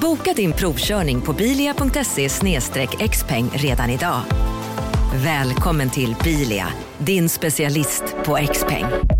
Boka 0.00 0.32
din 0.32 0.52
provkörning 0.52 1.20
på 1.20 1.32
bilia.se 1.32 2.28
xpeng 3.10 3.50
redan 3.52 3.90
idag. 3.90 4.20
Välkommen 5.14 5.90
till 5.90 6.16
Bilia, 6.24 6.66
din 6.98 7.28
specialist 7.28 8.02
på 8.24 8.38
XPeng. 8.52 9.19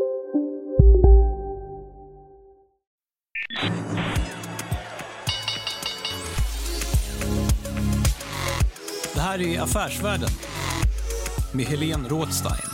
Det 9.21 9.25
här 9.25 9.41
är 9.41 9.61
Affärsvärlden 9.61 10.29
med 11.53 11.65
Helene 11.65 12.09
Rådstein. 12.09 12.69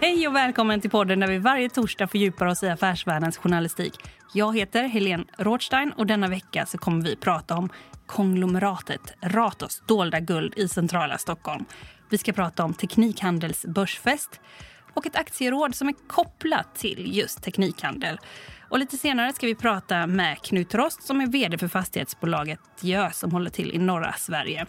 Hej 0.00 0.28
och 0.28 0.34
välkommen 0.34 0.80
till 0.80 0.90
podden 0.90 1.20
där 1.20 1.26
vi 1.26 1.38
varje 1.38 1.70
torsdag 1.70 2.06
fördjupar 2.06 2.46
oss 2.46 2.62
i 2.62 2.68
affärsvärldens 2.68 3.38
journalistik. 3.38 3.94
Jag 4.34 4.56
heter 4.56 4.82
Helene 4.82 5.24
Rådstein 5.38 5.92
och 5.92 6.06
denna 6.06 6.28
vecka 6.28 6.66
så 6.66 6.78
kommer 6.78 7.04
vi 7.04 7.16
prata 7.16 7.56
om 7.56 7.68
konglomeratet 8.06 9.14
Ratos 9.20 9.82
dolda 9.86 10.20
guld 10.20 10.54
i 10.56 10.68
centrala 10.68 11.18
Stockholm. 11.18 11.64
Vi 12.08 12.18
ska 12.18 12.32
prata 12.32 12.64
om 12.64 12.74
Teknikhandels 12.74 13.66
börsfest 13.66 14.40
och 14.94 15.06
ett 15.06 15.16
aktieråd 15.16 15.74
som 15.74 15.88
är 15.88 15.94
kopplat 16.08 16.74
till 16.74 17.16
just 17.16 17.42
teknikhandel. 17.42 18.18
Och 18.68 18.78
lite 18.78 18.96
senare 18.96 19.32
ska 19.32 19.46
vi 19.46 19.54
prata 19.54 20.06
med 20.06 20.42
Knut 20.42 20.74
Rost 20.74 21.02
som 21.02 21.20
är 21.20 21.26
vd 21.26 21.58
för 21.58 21.68
fastighetsbolaget 21.68 22.60
Diö 22.80 23.10
som 23.10 23.32
håller 23.32 23.50
till 23.50 23.74
i 23.74 23.78
norra 23.78 24.12
Sverige. 24.12 24.66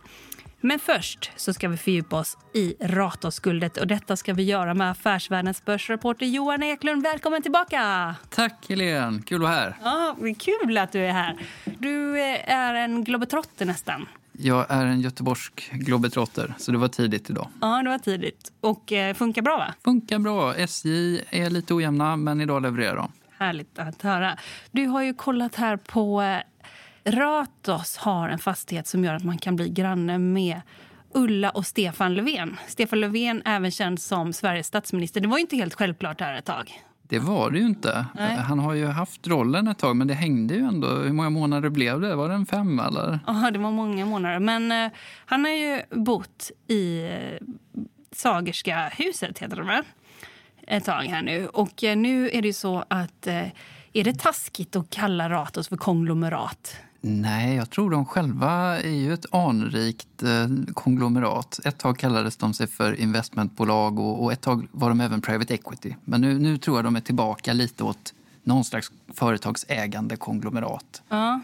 Men 0.62 0.80
först 0.80 1.32
så 1.36 1.54
ska 1.54 1.70
vi 1.70 1.78
fördjupa 1.78 2.20
oss 2.20 2.38
i 2.54 2.76
Ratosguldet 2.80 3.78
och 3.78 3.88
detta 3.88 4.18
ska 4.18 4.34
vi 4.34 4.44
göra 4.44 4.74
med 4.74 4.92
Affärsvärldens 4.92 5.66
börsreporter 5.66 6.26
Johan 6.26 6.64
Eklund. 6.64 7.04
Välkommen 7.04 7.42
tillbaka! 7.42 8.16
Tack 8.30 8.66
Helene, 8.70 9.22
kul 9.26 9.36
att 9.36 9.42
vara 9.42 9.52
här. 9.52 9.76
Ja, 9.84 10.16
kul 10.40 10.78
att 10.78 10.92
du 10.92 11.00
är 11.00 11.12
här. 11.12 11.38
Du 11.80 12.20
eh, 12.20 12.54
är 12.54 12.74
en 12.74 13.04
globetrotter 13.04 13.66
nästan. 13.66 14.06
Jag 14.32 14.66
är 14.70 14.86
en 14.86 15.02
göteborgsk 15.02 15.70
globetrotter, 15.72 16.54
så 16.58 16.72
det 16.72 16.78
var 16.78 16.88
tidigt 16.88 17.30
idag. 17.30 17.48
Ja, 17.62 17.82
det 17.84 17.90
var 17.90 17.98
tidigt. 17.98 18.52
Och 18.62 18.92
eh, 18.92 19.14
funkar 19.14 19.42
bra 19.42 19.58
va? 19.58 19.74
Funkar 19.84 20.20
bra. 20.20 20.56
SJ 20.56 21.22
är 21.30 21.50
lite 21.50 21.74
ojämna, 21.74 22.16
men 22.16 22.42
idag 22.42 22.62
levererar 22.62 22.96
de. 22.96 23.12
Härligt 23.40 23.80
att 23.80 24.02
höra. 24.02 24.38
Du 24.72 24.86
har 24.86 25.02
ju 25.02 25.14
kollat 25.14 25.56
här 25.56 25.78
på... 25.78 26.22
Eh, 26.22 26.40
Ratos 27.06 27.98
har 27.98 28.30
en 28.30 28.40
fastighet 28.40 28.88
som 28.88 29.04
gör 29.04 29.14
att 29.14 29.24
man 29.24 29.38
kan 29.38 29.56
bli 29.56 29.70
granne 29.70 30.18
med 30.18 30.62
Ulla 31.14 31.50
och 31.50 31.66
Stefan 31.66 32.14
Löfven. 32.14 32.58
Stefan 32.68 33.00
Löfven, 33.00 33.42
även 33.46 33.72
känd 33.72 34.02
som 34.02 34.34
Sveriges 34.34 34.68
statsminister. 34.68 35.22
Det 35.22 35.28
var 35.28 35.38
inte 35.38 35.56
helt 35.56 35.74
självklart 35.74 36.22
här 36.22 36.34
ett 36.34 36.46
tag. 36.46 36.84
Det 37.02 37.20
var 37.20 37.52
det 37.52 37.60
ju 37.60 37.66
inte. 37.66 38.06
Nej. 38.16 38.36
Han 38.36 38.60
har 38.60 38.74
ju 38.74 38.86
haft 38.86 39.28
rollen 39.28 39.68
ett 39.68 39.78
tag, 39.78 39.96
men 39.96 40.08
det 40.08 40.14
hängde 40.14 40.54
ju 40.54 40.62
ändå. 40.62 40.88
Hur 40.88 41.14
många 41.14 41.30
månader 41.30 41.70
blev 41.70 42.02
det? 42.02 42.16
Var 42.16 42.30
det 42.30 42.36
en 42.36 42.46
fem 42.46 42.80
eller? 42.80 43.20
Ja, 43.28 43.52
det 43.54 43.60
var 43.60 43.72
många 43.72 44.06
månader. 44.06 44.40
Men 44.40 44.72
eh, 44.72 44.92
han 45.26 45.46
har 45.46 45.52
ju 45.52 45.82
bott 45.92 46.52
i 46.68 47.02
eh, 47.02 47.48
Sagerska 48.12 48.90
huset, 48.98 49.40
heter 49.40 49.56
det 49.56 49.64
va? 49.64 49.84
Ett 50.70 50.86
tag 50.86 51.04
här 51.04 51.22
nu. 51.22 51.48
Och 51.48 51.84
eh, 51.84 51.98
nu 51.98 52.30
är 52.30 52.42
det 52.42 52.48
ju 52.48 52.54
så 52.54 52.84
att... 52.88 53.28
Eh, 53.28 53.48
är 53.94 54.04
det 54.04 54.20
taskigt 54.20 54.76
att 54.76 54.90
kalla 54.90 55.30
Ratos 55.30 55.68
för 55.68 55.78
konglomerat? 55.78 56.76
Nej, 57.02 57.56
jag 57.56 57.70
tror 57.70 57.92
de 57.92 58.06
själva 58.06 58.80
är 58.82 58.90
ju 58.90 59.14
ett 59.14 59.26
anrikt 59.32 60.24
eh, 60.24 60.74
konglomerat. 60.74 61.60
Ett 61.66 61.78
tag 61.78 61.98
kallades 61.98 62.38
de 62.38 62.54
sig 62.54 62.68
för 62.68 63.00
investmentbolag 63.00 64.00
och, 64.00 64.24
och 64.24 64.34
ett 64.34 64.42
tag 64.42 64.68
var 64.72 64.90
de 64.90 65.02
även 65.02 65.22
private 65.22 65.54
equity. 65.54 65.96
Men 66.06 66.22
nu, 66.22 66.40
nu 66.40 66.58
tror 66.58 66.78
jag 66.78 66.86
de 66.86 66.96
är 66.96 67.02
tillbaka 67.02 67.54
lite 67.54 67.84
åt 67.84 68.14
någon 68.44 68.64
slags 68.64 68.92
företagsägande 69.14 70.16
konglomerat. 70.16 71.02
Ja. 71.10 71.42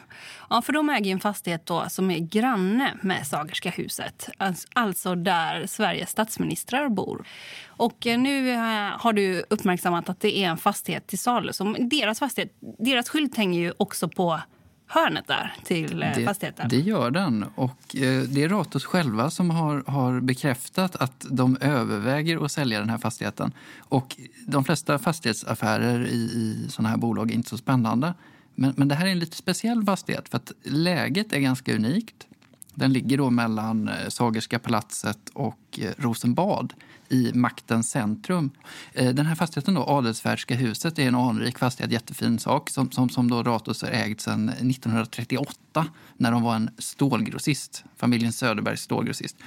ja, 0.50 0.61
för 0.61 0.73
de 0.73 0.89
äger 0.89 1.11
en 1.11 1.19
fastighet 1.19 1.66
då 1.66 1.85
som 1.89 2.11
är 2.11 2.19
granne 2.19 2.94
med 3.01 3.28
Sagerska 3.28 3.69
huset. 3.69 4.29
Alltså-, 4.38 4.67
alltså 4.73 5.16
där 5.16 5.67
Sveriges 5.67 6.09
statsministrar 6.09 6.89
bor. 6.89 7.28
Och 7.67 8.07
eh, 8.07 8.19
nu 8.19 8.51
eh, 8.51 8.59
har 9.00 9.13
du 9.13 9.45
uppmärksammat 9.50 10.09
att 10.09 10.19
det 10.19 10.38
är 10.38 10.50
en 10.50 10.57
fastighet 10.57 11.07
till 11.07 11.19
salu. 11.19 11.53
Som 11.53 11.89
deras, 11.89 12.19
fastighet, 12.19 12.53
deras 12.79 13.09
skylt 13.09 13.38
hänger 13.38 13.59
ju 13.59 13.73
också 13.77 14.09
på 14.09 14.41
hörnet 14.88 15.28
där 15.28 15.53
till 15.63 16.03
eh, 16.03 16.25
fastigheten. 16.25 16.69
Det 16.69 16.79
gör 16.79 17.12
den. 17.12 17.46
Och 17.56 17.96
eh, 17.96 18.22
det 18.23 18.44
är 18.44 18.50
Ratos 18.50 18.85
själva 18.85 19.29
som 19.29 19.50
har, 19.50 19.84
har 19.88 20.19
bekräftat 20.19 20.96
att 20.96 21.25
de 21.29 21.57
överväger 21.62 22.46
att 22.46 22.51
sälja 22.51 22.79
den 22.79 22.90
här 22.90 22.97
fastigheten. 22.97 23.51
Och 23.79 24.18
de 24.47 24.63
flesta 24.63 25.00
fastighetsaffärer 25.00 26.06
i, 26.06 26.16
i 26.16 26.68
sådana 26.69 26.90
här 26.90 26.97
bolag 26.97 27.31
är 27.31 27.35
inte 27.35 27.50
så 27.50 27.57
spännande. 27.57 28.13
Men, 28.56 28.74
men 28.78 28.88
det 28.88 28.95
här 28.95 29.06
är 29.06 29.12
en 29.12 29.19
lite 29.19 29.38
speciell 29.38 29.84
fastighet 29.85 30.29
för 30.29 30.38
att 30.38 30.51
läget 30.63 31.34
är 31.34 31.40
ganska 31.40 31.75
unikt. 31.75 32.28
Den 32.74 32.94
ligger 32.94 33.18
då 33.18 33.29
mellan 33.29 33.88
eh, 33.88 34.09
Sagerska 34.09 34.59
palatset 34.59 35.29
och 35.34 35.79
eh, 35.81 35.91
Rosenbad 35.97 36.74
i 37.09 37.31
maktens 37.33 37.89
centrum. 37.89 38.51
Eh, 38.93 39.13
den 39.13 39.25
här 39.25 39.35
fastigheten, 39.35 39.73
då, 39.73 39.83
Adelsfärdska 39.83 40.55
huset, 40.55 40.99
är 40.99 41.07
en 41.07 41.16
anrik 41.16 41.59
fastighet, 41.59 41.91
jättefin 41.91 42.39
sak 42.39 42.69
som, 42.69 42.91
som, 42.91 43.09
som 43.09 43.29
då 43.29 43.43
Ratos 43.43 43.81
har 43.81 43.89
ägt 43.89 44.21
sedan 44.21 44.49
1938 44.49 45.85
när 46.17 46.31
de 46.31 46.44
var 46.44 46.55
en 46.55 46.69
stålgrossist, 46.77 47.83
familjen 47.97 48.33
Söderbergs 48.33 48.81
stålgrossist. 48.81 49.38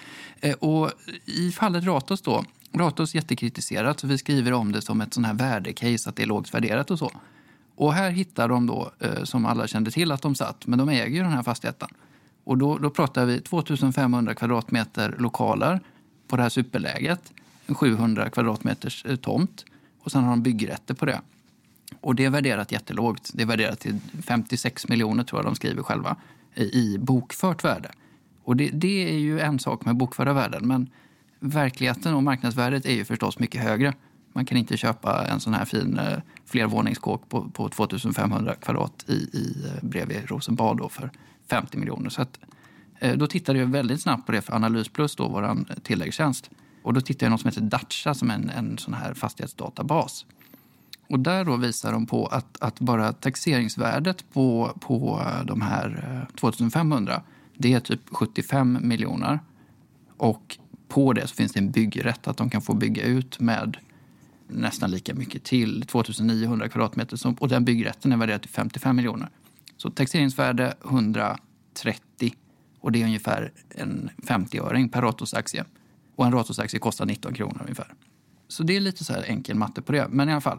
Eh, 0.40 0.54
och 0.54 0.90
I 1.24 1.52
fallet 1.52 1.84
Ratos 1.84 2.22
då, 2.22 2.44
Ratos 2.72 3.14
jättekritiserat, 3.14 4.00
så 4.00 4.06
vi 4.06 4.18
skriver 4.18 4.52
om 4.52 4.72
det 4.72 4.82
som 4.82 5.00
ett 5.00 5.14
sån 5.14 5.24
här 5.24 5.34
värdecase, 5.34 6.10
att 6.10 6.16
det 6.16 6.22
är 6.22 6.26
lågt 6.26 6.54
värderat 6.54 6.90
och 6.90 6.98
så. 6.98 7.12
Och 7.76 7.94
här 7.94 8.10
hittar 8.10 8.48
de 8.48 8.66
då, 8.66 8.92
eh, 8.98 9.24
som 9.24 9.46
alla 9.46 9.66
kände 9.66 9.90
till 9.90 10.12
att 10.12 10.22
de 10.22 10.34
satt, 10.34 10.66
men 10.66 10.78
de 10.78 10.88
äger 10.88 11.16
ju 11.16 11.22
den 11.22 11.32
här 11.32 11.42
fastigheten. 11.42 11.88
Och 12.44 12.58
då, 12.58 12.78
då 12.78 12.90
pratar 12.90 13.24
vi 13.24 13.40
2500 13.40 14.34
kvadratmeter 14.34 15.14
lokaler 15.18 15.80
på 16.28 16.36
det 16.36 16.42
här 16.42 16.48
superläget. 16.48 17.32
En 17.68 17.74
700 17.74 18.30
kvadratmeters 18.30 19.04
eh, 19.04 19.16
tomt. 19.16 19.64
Och 20.00 20.12
sen 20.12 20.24
har 20.24 20.30
de 20.30 20.42
byggrätter 20.42 20.94
på 20.94 21.06
det. 21.06 21.20
Och 22.00 22.14
det 22.14 22.24
är 22.24 22.30
värderat 22.30 22.72
jättelågt. 22.72 23.30
Det 23.34 23.42
är 23.42 23.46
värderat 23.46 23.80
till 23.80 23.98
56 24.22 24.88
miljoner 24.88 25.24
tror 25.24 25.38
jag 25.38 25.46
de 25.46 25.54
skriver 25.54 25.82
själva 25.82 26.16
i, 26.54 26.98
bokfört 26.98 27.64
värde. 27.64 27.90
Och 28.44 28.56
det, 28.56 28.70
det 28.72 29.10
är 29.14 29.18
ju 29.18 29.40
en 29.40 29.58
sak 29.58 29.84
med 29.84 29.96
bokförda 29.96 30.32
värden. 30.32 30.68
Men 30.68 30.90
verkligheten 31.40 32.14
och 32.14 32.22
marknadsvärdet 32.22 32.86
är 32.86 32.94
ju 32.94 33.04
förstås 33.04 33.38
mycket 33.38 33.62
högre. 33.62 33.94
Man 34.32 34.44
kan 34.44 34.58
inte 34.58 34.76
köpa 34.76 35.26
en 35.26 35.40
sån 35.40 35.54
här 35.54 35.64
fin 35.64 35.98
eh, 35.98 36.18
flervåningskåk 36.44 37.28
på, 37.28 37.50
på 37.50 37.68
2500 37.68 38.54
kvadrat 38.54 39.04
i, 39.06 39.12
i, 39.12 39.64
eh, 39.66 39.88
bredvid 39.88 40.30
Rosenbad 40.30 40.76
då 40.76 40.88
för 40.88 41.10
50 41.50 41.78
miljoner. 41.78 42.10
Så 42.10 42.22
att, 42.22 42.38
då 43.16 43.26
tittade 43.26 43.58
jag 43.58 43.66
väldigt 43.66 44.02
snabbt 44.02 44.26
på 44.26 44.32
det 44.32 44.40
för 44.40 44.52
Analys 44.52 44.88
Plus, 44.88 45.16
då, 45.16 45.28
vår 45.28 45.64
tilläggstjänst. 45.82 46.50
Och 46.82 46.94
då 46.94 47.00
tittade 47.00 47.24
jag 47.24 47.30
något 47.30 47.40
som 47.40 47.48
heter 47.48 47.60
Dacha 47.60 48.14
som 48.14 48.30
är 48.30 48.34
en, 48.34 48.50
en 48.50 48.78
sån 48.78 48.94
här 48.94 49.14
fastighetsdatabas. 49.14 50.26
Och 51.08 51.20
där 51.20 51.44
då 51.44 51.56
visar 51.56 51.92
de 51.92 52.06
på 52.06 52.26
att, 52.26 52.56
att 52.60 52.80
bara 52.80 53.12
taxeringsvärdet 53.12 54.24
på, 54.32 54.76
på 54.80 55.22
de 55.44 55.60
här 55.62 56.18
eh, 56.30 56.34
2500 56.36 57.22
det 57.56 57.72
är 57.72 57.80
typ 57.80 58.00
75 58.10 58.78
miljoner. 58.82 59.40
Och 60.16 60.58
på 60.88 61.12
det 61.12 61.26
så 61.26 61.34
finns 61.34 61.52
det 61.52 61.58
en 61.60 61.70
byggrätt 61.70 62.28
att 62.28 62.36
de 62.36 62.50
kan 62.50 62.62
få 62.62 62.74
bygga 62.74 63.02
ut 63.02 63.40
med 63.40 63.76
nästan 64.48 64.90
lika 64.90 65.14
mycket 65.14 65.44
till, 65.44 65.82
2900 65.86 66.68
kvadratmeter. 66.68 67.16
som- 67.16 67.34
Och 67.34 67.48
den 67.48 67.64
byggrätten 67.64 68.12
är 68.12 68.16
värderad 68.16 68.40
till 68.42 68.50
55 68.50 68.96
miljoner. 68.96 69.28
Så 69.76 69.90
taxeringsvärde 69.90 70.74
130 70.84 72.34
och 72.80 72.92
det 72.92 73.00
är 73.02 73.04
ungefär 73.04 73.52
en 73.70 74.10
50-öring 74.22 74.88
per 74.88 75.02
Ratos-aktie. 75.02 75.64
Och 76.18 76.26
en 76.26 76.32
Ratos-aktie 76.32 76.80
kostar 76.80 77.06
19 77.06 77.34
kronor 77.34 77.58
ungefär. 77.62 77.94
Så 78.48 78.62
det 78.62 78.76
är 78.76 78.80
lite 78.80 79.04
så 79.04 79.12
här 79.12 79.24
enkel 79.28 79.56
matte 79.56 79.82
på 79.82 79.92
det. 79.92 80.08
Men 80.10 80.28
i 80.28 80.32
alla 80.32 80.40
fall, 80.40 80.58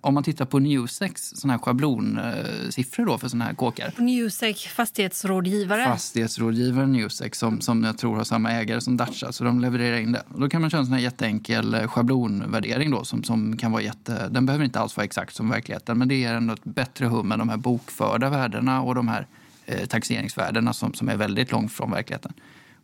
om 0.00 0.14
man 0.14 0.22
tittar 0.22 0.44
på 0.44 0.58
Newsex 0.58 1.22
såna 1.22 1.52
här 1.52 1.60
schablonsiffror 1.60 3.06
då 3.06 3.18
för 3.18 3.28
såna 3.28 3.44
här 3.44 3.54
kåkar. 3.54 3.94
Newsec, 3.96 4.66
fastighetsrådgivare. 4.66 5.84
Fastighetsrådgivaren 5.84 6.92
Newsex 6.92 7.38
som, 7.38 7.60
som 7.60 7.84
jag 7.84 7.98
tror 7.98 8.16
har 8.16 8.24
samma 8.24 8.52
ägare 8.52 8.80
som 8.80 8.96
Dacia, 8.96 9.32
så 9.32 9.44
de 9.44 9.60
levererar 9.60 9.98
in 9.98 10.12
det. 10.12 10.22
Och 10.28 10.40
då 10.40 10.48
kan 10.48 10.60
man 10.60 10.70
köra 10.70 10.78
en 10.78 10.86
sån 10.86 10.94
här 10.94 11.00
jätteenkel 11.00 11.74
eh, 11.74 11.88
schablonvärdering 11.88 12.90
då 12.90 13.04
som, 13.04 13.24
som 13.24 13.56
kan 13.56 13.72
vara 13.72 13.82
jätte... 13.82 14.28
Den 14.28 14.46
behöver 14.46 14.64
inte 14.64 14.80
alls 14.80 14.96
vara 14.96 15.04
exakt 15.04 15.34
som 15.34 15.48
verkligheten 15.48 15.98
men 15.98 16.08
det 16.08 16.14
ger 16.14 16.34
ändå 16.34 16.54
ett 16.54 16.64
bättre 16.64 17.06
hum 17.06 17.32
än 17.32 17.38
de 17.38 17.48
här 17.48 17.56
bokförda 17.56 18.30
värdena 18.30 18.82
och 18.82 18.94
de 18.94 19.08
här 19.08 19.26
eh, 19.66 19.86
taxeringsvärdena 19.86 20.72
som, 20.72 20.94
som 20.94 21.08
är 21.08 21.16
väldigt 21.16 21.52
långt 21.52 21.72
från 21.72 21.90
verkligheten. 21.90 22.32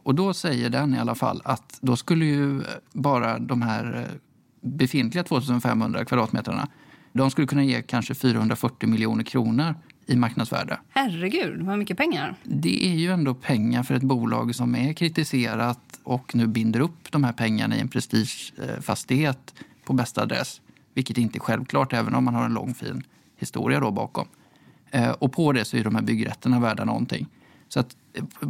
Och 0.03 0.15
då 0.15 0.35
säger 0.35 0.71
den 0.71 0.95
i 0.95 0.99
alla 0.99 1.15
fall 1.15 1.43
att 1.45 1.79
då 1.81 1.97
skulle 1.97 2.25
ju 2.25 2.63
bara 2.93 3.39
de 3.39 3.63
här 3.63 3.97
eh, 3.99 4.19
befintliga 4.61 5.25
2500 5.25 6.05
kvadratmetrarna 6.05 6.69
de 7.13 7.31
skulle 7.31 7.47
kunna 7.47 7.65
ge 7.65 7.83
kanske 7.83 8.15
440 8.15 8.89
miljoner 8.89 9.25
kronor 9.25 9.75
i 10.07 10.17
marknadsvärde. 10.17 10.79
Herregud, 10.89 11.63
vad 11.63 11.79
mycket 11.79 11.97
pengar. 11.97 12.35
Det 12.43 12.87
är 12.87 12.95
ju 12.95 13.13
ändå 13.13 13.35
pengar 13.35 13.83
för 13.83 13.95
ett 13.95 14.03
bolag 14.03 14.55
som 14.55 14.75
är 14.75 14.93
kritiserat 14.93 16.01
och 16.03 16.35
nu 16.35 16.47
binder 16.47 16.81
upp 16.81 17.13
de 17.13 17.25
här 17.25 17.33
pengarna 17.33 17.77
i 17.77 17.81
en 17.81 17.89
prestigefastighet 17.89 19.55
på 19.85 19.93
bästa 19.93 20.23
adress. 20.23 20.61
Vilket 20.95 21.19
inte 21.19 21.39
är 21.39 21.41
självklart, 21.41 21.93
även 21.93 22.15
om 22.15 22.25
man 22.25 22.35
har 22.35 22.45
en 22.45 22.55
lång 22.55 22.75
fin 22.75 23.03
historia 23.37 23.81
då 23.81 23.91
bakom. 23.91 24.27
Eh, 24.91 25.11
och 25.11 25.33
på 25.33 25.53
det 25.53 25.65
så 25.65 25.77
är 25.77 25.85
de 25.85 25.95
här 25.95 26.03
byggrätterna 26.03 26.61
värda 26.61 26.85
någonting. 26.85 27.27
Så 27.69 27.81
att 27.81 27.97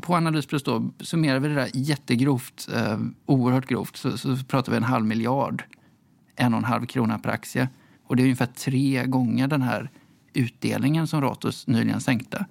på 0.01 0.15
Analysplus 0.15 0.63
då, 0.63 0.91
summerar 1.01 1.39
vi 1.41 1.49
det 1.49 1.55
där 1.55 1.71
jättegrovt, 1.75 2.69
eh, 2.75 2.99
oerhört 3.27 3.67
grovt, 3.67 3.97
så, 3.97 4.19
så 4.19 4.37
pratar 4.37 4.73
vi 4.73 4.77
en 4.77 4.85
halv 4.85 5.07
miljard. 5.07 5.65
En 6.37 6.55
och 6.55 6.59
en 6.59 6.65
halv 6.65 6.87
krona 6.87 7.19
per 7.19 7.31
aktie. 7.31 7.69
Och 8.07 8.17
det 8.17 8.23
är 8.23 8.25
ungefär 8.25 8.47
tre 8.47 9.05
gånger 9.07 9.49
den 9.49 9.63
här 9.63 9.91
utdelningen 10.33 11.07
som 11.07 11.21
Ratos 11.21 11.67
nyligen 11.67 12.01
sänkte. 12.01 12.47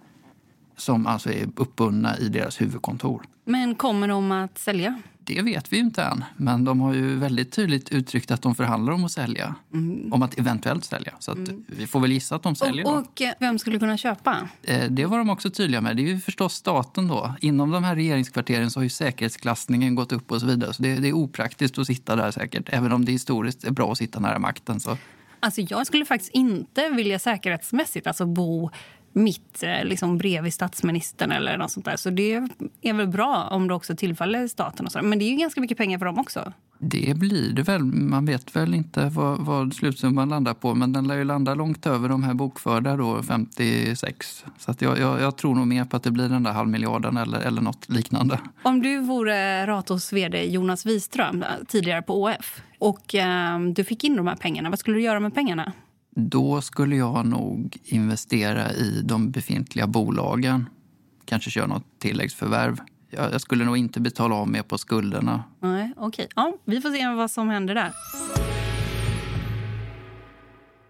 Som 0.78 1.08
alltså 1.08 1.32
är 1.32 1.50
uppbundna 1.56 2.18
i 2.18 2.30
deras 2.30 2.62
huvudkontor. 2.62 3.24
Men 3.46 3.76
kommer 3.76 4.08
de 4.08 4.32
att 4.32 4.58
sälja? 4.58 5.02
Det 5.36 5.42
vet 5.42 5.74
vi 5.74 5.78
inte 5.78 6.04
än. 6.04 6.24
Men 6.38 6.64
de 6.64 6.80
har 6.80 6.94
ju 6.94 7.16
väldigt 7.16 7.52
tydligt 7.52 7.90
uttryckt 7.90 8.32
att 8.32 8.42
de 8.42 8.56
förhandlar 8.56 8.94
om 8.94 9.06
att 9.06 9.12
sälja. 9.12 9.56
Mm. 9.74 10.14
Om 10.14 10.22
att 10.22 10.40
eventuellt 10.40 10.86
sälja. 10.86 11.14
Så 11.20 11.32
mm. 11.32 11.64
vi 11.68 11.88
får 11.88 12.00
väl 12.00 12.12
gissa 12.12 12.36
att 12.36 12.44
de 12.44 12.56
säljer. 12.56 12.86
Och, 12.86 12.98
och 12.98 13.22
eh, 13.22 13.34
vem 13.40 13.60
skulle 13.60 13.80
kunna 13.80 13.98
köpa? 13.98 14.50
Eh, 14.64 14.92
det 14.92 15.06
var 15.06 15.18
de 15.18 15.30
också 15.30 15.50
tydliga 15.50 15.82
med. 15.82 15.98
Det 15.98 16.02
är 16.04 16.08
ju 16.08 16.20
förstås 16.20 16.54
staten 16.54 17.08
då. 17.08 17.36
Inom 17.42 17.72
de 17.72 17.84
här 17.84 17.96
regeringskvarteren 17.96 18.72
så 18.72 18.80
har 18.80 18.84
ju 18.84 18.90
säkerhetsklassningen 18.90 19.96
gått 19.96 20.12
upp 20.12 20.32
och 20.32 20.40
så 20.40 20.48
vidare. 20.48 20.74
Så 20.74 20.84
det, 20.84 20.96
det 20.96 21.08
är 21.08 21.14
opraktiskt 21.14 21.78
att 21.78 21.88
sitta 21.88 22.16
där 22.16 22.32
säkert. 22.32 22.70
Även 22.70 22.92
om 22.92 23.06
det 23.06 23.12
historiskt 23.12 23.64
är 23.64 23.72
bra 23.72 23.92
att 23.92 23.98
sitta 23.98 24.20
nära 24.20 24.40
makten. 24.40 24.80
Så 24.80 24.98
Alltså 25.44 25.62
jag 25.62 25.88
skulle 25.88 26.06
faktiskt 26.06 26.34
inte 26.34 26.90
vilja 26.90 27.20
säkerhetsmässigt 27.20 28.08
alltså 28.08 28.26
bo 28.26 28.70
mitt 29.14 29.64
eh, 29.64 29.84
liksom, 29.84 30.18
bredvid 30.18 30.54
statsministern 30.54 31.32
eller 31.32 31.58
något 31.58 31.72
sånt 31.72 31.86
där. 31.86 31.98
Så 31.98 32.10
det 32.10 32.48
är 32.82 32.94
väl 32.94 33.08
bra 33.08 33.48
om 33.52 33.68
det 33.68 33.74
också 33.74 33.96
tillfaller 33.96 34.48
staten. 34.48 34.86
Och 34.86 34.92
så. 34.92 35.02
Men 35.02 35.20
det 35.20 35.26
är 35.26 35.30
ju 35.30 35.36
ganska 35.36 35.62
mycket 35.62 35.78
pengar 35.78 35.98
för 36.00 36.06
dem 36.06 36.20
också. 36.20 36.54
Det 36.84 37.18
blir 37.18 37.54
det 37.54 37.62
väl. 37.62 37.84
Man 37.84 38.26
vet 38.26 38.56
väl 38.56 38.74
inte 38.74 39.10
vad, 39.10 39.40
vad 39.40 39.74
slutsumman 39.74 40.30
landar 40.30 40.54
på 40.54 40.76
men 40.76 40.94
den 40.94 41.08
lär 41.08 41.16
ju 41.16 41.24
landa 41.24 41.54
långt 41.54 41.86
över 41.86 42.10
de 42.10 42.24
här 42.24 42.34
bokförda 42.34 42.96
då, 42.96 43.24
56. 43.24 44.46
Så 44.58 44.74
jag, 44.80 45.00
jag, 45.00 45.22
jag, 45.22 45.38
tror 45.38 45.56
nog 45.56 45.68
mer 45.68 45.86
på 45.86 45.98
att 45.98 46.04
det 46.04 46.12
blir 46.12 46.30
den 46.30 46.44
där 46.44 46.52
halvmiljarden 46.52 47.18
eller, 47.18 47.40
eller 47.40 47.62
något 47.62 47.90
liknande. 47.90 48.40
Om 48.64 48.82
du 48.82 49.00
vore 49.00 49.68
Ratos 49.68 50.14
vd 50.14 50.46
Jonas 50.46 50.86
Wiström 50.86 51.46
tidigare 51.68 52.02
på 52.02 52.24
ÅF 52.24 52.62
och 52.80 53.16
eh, 53.16 53.60
du 53.60 53.84
fick 53.84 54.04
in 54.04 54.16
de 54.16 54.28
här 54.28 54.36
pengarna, 54.36 54.70
vad 54.70 54.80
skulle 54.80 54.98
du 54.98 55.04
göra 55.04 55.20
med 55.20 55.34
pengarna? 55.34 55.74
Då 56.16 56.62
skulle 56.62 56.96
jag 56.96 57.26
nog 57.26 57.78
investera 57.84 58.74
i 58.74 59.02
de 59.02 59.32
befintliga 59.32 59.88
bolagen. 59.88 60.70
Kanske 61.26 61.52
köra 61.52 61.68
något 61.68 62.00
tilläggsförvärv 62.00 62.78
jag, 63.12 63.42
skulle 63.42 63.66
nog 63.66 63.78
inte 63.78 64.00
betala 64.00 64.36
av 64.36 64.48
mer 64.48 64.64
på 64.64 64.78
skulderna. 64.78 65.44
Nej, 65.60 65.94
okay. 65.98 66.28
ja, 66.36 66.58
vi 66.66 66.82
får 66.82 66.90
se 66.90 67.08
vad 67.08 67.32
som 67.32 67.50
händer 67.50 67.76
där. 67.76 67.92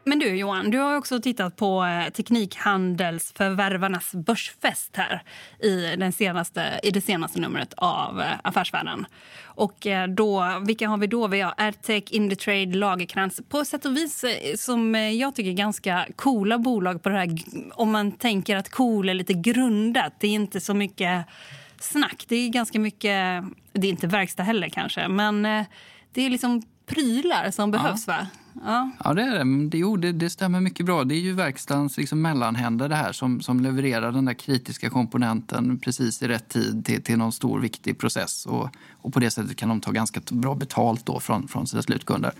Men 0.03 0.19
du 0.19 0.35
Johan, 0.35 0.71
du 0.71 0.77
har 0.77 0.97
också 0.97 1.21
tittat 1.21 1.55
på 1.55 1.85
eh, 1.85 2.09
Teknikhandelsförvärvarnas 2.09 4.15
börsfest 4.15 4.95
här 4.95 5.23
i, 5.59 5.95
den 5.95 6.11
senaste, 6.11 6.79
i 6.83 6.91
det 6.91 7.01
senaste 7.01 7.39
numret 7.39 7.73
av 7.77 8.21
eh, 8.21 8.27
Affärsvärlden. 8.43 9.05
Och 9.43 9.87
eh, 9.87 10.07
då, 10.07 10.61
vilka 10.65 10.87
har 10.87 10.97
vi 10.97 11.07
då? 11.07 11.27
Vi 11.27 11.41
har 11.41 11.53
AdTech, 11.57 12.03
Indutrade, 12.09 12.77
Lagerkrans. 12.77 13.41
På 13.49 13.65
sätt 13.65 13.85
och 13.85 13.97
vis 13.97 14.25
som 14.55 14.95
jag 14.95 15.35
tycker 15.35 15.51
ganska 15.51 16.07
coola 16.15 16.57
bolag 16.57 17.03
på 17.03 17.09
det 17.09 17.15
här. 17.15 17.29
Om 17.73 17.91
man 17.91 18.11
tänker 18.11 18.55
att 18.55 18.69
cool 18.69 19.09
är 19.09 19.13
lite 19.13 19.33
grundat. 19.33 20.13
Det 20.19 20.27
är 20.27 20.31
inte 20.31 20.61
så 20.61 20.73
mycket 20.73 21.25
snack. 21.79 22.25
Det 22.27 22.35
är 22.35 22.49
ganska 22.49 22.79
mycket, 22.79 23.43
det 23.73 23.87
är 23.87 23.91
inte 23.91 24.07
verkstad 24.07 24.43
heller 24.43 24.69
kanske, 24.69 25.07
men 25.07 25.41
det 26.13 26.21
är 26.21 26.29
liksom 26.29 26.61
prylar 26.85 27.51
som 27.51 27.71
behövs 27.71 28.07
ja. 28.07 28.13
va? 28.13 28.27
Ja. 28.53 28.91
ja, 29.03 29.13
det 29.13 29.21
är 29.21 29.45
det. 29.45 29.77
jo, 29.77 29.97
det, 29.97 30.11
det, 30.11 30.29
stämmer 30.29 30.61
mycket 30.61 30.85
bra. 30.85 31.03
Det 31.03 31.15
är 31.15 31.19
ju 31.19 31.33
verkstadens 31.33 31.97
liksom 31.97 32.21
mellanhänder 32.21 32.89
det 32.89 32.95
här 32.95 33.11
som, 33.11 33.41
som 33.41 33.59
levererar 33.59 34.11
den 34.11 34.25
där 34.25 34.33
kritiska 34.33 34.89
komponenten 34.89 35.79
precis 35.79 36.21
i 36.21 36.27
rätt 36.27 36.49
tid 36.49 36.85
till, 36.85 37.03
till 37.03 37.17
någon 37.17 37.31
stor 37.31 37.59
viktig 37.59 37.97
process. 37.97 38.45
Och, 38.45 38.69
och 38.91 39.13
på 39.13 39.19
det 39.19 39.31
sättet 39.31 39.57
kan 39.57 39.69
de 39.69 39.81
ta 39.81 39.91
ganska 39.91 40.21
bra 40.29 40.55
betalt 40.55 41.05
då 41.05 41.19
från, 41.19 41.47
från 41.47 41.67
sina 41.67 41.81
slutkunder. 41.81 42.31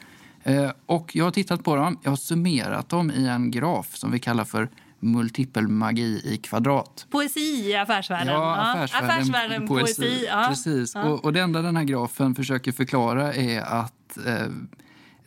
Eh, 0.44 0.72
och 0.86 1.16
jag 1.16 1.26
har 1.26 1.32
tittat 1.32 1.64
på 1.64 1.76
dem. 1.76 2.00
Jag 2.04 2.12
har 2.12 2.18
summerat 2.18 2.90
dem 2.90 3.12
i 3.12 3.28
en 3.28 3.52
graf 3.52 3.96
som 3.96 4.12
vi 4.12 4.20
kallar 4.20 4.46
för 4.46 4.70
multipelmagi 5.00 6.22
i 6.26 6.38
kvadrat. 6.38 7.06
Poesi 7.10 7.40
i 7.40 7.76
affärsvärlden. 7.76 8.34
Ja, 8.34 8.56
affärsvärlden, 8.56 9.10
ja, 9.10 9.16
affärsvärlden 9.16 9.68
poesi. 9.68 10.02
poesi. 10.02 10.26
Ja. 10.30 10.46
Precis. 10.50 10.96
Ja. 10.96 11.04
Och, 11.04 11.26
och, 11.26 11.34
det 11.34 11.40
enda 11.40 11.62
den 11.62 11.76
här 11.76 11.84
grafen 11.84 12.36
försöker 12.36 12.72
förklara 12.72 13.34
är 13.34 13.62
att 13.62 14.18
eh, 14.26 14.48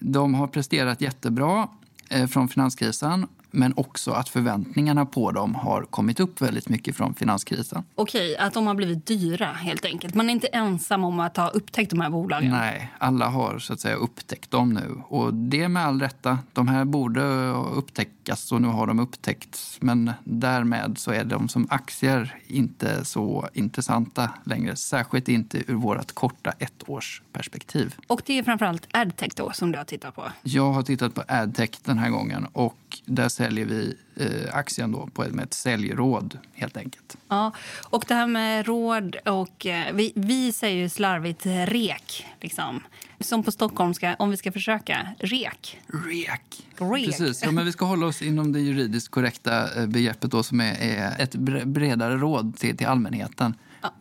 de 0.05 0.35
har 0.35 0.47
presterat 0.47 1.01
jättebra 1.01 1.69
eh, 2.11 2.27
från 2.27 2.49
finanskrisen 2.49 3.27
men 3.55 3.73
också 3.77 4.11
att 4.11 4.29
förväntningarna 4.29 5.07
på 5.07 5.31
dem 5.31 5.55
har 5.55 5.83
kommit 5.83 6.21
upp 6.21 6.41
väldigt 6.41 6.69
mycket 6.69 6.97
från 6.97 7.15
finanskrisen. 7.15 7.83
Okej, 7.95 8.37
att 8.37 8.55
de 8.55 8.67
har 8.67 8.75
blivit 8.75 9.07
dyra 9.07 9.47
helt 9.47 9.85
enkelt. 9.85 10.15
Man 10.15 10.29
är 10.29 10.33
inte 10.33 10.47
ensam 10.47 11.05
om 11.05 11.21
att 11.21 11.37
ha 11.37 11.49
upptäckt 11.49 11.91
de 11.91 12.01
här 12.01 12.11
bolagen. 12.11 12.51
Nej, 12.51 12.93
alla 12.99 13.29
har 13.29 13.59
så 13.59 13.73
att 13.73 13.81
säga 13.81 13.95
upptäckt 13.95 14.51
dem 14.51 14.73
nu. 14.73 15.03
Och 15.09 15.35
det 15.35 15.69
med 15.69 15.85
all 15.85 16.01
rätta. 16.01 16.39
De 16.53 16.69
här 16.69 16.85
borde 16.85 17.23
upptäckas 17.51 18.53
och 18.53 18.63
nu 18.63 18.69
har 18.69 18.87
de 18.87 18.99
upptäckts. 19.01 19.79
Men 19.81 20.13
därmed 20.25 20.99
så 20.99 21.11
är 21.11 21.25
de 21.25 21.49
som 21.49 21.67
aktier 21.71 22.39
inte 22.47 23.05
så 23.05 23.49
intressanta 23.53 24.31
längre. 24.45 24.77
Särskilt 24.77 25.29
inte 25.29 25.59
ur 25.59 25.75
vårt 25.75 26.13
korta 26.13 26.53
ettårsperspektiv. 26.59 27.95
Och 28.07 28.23
det 28.27 28.39
är 28.39 28.43
framförallt 28.43 28.89
adtech 28.91 29.33
då 29.37 29.53
som 29.53 29.73
du 29.73 29.79
har 29.79 29.85
tittat 29.85 30.15
på? 30.15 30.25
Jag 30.43 30.73
har 30.73 30.83
tittat 30.83 31.15
på 31.15 31.23
adtech 31.29 31.71
den 31.85 31.99
här 31.99 32.11
gången. 32.11 32.47
Och 32.53 32.79
där 33.05 33.29
säljer 33.45 33.67
vi 33.67 33.97
eh, 34.17 34.57
aktien 34.57 34.93
då 34.93 35.07
på 35.07 35.25
ett, 35.25 35.33
med 35.33 35.45
ett 35.45 35.55
säljråd 35.55 36.39
helt 36.53 36.77
enkelt. 36.77 37.17
Ja, 37.29 37.53
och 37.91 38.05
det 38.09 38.15
här 38.15 38.27
med 38.27 38.67
råd 38.67 39.17
och 39.25 39.67
eh, 39.67 39.95
vi, 39.95 40.13
vi 40.15 40.53
säger 40.53 40.77
ju 40.77 40.89
slarvigt 40.89 41.47
rek 41.47 42.27
liksom. 42.41 42.83
Som 43.21 43.43
på 43.43 43.53
stockholmska, 43.53 44.17
om 44.19 44.31
vi 44.31 44.37
ska 44.37 44.53
försöka, 44.53 45.09
rek. 45.19 45.81
Rek. 45.87 46.67
rek. 46.77 47.07
Precis, 47.07 47.43
ja, 47.45 47.51
men 47.51 47.65
vi 47.65 47.73
ska 47.73 47.85
hålla 47.85 48.07
oss 48.07 48.23
inom 48.23 48.53
det 48.53 48.61
juridiskt 48.61 49.11
korrekta 49.11 49.81
eh, 49.81 49.87
begreppet 49.87 50.31
då 50.31 50.43
som 50.43 50.61
är, 50.61 50.75
är 50.81 51.23
ett 51.23 51.35
bredare 51.67 52.17
råd 52.17 52.57
till, 52.57 52.77
till 52.77 52.87
allmänheten. 52.87 53.55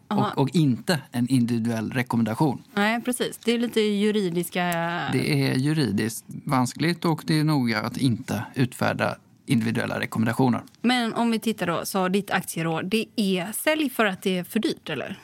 Och, 0.08 0.38
och, 0.38 0.50
inte 0.56 1.00
en 1.12 1.28
individuell 1.28 1.92
rekommendation. 1.92 2.62
Nej, 2.74 3.02
precis. 3.02 3.38
Det 3.38 3.52
är 3.52 3.60
lite 3.60 3.82
juridiska... 3.82 4.64
Det 5.12 5.32
är 5.32 5.56
juridiskt 5.56 6.26
vanskligt 6.28 7.06
och 7.06 7.24
det 7.26 7.40
är 7.40 7.44
noga 7.44 7.82
att 7.82 7.98
inte 7.98 8.44
utfärda 8.56 9.18
individuella 9.46 10.00
rekommendationer. 10.00 10.62
Men 10.82 11.14
om 11.14 11.32
vi 11.32 11.40
tittar 11.40 11.68
då, 11.68 11.86
så 11.86 12.08
ditt 12.08 12.32
aktieråd, 12.32 12.86
det 12.86 13.06
är 13.16 13.52
sälj 13.52 13.90
för 13.90 14.06
att 14.06 14.22
det 14.22 14.38
är 14.38 14.44
för 14.44 14.60
dyrt 14.60 14.90
eller? 14.90 15.20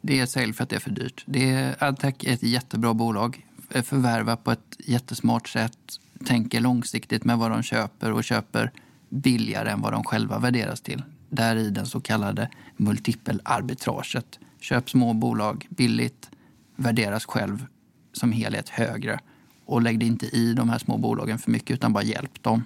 Det 0.00 0.20
är 0.20 0.26
sälj 0.26 0.52
för 0.52 0.62
att 0.62 0.70
det 0.70 0.76
är 0.76 0.80
för 0.80 0.90
dyrt. 0.90 1.24
Det 1.26 1.50
är, 1.50 1.84
Adtech 1.84 2.14
är 2.24 2.32
ett 2.32 2.42
jättebra 2.42 2.94
bolag. 2.94 3.46
Förvärvar 3.70 4.36
på 4.36 4.52
ett 4.52 4.76
jättesmart 4.78 5.48
sätt. 5.48 5.78
Tänker 6.24 6.60
långsiktigt 6.60 7.24
med 7.24 7.38
vad 7.38 7.50
de 7.50 7.62
köper 7.62 8.12
och 8.12 8.24
köper 8.24 8.70
billigare 9.08 9.70
än 9.70 9.80
vad 9.80 9.92
de 9.92 10.04
själva 10.04 10.38
värderas 10.38 10.80
till 10.80 11.02
där 11.30 11.56
i 11.56 11.70
den 11.70 11.86
så 11.86 12.00
kallade 12.00 12.48
multipelarbitraget. 12.76 14.38
Köp 14.60 14.90
små 14.90 15.12
bolag 15.12 15.66
billigt, 15.68 16.30
värderas 16.76 17.24
själv 17.24 17.66
som 18.12 18.32
helhet 18.32 18.68
högre 18.68 19.20
och 19.64 19.82
lägg 19.82 19.98
dig 19.98 20.08
inte 20.08 20.26
i 20.26 20.54
de 20.54 20.68
här 20.68 20.78
små 20.78 20.98
bolagen 20.98 21.38
för 21.38 21.50
mycket 21.50 21.70
utan 21.70 21.92
bara 21.92 22.04
hjälp 22.04 22.42
dem. 22.42 22.62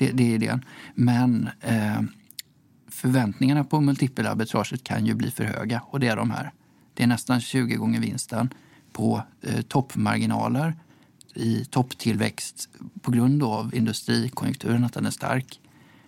Det, 0.00 0.10
det, 0.12 0.22
är 0.22 0.34
idén. 0.34 0.64
Men 0.94 1.48
eh, 1.60 2.00
förväntningarna 2.88 3.64
på 3.64 3.80
multipelarbitraget 3.80 4.84
kan 4.84 5.06
ju 5.06 5.14
bli 5.14 5.30
för 5.30 5.44
höga 5.44 5.82
och 5.86 6.00
det 6.00 6.08
är 6.08 6.16
de 6.16 6.30
här. 6.30 6.52
Det 6.94 7.02
är 7.02 7.06
nästan 7.06 7.40
20 7.40 7.74
gånger 7.74 8.00
vinsten 8.00 8.54
på 8.92 9.22
eh, 9.42 9.60
toppmarginaler 9.60 10.74
i 11.34 11.64
topptillväxt 11.64 12.68
på 13.02 13.10
grund 13.10 13.42
av 13.42 13.74
industrikonjunkturen, 13.74 14.84
att 14.84 14.92
den 14.92 15.06
är 15.06 15.10
stark. 15.10 15.60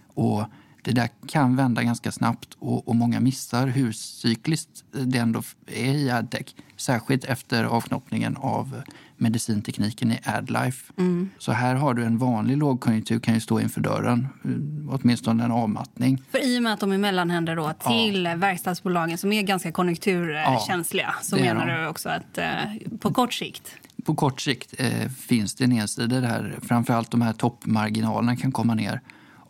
Och 0.06 0.44
det 0.82 0.92
där 0.92 1.08
kan 1.26 1.56
vända 1.56 1.82
ganska 1.82 2.12
snabbt 2.12 2.56
och, 2.58 2.88
och 2.88 2.96
många 2.96 3.20
missar 3.20 3.66
hur 3.66 3.92
cykliskt 3.92 4.84
det 4.92 5.18
ändå 5.18 5.42
är 5.66 5.94
i 5.94 6.10
adtech. 6.10 6.54
Särskilt 6.76 7.24
efter 7.24 7.64
avknoppningen 7.64 8.36
av 8.36 8.82
medicintekniken 9.16 10.12
i 10.12 10.18
AdLife. 10.24 10.92
Mm. 10.98 11.30
Så 11.38 11.52
här 11.52 11.74
har 11.74 11.94
du 11.94 12.04
en 12.04 12.18
vanlig 12.18 12.56
lågkonjunktur 12.56 13.20
kan 13.20 13.34
ju 13.34 13.40
stå 13.40 13.60
inför 13.60 13.80
dörren, 13.80 14.28
eh, 14.44 14.94
åtminstone 14.94 15.44
en 15.44 15.52
avmattning. 15.52 16.22
För 16.30 16.46
i 16.46 16.58
och 16.58 16.62
med 16.62 16.72
att 16.72 16.80
de 16.80 16.92
är 16.92 16.98
mellanhänder 16.98 17.56
då 17.56 17.72
till 17.72 18.24
ja. 18.24 18.36
verkstadsbolagen 18.36 19.18
som 19.18 19.32
är 19.32 19.42
ganska 19.42 19.72
konjunkturkänsliga 19.72 21.14
ja, 21.16 21.22
så 21.22 21.36
menar 21.36 21.66
de. 21.66 21.82
du 21.82 21.86
också 21.86 22.08
att 22.08 22.38
eh, 22.38 22.54
på 23.00 23.14
kort 23.14 23.34
sikt 23.34 23.76
på 24.04 24.14
kort 24.14 24.40
sikt 24.40 24.74
eh, 24.78 25.08
finns 25.08 25.54
det 25.54 25.66
nedsidor 25.66 26.20
där 26.20 26.58
framförallt 26.62 27.10
de 27.10 27.22
här 27.22 27.32
toppmarginalerna 27.32 28.36
kan 28.36 28.52
komma 28.52 28.74
ner. 28.74 29.00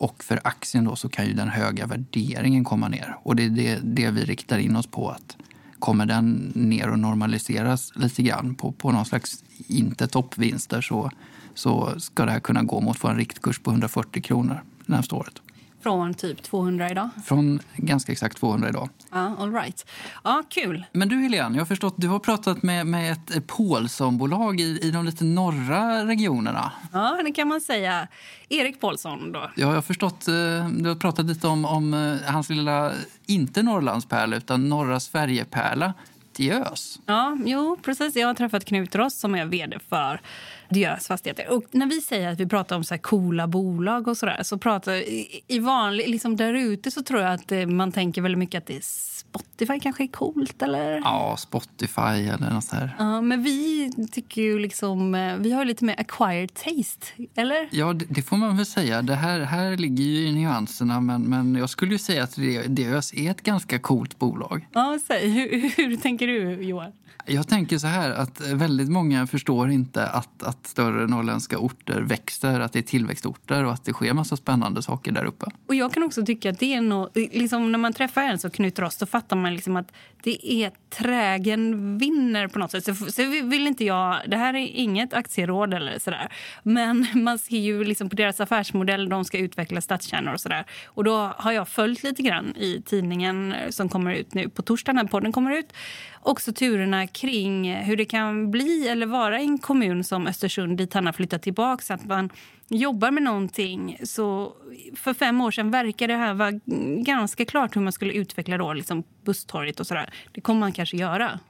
Och 0.02 0.24
för 0.24 0.40
aktien 0.44 0.84
då 0.84 0.96
så 0.96 1.08
kan 1.08 1.26
ju 1.26 1.32
den 1.32 1.48
höga 1.48 1.86
värderingen 1.86 2.64
komma 2.64 2.88
ner. 2.88 3.16
Och 3.22 3.36
det 3.36 3.44
är 3.44 3.50
det, 3.50 3.78
det 3.82 4.10
vi 4.10 4.24
riktar 4.24 4.58
in 4.58 4.76
oss 4.76 4.86
på. 4.86 5.10
att 5.10 5.36
Kommer 5.78 6.06
den 6.06 6.52
ner 6.54 6.90
och 6.90 6.98
normaliseras 6.98 7.92
lite 7.96 8.22
grann 8.22 8.54
på, 8.54 8.72
på 8.72 8.92
någon 8.92 9.04
slags 9.04 9.44
inte 9.68 10.06
toppvinster 10.06 10.80
så, 10.80 11.10
så 11.54 12.00
ska 12.00 12.24
det 12.24 12.32
här 12.32 12.40
kunna 12.40 12.62
gå 12.62 12.80
mot 12.80 13.04
en 13.04 13.16
riktkurs 13.16 13.58
på 13.58 13.70
140 13.70 14.22
kronor 14.22 14.62
nästa 14.86 15.16
året. 15.16 15.42
Från 15.82 16.14
typ 16.14 16.42
200 16.42 16.90
idag? 16.90 17.08
Från 17.24 17.60
ganska 17.76 18.12
exakt 18.12 18.38
200 18.38 18.68
idag. 18.68 18.88
Ja, 19.10 19.36
all 19.38 19.52
right. 19.52 19.86
Ja, 20.24 20.42
kul. 20.48 20.84
Men 20.92 21.08
du 21.08 21.16
Helene, 21.16 21.56
jag 21.56 21.60
har 21.60 21.66
förstått 21.66 21.94
du 21.96 22.08
har 22.08 22.18
pratat 22.18 22.62
med, 22.62 22.86
med 22.86 23.12
ett 23.12 23.46
Paulsson-bolag 23.46 24.60
i, 24.60 24.78
i 24.82 24.90
de 24.90 25.04
lite 25.04 25.24
norra 25.24 26.06
regionerna. 26.06 26.72
Ja, 26.92 27.20
det 27.24 27.32
kan 27.32 27.48
man 27.48 27.60
säga. 27.60 28.08
Erik 28.48 28.80
Paulsson 28.80 29.32
då. 29.32 29.38
Ja, 29.40 29.50
jag 29.56 29.66
har 29.66 29.82
förstått, 29.82 30.28
eh, 30.28 30.34
du 30.68 30.88
har 30.88 30.94
pratat 30.94 31.26
lite 31.26 31.46
om, 31.46 31.64
om 31.64 31.94
eh, 31.94 32.32
hans 32.32 32.50
lilla, 32.50 32.92
inte 33.26 33.62
Norrlandspärla 33.62 34.36
utan 34.36 34.68
norra 34.68 35.00
Sverigepärla, 35.00 35.94
Diös. 36.36 36.98
Ja, 37.06 37.38
jo 37.44 37.78
precis. 37.82 38.16
Jag 38.16 38.26
har 38.26 38.34
träffat 38.34 38.64
Knut 38.64 38.94
Ross 38.94 39.20
som 39.20 39.34
är 39.34 39.44
vd 39.44 39.78
för 39.88 40.20
deras 40.72 41.06
fastigheter. 41.06 41.50
Och 41.50 41.64
när 41.70 41.86
vi 41.86 42.00
säger 42.00 42.32
att 42.32 42.40
vi 42.40 42.46
pratar 42.46 42.76
om 42.76 42.84
så 42.84 42.98
coola 42.98 43.46
bolag 43.46 44.08
och 44.08 44.16
sådär 44.16 44.42
så 44.42 44.58
pratar 44.58 44.92
i, 44.92 45.40
i 45.48 45.58
vanlig, 45.58 46.08
liksom 46.08 46.36
där 46.36 46.54
ute 46.54 46.90
så 46.90 47.02
tror 47.02 47.20
jag 47.20 47.34
att 47.34 47.52
eh, 47.52 47.66
man 47.66 47.92
tänker 47.92 48.22
väldigt 48.22 48.38
mycket 48.38 48.58
att 48.58 48.66
det 48.66 48.76
är 48.76 48.82
Spotify 49.32 49.80
kanske 49.80 50.04
är 50.04 50.08
coolt 50.08 50.62
eller? 50.62 51.00
Ja, 51.04 51.36
Spotify 51.38 52.00
eller 52.00 52.50
något 52.50 52.64
sånt. 52.64 52.90
Ja, 52.98 53.20
men 53.20 53.42
vi 53.42 53.90
tycker 54.12 54.42
ju 54.42 54.58
liksom, 54.58 55.14
eh, 55.14 55.36
vi 55.36 55.52
har 55.52 55.64
lite 55.64 55.84
mer 55.84 56.00
acquired 56.00 56.54
taste, 56.54 57.06
eller? 57.34 57.68
Ja, 57.70 57.92
det, 57.92 58.04
det 58.08 58.22
får 58.22 58.36
man 58.36 58.56
väl 58.56 58.66
säga. 58.66 59.02
Det 59.02 59.14
här, 59.14 59.40
här 59.40 59.76
ligger 59.76 60.04
ju 60.04 60.26
i 60.26 60.32
nyanserna 60.32 61.00
men, 61.00 61.22
men 61.22 61.54
jag 61.54 61.70
skulle 61.70 61.92
ju 61.92 61.98
säga 61.98 62.24
att 62.24 62.36
Deus 62.66 63.14
är 63.14 63.30
ett 63.30 63.42
ganska 63.42 63.78
coolt 63.78 64.18
bolag. 64.18 64.68
Ja, 64.72 64.98
säg. 65.06 65.28
Hur, 65.28 65.72
hur 65.76 65.96
tänker 65.96 66.26
du 66.26 66.62
Johan? 66.62 66.92
Jag 67.26 67.48
tänker 67.48 67.78
så 67.78 67.86
här 67.86 68.10
att 68.10 68.40
väldigt 68.40 68.88
många 68.88 69.26
förstår 69.26 69.70
inte 69.70 70.06
att, 70.06 70.42
att 70.42 70.61
att 70.62 70.68
större 70.68 71.06
norrländska 71.06 71.58
orter 71.58 72.00
växer, 72.00 72.60
att 72.60 72.72
det 72.72 72.78
är 72.78 72.82
tillväxtorter 72.82 73.64
och 73.64 73.72
att 73.72 73.84
det 73.84 73.92
sker 73.92 74.12
massa 74.12 74.36
spännande 74.36 74.82
saker 74.82 75.12
där 75.12 75.24
uppe. 75.24 75.46
Och 75.66 75.74
jag 75.74 75.92
kan 75.92 76.02
också 76.02 76.26
tycka 76.26 76.50
att 76.50 76.58
det 76.58 76.74
är 76.74 76.80
något, 76.80 77.16
liksom 77.16 77.72
när 77.72 77.78
man 77.78 77.92
träffar 77.92 78.22
en 78.22 78.38
så 78.38 78.50
Knut 78.50 78.78
Ross 78.78 78.98
så 78.98 79.06
fattar 79.06 79.36
man 79.36 79.54
liksom 79.54 79.76
att 79.76 79.92
det 80.22 80.52
är 80.52 80.70
trägen 80.90 81.98
vinner 81.98 82.48
på 82.48 82.58
något 82.58 82.70
sätt. 82.70 82.84
Så, 82.84 82.94
så 82.94 83.22
vill 83.26 83.66
inte 83.66 83.84
jag, 83.84 84.16
det 84.28 84.36
här 84.36 84.54
är 84.54 84.66
inget 84.66 85.14
aktieråd 85.14 85.74
eller 85.74 85.98
sådär. 85.98 86.32
Men 86.62 87.06
man 87.14 87.38
ser 87.38 87.58
ju 87.58 87.84
liksom 87.84 88.08
på 88.08 88.16
deras 88.16 88.40
affärsmodell, 88.40 89.08
de 89.08 89.24
ska 89.24 89.38
utveckla 89.38 89.80
stadskärnor 89.80 90.32
och 90.32 90.40
sådär. 90.40 90.64
Och 90.86 91.04
då 91.04 91.32
har 91.36 91.52
jag 91.52 91.68
följt 91.68 92.02
lite 92.02 92.22
grann 92.22 92.56
i 92.56 92.82
tidningen 92.86 93.54
som 93.70 93.88
kommer 93.88 94.14
ut 94.14 94.34
nu 94.34 94.48
på 94.48 94.62
torsdag 94.62 94.92
när 94.92 95.04
podden 95.04 95.32
kommer 95.32 95.58
ut 95.58 95.72
också 96.22 96.52
turerna 96.52 97.06
kring 97.06 97.74
hur 97.74 97.96
det 97.96 98.04
kan 98.04 98.50
bli 98.50 98.88
eller 98.88 99.06
vara 99.06 99.40
i 99.40 99.44
en 99.44 99.58
kommun 99.58 100.04
som 100.04 100.26
Östersund 100.26 100.78
dit 100.78 100.94
han 100.94 101.06
har 101.06 101.12
flyttat 101.12 101.42
tillbaka. 101.42 101.94
Att 101.94 102.06
man 102.06 102.30
jobbar 102.68 103.10
med 103.10 103.22
någonting. 103.22 103.98
Så 104.02 104.52
för 104.96 105.14
fem 105.14 105.40
år 105.40 105.50
sedan 105.50 105.70
verkade 105.70 106.12
det 106.12 106.18
här 106.18 106.34
vara 106.34 106.52
ganska 107.04 107.44
klart 107.44 107.76
hur 107.76 107.80
man 107.80 107.92
skulle 107.92 108.12
utveckla 108.12 108.58
då, 108.58 108.72
liksom 108.72 109.04
busstorget 109.24 109.80
och 109.80 109.86
sådär. 109.86 110.10
Det 110.32 110.40
kommer 110.40 110.60
man 110.60 110.72
kanske 110.72 110.96
göra. 110.96 111.40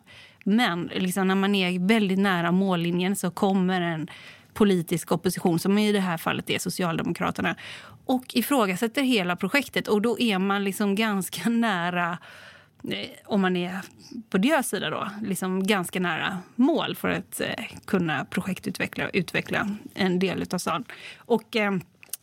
Men 0.44 0.90
liksom 0.94 1.28
när 1.28 1.34
man 1.34 1.54
är 1.54 1.88
väldigt 1.88 2.18
nära 2.18 2.52
mållinjen 2.52 3.16
så 3.16 3.30
kommer 3.30 3.80
en 3.80 4.08
politisk 4.54 5.12
opposition, 5.12 5.58
som 5.58 5.78
i 5.78 5.92
det 5.92 6.00
här 6.00 6.18
fallet 6.18 6.50
är 6.50 6.58
Socialdemokraterna 6.58 7.56
och 8.06 8.24
ifrågasätter 8.34 9.02
hela 9.02 9.36
projektet. 9.36 9.88
Och 9.88 10.02
Då 10.02 10.18
är 10.18 10.38
man 10.38 10.64
liksom 10.64 10.94
ganska 10.94 11.48
nära 11.50 12.18
Eh, 12.18 12.18
om 13.24 13.40
man 13.40 13.56
är 13.56 13.80
på 14.30 14.38
deras 14.38 14.68
sida 14.68 14.90
då, 14.90 15.08
liksom 15.22 15.66
ganska 15.66 16.00
nära 16.00 16.38
mål 16.56 16.96
för 16.96 17.08
att 17.08 17.40
eh, 17.40 17.64
kunna 17.84 18.24
projektutveckla 18.24 19.04
och 19.04 19.10
utveckla 19.12 19.68
en 19.94 20.18
del 20.18 20.44
av 20.52 20.58
stan. 20.58 20.84
Och, 21.16 21.56
eh, 21.56 21.72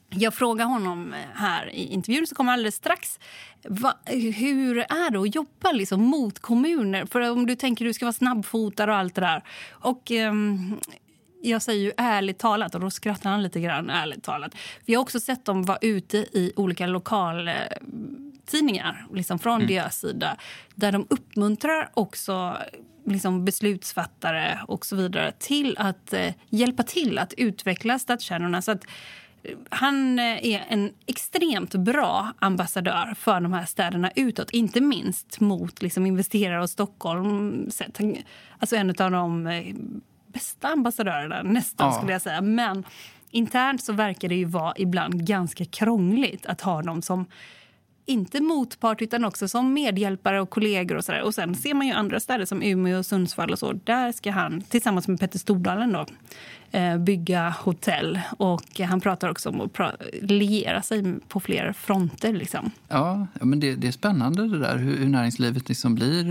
jag 0.09 0.33
frågar 0.33 0.65
honom 0.65 1.13
eh, 1.13 1.19
här 1.33 1.69
i 1.75 1.85
intervjun 1.85 2.27
som 2.27 2.35
kommer 2.35 2.53
alldeles 2.53 2.75
strax. 2.75 3.19
Va, 3.67 3.93
hur 4.35 4.77
är 4.77 5.11
det 5.11 5.19
att 5.19 5.35
jobba 5.35 5.71
liksom 5.71 6.01
mot 6.01 6.39
kommuner? 6.39 7.05
För 7.05 7.31
om 7.31 7.45
du 7.45 7.55
tänker 7.55 7.85
att 7.85 7.89
du 7.89 7.93
ska 7.93 8.05
vara 8.05 8.13
snabbfotad 8.13 8.89
och 8.89 8.95
allt 8.95 9.15
det 9.15 9.21
där. 9.21 9.43
Och, 9.69 10.11
eh, 10.11 10.33
jag 11.41 11.61
säger 11.61 11.83
ju 11.83 11.91
ärligt 11.97 12.39
talat, 12.39 12.75
och 12.75 12.81
då 12.81 12.89
skrattar 12.89 13.29
han 13.29 13.43
lite 13.43 13.59
grann. 13.59 13.89
ärligt 13.89 14.23
talat. 14.23 14.55
Vi 14.85 14.93
har 14.93 15.01
också 15.01 15.19
sett 15.19 15.45
dem 15.45 15.63
vara 15.63 15.77
ute 15.81 16.17
i 16.17 16.53
olika 16.55 16.87
lokal 16.87 17.49
tidningar 18.45 19.07
liksom 19.13 19.39
från 19.39 19.55
mm. 19.55 19.67
deras 19.67 19.99
sida 19.99 20.37
där 20.75 20.91
de 20.91 21.07
uppmuntrar 21.09 21.89
också 21.93 22.57
liksom 23.05 23.45
beslutsfattare 23.45 24.59
och 24.67 24.85
så 24.85 24.95
vidare 24.95 25.31
till 25.39 25.75
att 25.77 26.13
eh, 26.13 26.33
hjälpa 26.49 26.83
till 26.83 27.19
att 27.19 27.33
utveckla 27.33 27.99
stadskärnorna. 27.99 28.61
Så 28.61 28.71
att, 28.71 28.85
eh, 29.43 29.57
han 29.69 30.19
eh, 30.19 30.45
är 30.45 30.65
en 30.69 30.93
extremt 31.05 31.75
bra 31.75 32.33
ambassadör 32.39 33.13
för 33.17 33.41
de 33.41 33.53
här 33.53 33.65
städerna 33.65 34.11
utåt. 34.15 34.51
Inte 34.51 34.81
minst 34.81 35.39
mot 35.39 35.81
liksom, 35.81 36.05
investerare 36.05 36.61
och 36.61 36.69
Stockholm. 36.69 37.69
Alltså 38.59 38.75
en 38.75 38.89
av 38.89 39.11
de 39.11 39.47
eh, 39.47 39.75
bästa 40.33 40.67
ambassadörerna, 40.67 41.43
nästan. 41.43 41.87
Ja. 41.87 41.93
skulle 41.93 42.11
jag 42.11 42.21
säga. 42.21 42.41
Men 42.41 42.83
internt 43.31 43.83
så 43.83 43.93
verkar 43.93 44.29
det 44.29 44.35
ju 44.35 44.45
vara 44.45 44.73
ibland 44.77 45.25
ganska 45.27 45.65
krångligt 45.65 46.45
att 46.45 46.61
ha 46.61 46.81
dem 46.81 47.01
som 47.01 47.25
inte 48.05 48.41
motpart 48.41 49.01
utan 49.01 49.25
också 49.25 49.47
som 49.47 49.73
medhjälpare 49.73 50.41
och 50.41 50.49
kollegor. 50.49 50.95
Och, 50.95 51.05
så 51.05 51.11
där. 51.11 51.21
och 51.21 51.35
Sen 51.35 51.55
ser 51.55 51.73
man 51.73 51.87
ju 51.87 51.93
andra 51.93 52.19
städer 52.19 52.45
som 52.45 52.63
Umeå 52.63 52.97
och 52.97 53.05
Sundsvall. 53.05 53.51
och 53.51 53.59
så. 53.59 53.73
Där 53.73 54.11
ska 54.11 54.31
han 54.31 54.61
tillsammans 54.61 55.07
med 55.07 55.19
Petter 55.19 55.39
Stordalen 55.39 55.91
då, 55.91 56.05
Eh, 56.71 56.97
bygga 56.97 57.55
hotell. 57.59 58.19
Och 58.37 58.79
Han 58.79 59.01
pratar 59.01 59.29
också 59.29 59.49
om 59.49 59.61
att 59.61 60.01
liera 60.21 60.81
sig 60.81 61.19
på 61.27 61.39
fler 61.39 61.73
fronter. 61.73 62.33
Liksom. 62.33 62.71
Ja, 62.87 63.27
men 63.33 63.59
det, 63.59 63.75
det, 63.75 63.87
är 63.87 63.91
spännande 63.91 64.47
det 64.47 64.59
där 64.59 64.77
hur, 64.77 64.97
hur 64.97 65.07
näringslivet 65.07 65.69
liksom 65.69 65.95
blir 65.95 66.25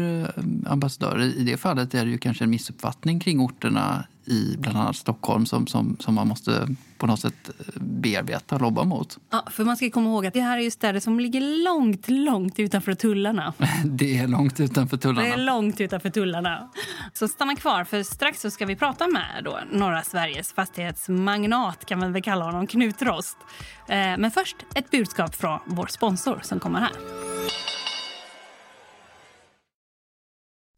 ambassadörer. 0.66 0.72
ambassadör. 0.72 1.18
I 1.40 1.44
det 1.44 1.56
fallet 1.56 1.94
är 1.94 2.04
det 2.04 2.10
ju 2.10 2.18
kanske 2.18 2.44
en 2.44 2.50
missuppfattning 2.50 3.20
kring 3.20 3.40
orterna 3.40 4.04
i 4.28 4.56
bland 4.58 4.78
annat 4.78 4.96
Stockholm 4.96 5.46
som, 5.46 5.66
som, 5.66 5.96
som 6.00 6.14
man 6.14 6.28
måste 6.28 6.68
på 6.98 7.06
något 7.06 7.20
sätt 7.20 7.50
eh, 7.58 7.80
bearbeta 7.80 8.54
och 8.54 8.60
lobba 8.60 8.84
mot. 8.84 9.18
Ja, 9.30 9.44
för 9.50 9.64
man 9.64 9.76
ska 9.76 9.90
komma 9.90 10.08
ihåg 10.08 10.26
att 10.26 10.34
det 10.34 10.40
här 10.40 10.58
är 10.58 10.62
ju 10.62 10.70
städer 10.70 11.00
som 11.00 11.20
ligger 11.20 11.64
långt, 11.64 12.08
långt 12.08 12.58
utanför 12.58 12.94
tullarna. 12.94 13.54
det 13.84 14.18
är 14.18 14.26
långt 14.26 14.60
utanför 14.60 14.96
tullarna. 14.96 15.28
Det 15.28 15.32
är 15.32 15.36
långt 15.36 15.80
utanför 15.80 16.10
tullarna. 16.10 16.70
Så 17.12 17.28
stanna 17.28 17.56
kvar, 17.56 17.84
för 17.84 18.02
strax 18.02 18.40
så 18.40 18.50
ska 18.50 18.66
vi 18.66 18.76
prata 18.76 19.06
med 19.06 19.44
då 19.44 19.58
norra 19.72 20.02
Sveriges 20.02 20.52
fastighetsmagnat, 20.52 21.86
kan 21.86 21.98
man 21.98 22.12
väl 22.12 22.22
kalla 22.22 22.44
honom, 22.44 22.66
Knut 22.66 23.02
Rost. 23.02 23.36
Eh, 23.88 23.96
men 23.96 24.30
först 24.30 24.56
ett 24.74 24.90
budskap 24.90 25.34
från 25.34 25.58
vår 25.66 25.86
sponsor 25.86 26.40
som 26.42 26.60
kommer 26.60 26.80
här. 26.80 26.92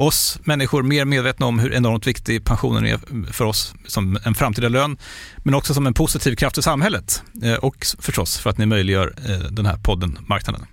oss 0.00 0.38
människor 0.44 0.82
mer 0.82 1.04
medvetna 1.04 1.46
om 1.46 1.58
hur 1.58 1.72
enormt 1.72 2.06
viktig 2.06 2.44
pensionen 2.44 2.86
är 2.86 3.32
för 3.32 3.44
oss 3.44 3.74
som 3.86 4.18
en 4.24 4.34
framtida 4.34 4.68
lön, 4.68 4.98
men 5.44 5.54
också 5.54 5.74
som 5.74 5.86
en 5.86 5.94
positiv 5.94 6.36
kraft 6.36 6.58
i 6.58 6.62
samhället 6.62 7.22
eh, 7.42 7.54
och 7.54 7.86
förstås 7.98 8.38
för 8.38 8.50
att 8.50 8.58
ni 8.58 8.66
möjliggör 8.66 9.14
eh, 9.28 9.38
den 9.38 9.66
här 9.66 9.76
podden 9.76 10.18
Marknaden. 10.28 10.66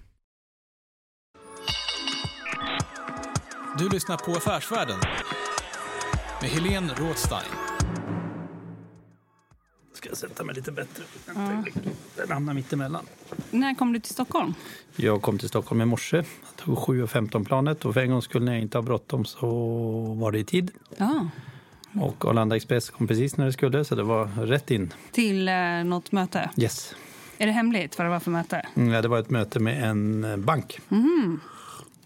Du 3.77 3.89
lyssnar 3.89 4.17
på 4.17 4.31
Affärsvärlden 4.31 4.99
med 6.41 6.49
Helene 6.49 6.93
Rådstein. 6.97 7.66
Ska 10.07 10.11
jag 10.11 10.31
sätta 10.31 10.43
mig 10.43 10.55
lite 10.55 10.71
bättre? 10.71 11.03
Ja. 11.35 11.63
Den 12.15 12.31
hamnar 12.31 12.53
mittemellan. 12.53 13.05
När 13.51 13.75
kom 13.75 13.93
du 13.93 13.99
till 13.99 14.13
Stockholm? 14.13 14.53
Jag 14.95 15.21
kom 15.21 15.37
till 15.39 15.49
Stockholm 15.49 15.81
i 15.81 15.85
morse. 15.85 16.17
Jag 16.17 16.25
tog 16.55 16.77
7.15-planet 16.77 17.85
och 17.85 17.93
för 17.93 18.01
en 18.01 18.11
gång 18.11 18.21
skulle 18.21 18.45
när 18.45 18.53
jag 18.53 18.61
inte 18.61 18.77
ha 18.77 18.83
bråttom 18.83 19.25
så 19.25 19.47
var 20.19 20.31
det 20.31 20.39
i 20.39 20.43
tid. 20.43 20.71
Ja. 20.97 21.29
Och 21.93 22.25
Arlanda 22.25 22.55
Express 22.55 22.89
kom 22.89 23.07
precis 23.07 23.37
när 23.37 23.45
det 23.45 23.53
skulle 23.53 23.85
så 23.85 23.95
det 23.95 24.03
var 24.03 24.25
rätt 24.25 24.71
in. 24.71 24.93
Till 25.11 25.47
eh, 25.47 25.53
något 25.85 26.11
möte? 26.11 26.49
Yes. 26.57 26.95
Är 27.37 27.45
det 27.45 27.51
hemligt 27.51 27.97
vad 27.97 28.05
det 28.07 28.11
var 28.11 28.19
för 28.19 28.31
möte? 28.31 28.65
Mm, 28.75 28.93
ja, 28.93 29.01
det 29.01 29.07
var 29.07 29.19
ett 29.19 29.29
möte 29.29 29.59
med 29.59 29.89
en 29.89 30.23
eh, 30.23 30.37
bank. 30.37 30.79
Mm. 30.89 31.39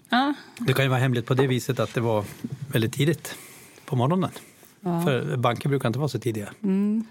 Ja. 0.10 0.34
Det 0.58 0.74
kan 0.74 0.86
ju 0.86 0.90
vara 0.90 1.00
hemligt 1.00 1.26
på 1.26 1.34
det 1.34 1.48
viset 1.48 1.80
att 1.80 1.94
det 1.94 2.02
var 2.02 2.26
väldigt 2.72 2.94
tidigt 2.94 3.36
på 3.86 3.96
morgonen. 3.96 4.32
Ja. 4.80 5.02
För 5.02 5.38
banker 5.38 5.70
brukar 5.70 5.90
inte 5.90 6.00
vara 6.00 6.10
så 6.10 6.20
tidiga. 6.20 6.50
Mm. 6.64 7.06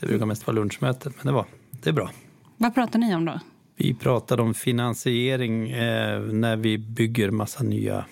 Det 0.00 0.06
brukar 0.06 0.26
mest 0.26 0.46
vara 0.46 0.54
lunchmöten, 0.54 1.12
men 1.16 1.26
det, 1.26 1.32
var, 1.32 1.46
det 1.70 1.90
är 1.90 1.94
bra. 1.94 2.10
Vad 2.56 2.74
pratar 2.74 2.98
ni 2.98 3.14
om 3.14 3.24
då? 3.24 3.40
Vi 3.76 3.94
pratar 3.94 4.40
om 4.40 4.54
finansiering 4.54 5.70
eh, 5.70 6.20
när 6.20 6.56
vi 6.56 6.78
bygger 6.78 7.30
massa 7.30 7.62
nya, 7.62 8.04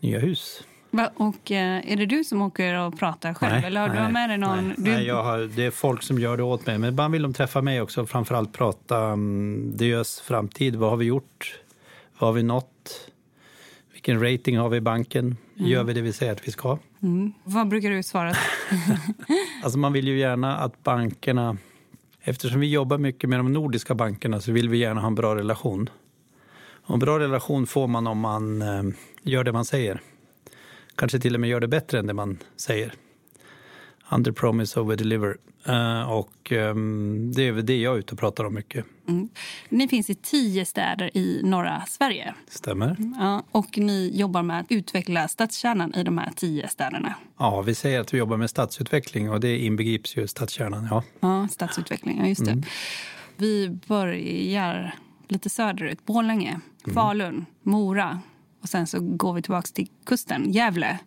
nya 0.00 0.18
hus. 0.18 0.62
Va, 0.90 1.10
och 1.16 1.50
eh, 1.50 1.92
är 1.92 1.96
det 1.96 2.06
du 2.06 2.24
som 2.24 2.42
åker 2.42 2.74
och 2.74 2.98
pratar 2.98 3.34
själv? 3.34 3.52
Nej, 3.52 3.64
eller 3.64 3.80
har 3.80 3.88
nej, 3.88 4.06
du 4.06 4.12
med 4.12 4.30
dig 4.30 4.38
någon? 4.38 4.66
Nej, 4.68 4.74
du... 4.78 4.90
nej 4.90 5.06
jag 5.06 5.22
har, 5.22 5.38
det 5.38 5.64
är 5.64 5.70
folk 5.70 6.02
som 6.02 6.18
gör 6.18 6.36
det 6.36 6.42
åt 6.42 6.66
mig. 6.66 6.78
Men 6.78 6.90
ibland 6.90 7.12
vill 7.12 7.22
de 7.22 7.34
träffa 7.34 7.62
mig 7.62 7.80
också. 7.80 8.06
Framförallt 8.06 8.52
prata 8.52 9.12
um, 9.12 9.76
Diös 9.76 10.20
framtid. 10.20 10.76
Vad 10.76 10.90
har 10.90 10.96
vi 10.96 11.04
gjort? 11.04 11.60
Vad 12.18 12.28
har 12.28 12.34
vi 12.34 12.42
nått? 12.42 13.10
Vilken 14.06 14.32
rating 14.32 14.58
har 14.58 14.68
vi 14.68 14.76
i 14.76 14.80
banken? 14.80 15.36
Mm. 15.56 15.70
Gör 15.70 15.84
vi 15.84 15.92
det 15.92 16.00
vi 16.00 16.12
säger 16.12 16.32
att 16.32 16.48
vi 16.48 16.52
ska? 16.52 16.78
Mm. 17.02 17.32
Vad 17.44 17.68
brukar 17.68 17.90
du 17.90 18.02
svara? 18.02 18.32
alltså 19.62 19.78
man 19.78 19.92
vill 19.92 20.08
ju 20.08 20.18
gärna 20.18 20.56
att 20.56 20.82
bankerna... 20.82 21.56
Eftersom 22.20 22.60
vi 22.60 22.70
jobbar 22.70 22.98
mycket 22.98 23.30
med 23.30 23.38
de 23.38 23.52
nordiska 23.52 23.94
bankerna 23.94 24.40
så 24.40 24.52
vill 24.52 24.68
vi 24.68 24.78
gärna 24.78 25.00
ha 25.00 25.08
en 25.08 25.14
bra 25.14 25.36
relation. 25.36 25.90
Och 26.82 26.94
en 26.94 27.00
bra 27.00 27.18
relation 27.18 27.66
får 27.66 27.86
man 27.86 28.06
om 28.06 28.18
man 28.18 28.62
eh, 28.62 28.82
gör 29.22 29.44
det 29.44 29.52
man 29.52 29.64
säger. 29.64 30.00
Kanske 30.94 31.18
till 31.18 31.34
och 31.34 31.40
med 31.40 31.50
gör 31.50 31.60
det 31.60 31.68
bättre 31.68 31.98
än 31.98 32.06
det 32.06 32.14
man 32.14 32.38
säger. 32.56 32.92
Under 34.10 34.32
promise, 34.32 34.80
over 34.80 34.96
deliver. 34.96 35.36
Uh, 35.68 36.12
och 36.12 36.52
um, 36.52 37.32
det 37.32 37.48
är 37.48 37.52
det 37.52 37.80
jag 37.80 37.94
är 37.94 37.98
ute 37.98 38.12
och 38.12 38.18
pratar 38.18 38.44
om 38.44 38.54
mycket. 38.54 38.84
Mm. 39.08 39.28
Ni 39.68 39.88
finns 39.88 40.10
i 40.10 40.14
tio 40.14 40.64
städer 40.64 41.16
i 41.16 41.40
norra 41.44 41.82
Sverige. 41.88 42.34
Stämmer. 42.48 42.96
Ja, 43.18 43.42
och 43.50 43.78
ni 43.78 44.10
jobbar 44.14 44.42
med 44.42 44.60
att 44.60 44.66
utveckla 44.68 45.28
stadskärnan 45.28 45.94
i 45.94 46.02
de 46.02 46.18
här 46.18 46.30
tio 46.36 46.68
städerna. 46.68 47.14
Ja, 47.38 47.62
vi 47.62 47.74
säger 47.74 48.00
att 48.00 48.14
vi 48.14 48.18
jobbar 48.18 48.36
med 48.36 48.50
stadsutveckling 48.50 49.30
och 49.30 49.40
det 49.40 49.58
inbegrips 49.58 50.16
ju 50.16 50.26
stadskärnan. 50.26 50.88
Ja, 50.90 51.02
ja 51.20 51.48
stadsutveckling, 51.48 52.18
ja, 52.18 52.26
just 52.26 52.44
det. 52.44 52.50
Mm. 52.50 52.64
Vi 53.36 53.78
börjar 53.86 54.94
lite 55.28 55.50
söderut. 55.50 56.06
Borlänge, 56.06 56.60
mm. 56.84 56.94
Falun, 56.94 57.46
Mora 57.62 58.20
och 58.62 58.68
sen 58.68 58.86
så 58.86 58.98
går 59.00 59.32
vi 59.32 59.42
tillbaka 59.42 59.68
till 59.74 59.88
kusten, 60.04 60.52
Gävle 60.52 60.98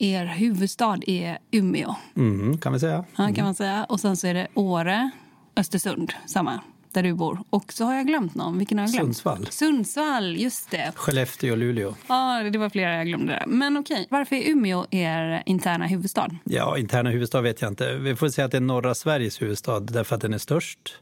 er 0.00 0.26
huvudstad 0.26 0.98
är 1.06 1.38
Umeå. 1.50 1.94
Mm, 2.16 2.58
kan 2.58 2.72
vi 2.72 2.80
säga. 2.80 3.04
Ja, 3.16 3.32
kan 3.34 3.44
man 3.44 3.54
säga. 3.54 3.84
Och 3.84 4.00
sen 4.00 4.16
så 4.16 4.26
är 4.26 4.34
det 4.34 4.48
Åre, 4.54 5.10
Östersund, 5.56 6.12
samma, 6.26 6.60
där 6.92 7.02
du 7.02 7.14
bor. 7.14 7.38
Och 7.50 7.72
så 7.72 7.84
har 7.84 7.94
jag 7.94 8.06
glömt 8.06 8.34
någon. 8.34 8.58
Vilken 8.58 8.78
har 8.78 8.84
jag 8.84 8.92
glömt? 8.92 9.06
Sundsvall. 9.06 9.46
Sundsvall, 9.50 10.36
just 10.36 10.70
det. 10.70 10.92
Skellefteå 10.94 11.52
och 11.52 11.58
Luleå. 11.58 11.94
Ja, 12.06 12.42
det 12.52 12.58
var 12.58 12.70
flera 12.70 12.96
jag 12.96 13.06
glömde. 13.06 13.32
Där. 13.32 13.46
Men 13.46 13.76
okej, 13.76 14.06
varför 14.10 14.36
är 14.36 14.50
Umeå 14.50 14.86
er 14.90 15.42
interna 15.46 15.86
huvudstad? 15.86 16.30
Ja, 16.44 16.78
interna 16.78 17.10
huvudstad 17.10 17.40
vet 17.40 17.62
jag 17.62 17.70
inte. 17.70 17.94
Vi 17.94 18.16
får 18.16 18.28
säga 18.28 18.44
att 18.44 18.50
det 18.50 18.56
är 18.56 18.60
norra 18.60 18.94
Sveriges 18.94 19.42
huvudstad 19.42 19.80
därför 19.80 20.16
att 20.16 20.22
den 20.22 20.34
är 20.34 20.38
störst. 20.38 20.96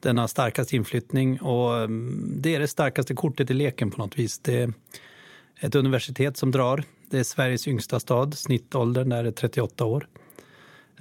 Den 0.00 0.18
har 0.18 0.26
starkast 0.26 0.72
inflyttning 0.72 1.40
och 1.40 1.76
mm, 1.76 2.34
det 2.36 2.54
är 2.54 2.60
det 2.60 2.68
starkaste 2.68 3.14
kortet 3.14 3.50
i 3.50 3.54
leken 3.54 3.90
på 3.90 3.98
något 3.98 4.18
vis. 4.18 4.38
Det 4.38 4.60
är 4.60 4.72
ett 5.60 5.74
universitet 5.74 6.36
som 6.36 6.50
drar. 6.50 6.84
Det 7.10 7.18
är 7.18 7.24
Sveriges 7.24 7.68
yngsta 7.68 8.00
stad. 8.00 8.38
Snittåldern 8.38 9.08
där 9.08 9.24
är 9.24 9.30
38 9.30 9.84
år. 9.84 10.08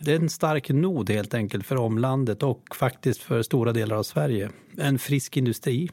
Det 0.03 0.11
är 0.11 0.19
en 0.19 0.29
stark 0.29 0.69
nod 0.69 1.09
helt 1.09 1.33
enkelt 1.33 1.65
för 1.65 1.75
omlandet 1.75 2.43
och 2.43 2.75
faktiskt 2.75 3.21
för 3.21 3.41
stora 3.43 3.73
delar 3.73 3.95
av 3.95 4.03
Sverige. 4.03 4.49
En 4.77 4.99
frisk 4.99 5.37
industri. 5.37 5.89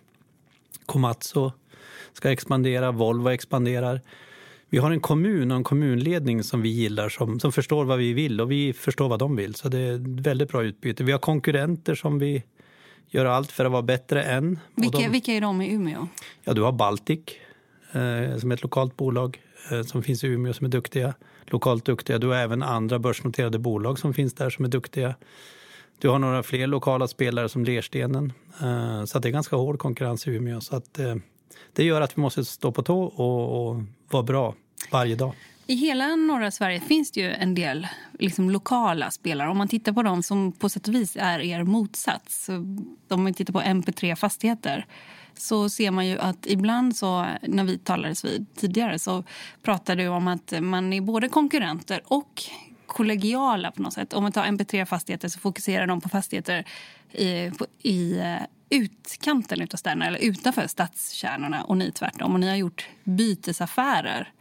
Komatsu 0.86 1.50
ska 2.12 2.30
expandera, 2.30 2.92
Volvo 2.92 3.28
expanderar. 3.28 4.00
Vi 4.70 4.78
har 4.78 4.90
en 4.90 5.00
kommun 5.00 5.50
och 5.50 5.56
en 5.56 5.64
kommunledning 5.64 6.42
som 6.42 6.62
vi 6.62 6.68
gillar 6.68 7.08
som, 7.08 7.40
som 7.40 7.52
förstår 7.52 7.84
vad 7.84 7.98
vi 7.98 8.12
vill 8.12 8.40
och 8.40 8.50
vi 8.50 8.72
förstår 8.72 9.08
vad 9.08 9.18
de 9.18 9.36
vill. 9.36 9.54
Så 9.54 9.68
det 9.68 9.78
är 9.78 9.94
ett 9.94 10.26
väldigt 10.26 10.48
bra 10.48 10.64
utbyte. 10.64 11.04
Vi 11.04 11.12
har 11.12 11.18
konkurrenter 11.18 11.94
som 11.94 12.18
vi 12.18 12.42
gör 13.08 13.24
allt 13.24 13.52
för 13.52 13.64
att 13.64 13.72
vara 13.72 13.82
bättre 13.82 14.22
än. 14.22 14.58
Vilka, 14.74 14.98
de, 14.98 15.08
vilka 15.08 15.32
är 15.32 15.40
de 15.40 15.62
i 15.62 15.72
Umeå? 15.72 16.08
Ja, 16.44 16.52
du 16.52 16.62
har 16.62 16.72
Baltic 16.72 17.20
eh, 17.92 18.38
som 18.38 18.50
är 18.50 18.54
ett 18.54 18.62
lokalt 18.62 18.96
bolag 18.96 19.40
eh, 19.72 19.82
som 19.82 20.02
finns 20.02 20.24
i 20.24 20.26
Umeå 20.26 20.52
som 20.52 20.66
är 20.66 20.70
duktiga. 20.70 21.14
Lokalt 21.50 21.84
duktiga. 21.84 22.18
Du 22.18 22.26
har 22.26 22.36
även 22.36 22.62
andra 22.62 22.98
börsnoterade 22.98 23.58
bolag 23.58 23.98
som 23.98 24.14
finns 24.14 24.34
där 24.34 24.50
som 24.50 24.64
är 24.64 24.68
duktiga. 24.68 25.14
Du 25.98 26.08
har 26.08 26.18
några 26.18 26.42
fler 26.42 26.66
lokala 26.66 27.08
spelare 27.08 27.48
som 27.48 27.64
Lerstenen. 27.64 28.32
Eh, 28.62 29.04
så 29.04 29.18
det 29.18 29.28
är 29.28 29.32
ganska 29.32 29.56
hård 29.56 29.78
konkurrens 29.78 30.26
i 30.26 30.30
Umeå. 30.30 30.60
Så 30.60 30.76
att, 30.76 30.98
eh, 30.98 31.14
det 31.72 31.84
gör 31.84 32.00
att 32.00 32.18
vi 32.18 32.20
måste 32.20 32.44
stå 32.44 32.72
på 32.72 32.82
tå 32.82 33.02
och, 33.02 33.68
och 33.68 33.82
vara 34.10 34.22
bra 34.22 34.54
varje 34.92 35.16
dag. 35.16 35.34
I 35.66 35.74
hela 35.74 36.16
norra 36.16 36.50
Sverige 36.50 36.80
finns 36.80 37.10
det 37.10 37.20
ju 37.20 37.30
en 37.30 37.54
del 37.54 37.86
liksom, 38.18 38.50
lokala 38.50 39.10
spelare. 39.10 39.50
Om 39.50 39.58
man 39.58 39.68
tittar 39.68 39.92
på 39.92 40.02
dem 40.02 40.22
som 40.22 40.52
på 40.52 40.68
sätt 40.68 40.88
och 40.88 40.94
vis 40.94 41.16
är 41.20 41.40
er 41.40 41.62
motsats. 41.62 42.48
Om 43.08 43.22
man 43.22 43.34
tittar 43.34 43.52
på 43.52 43.60
MP3 43.60 44.14
Fastigheter 44.14 44.86
så 45.40 45.68
ser 45.68 45.90
man 45.90 46.06
ju 46.06 46.18
att 46.18 46.46
ibland 46.46 46.96
så, 46.96 47.26
när 47.42 47.64
vi 47.64 47.78
talades 47.78 48.24
vid 48.24 48.46
tidigare 48.56 48.98
så 48.98 49.24
pratade 49.62 50.02
du 50.02 50.08
om 50.08 50.28
att 50.28 50.52
man 50.60 50.92
är 50.92 51.00
både 51.00 51.28
konkurrenter 51.28 52.02
och 52.04 52.42
kollegiala 52.86 53.70
på 53.70 53.82
något 53.82 53.92
sätt. 53.92 54.12
Om 54.12 54.22
man 54.22 54.32
tar 54.32 54.44
MP3 54.44 54.84
Fastigheter 54.84 55.28
så 55.28 55.38
fokuserar 55.38 55.86
de 55.86 56.00
på 56.00 56.08
fastigheter 56.08 56.64
i, 57.12 57.50
på, 57.50 57.66
i 57.82 58.18
eh, 58.18 58.36
utkanten 58.70 59.62
av 59.72 59.76
städerna 59.76 60.06
eller 60.06 60.18
utanför 60.18 60.66
stadskärnorna 60.66 61.64
och 61.64 61.76
ni 61.76 61.92
tvärtom. 61.92 62.32
Och 62.32 62.40
ni 62.40 62.48
har 62.48 62.56
gjort 62.56 62.88
bytesaffärer 63.04 64.32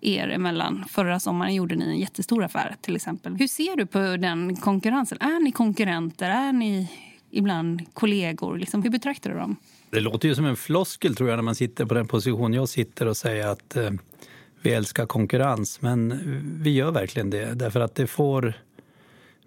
er 0.00 0.28
emellan. 0.28 0.84
Förra 0.88 1.20
sommaren 1.20 1.54
gjorde 1.54 1.74
ni 1.74 1.84
en 1.84 1.98
jättestor 1.98 2.44
affär 2.44 2.76
till 2.80 2.96
exempel. 2.96 3.36
Hur 3.36 3.48
ser 3.48 3.76
du 3.76 3.86
på 3.86 3.98
den 3.98 4.56
konkurrensen? 4.56 5.18
Är 5.20 5.42
ni 5.42 5.52
konkurrenter? 5.52 6.30
Är 6.30 6.52
ni 6.52 6.88
ibland 7.30 7.94
kollegor? 7.94 8.58
Liksom, 8.58 8.82
hur 8.82 8.90
betraktar 8.90 9.30
du 9.30 9.36
dem? 9.36 9.56
Det 9.90 10.00
låter 10.00 10.28
ju 10.28 10.34
som 10.34 10.44
en 10.44 10.56
floskel 10.56 11.14
tror 11.14 11.28
jag 11.28 11.36
när 11.36 11.42
man 11.42 11.54
sitter 11.54 11.84
på 11.84 11.94
den 11.94 12.06
position 12.06 12.54
jag 12.54 12.68
sitter 12.68 13.06
och 13.06 13.16
säger 13.16 13.46
att 13.46 13.76
eh, 13.76 13.90
vi 14.62 14.72
älskar 14.72 15.06
konkurrens. 15.06 15.82
Men 15.82 16.12
eh, 16.12 16.18
vi 16.62 16.70
gör 16.70 16.90
verkligen 16.90 17.30
det 17.30 17.54
därför 17.54 17.80
att 17.80 17.94
det 17.94 18.06
får 18.06 18.54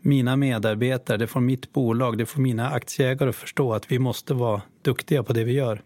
mina 0.02 0.36
medarbetare, 0.36 1.18
det 1.18 1.28
får 1.28 1.40
mitt 1.40 1.74
bolag, 1.74 2.18
det 2.18 2.26
får 2.26 2.42
mina 2.42 2.70
aktieägare 2.70 3.30
att 3.30 3.36
förstå 3.36 3.74
att 3.74 3.92
vi 3.92 4.00
måste 4.00 4.34
vara 4.34 4.62
duktiga 4.82 5.24
på 5.24 5.34
det 5.34 5.44
vi 5.44 5.54
gör. 5.54 5.82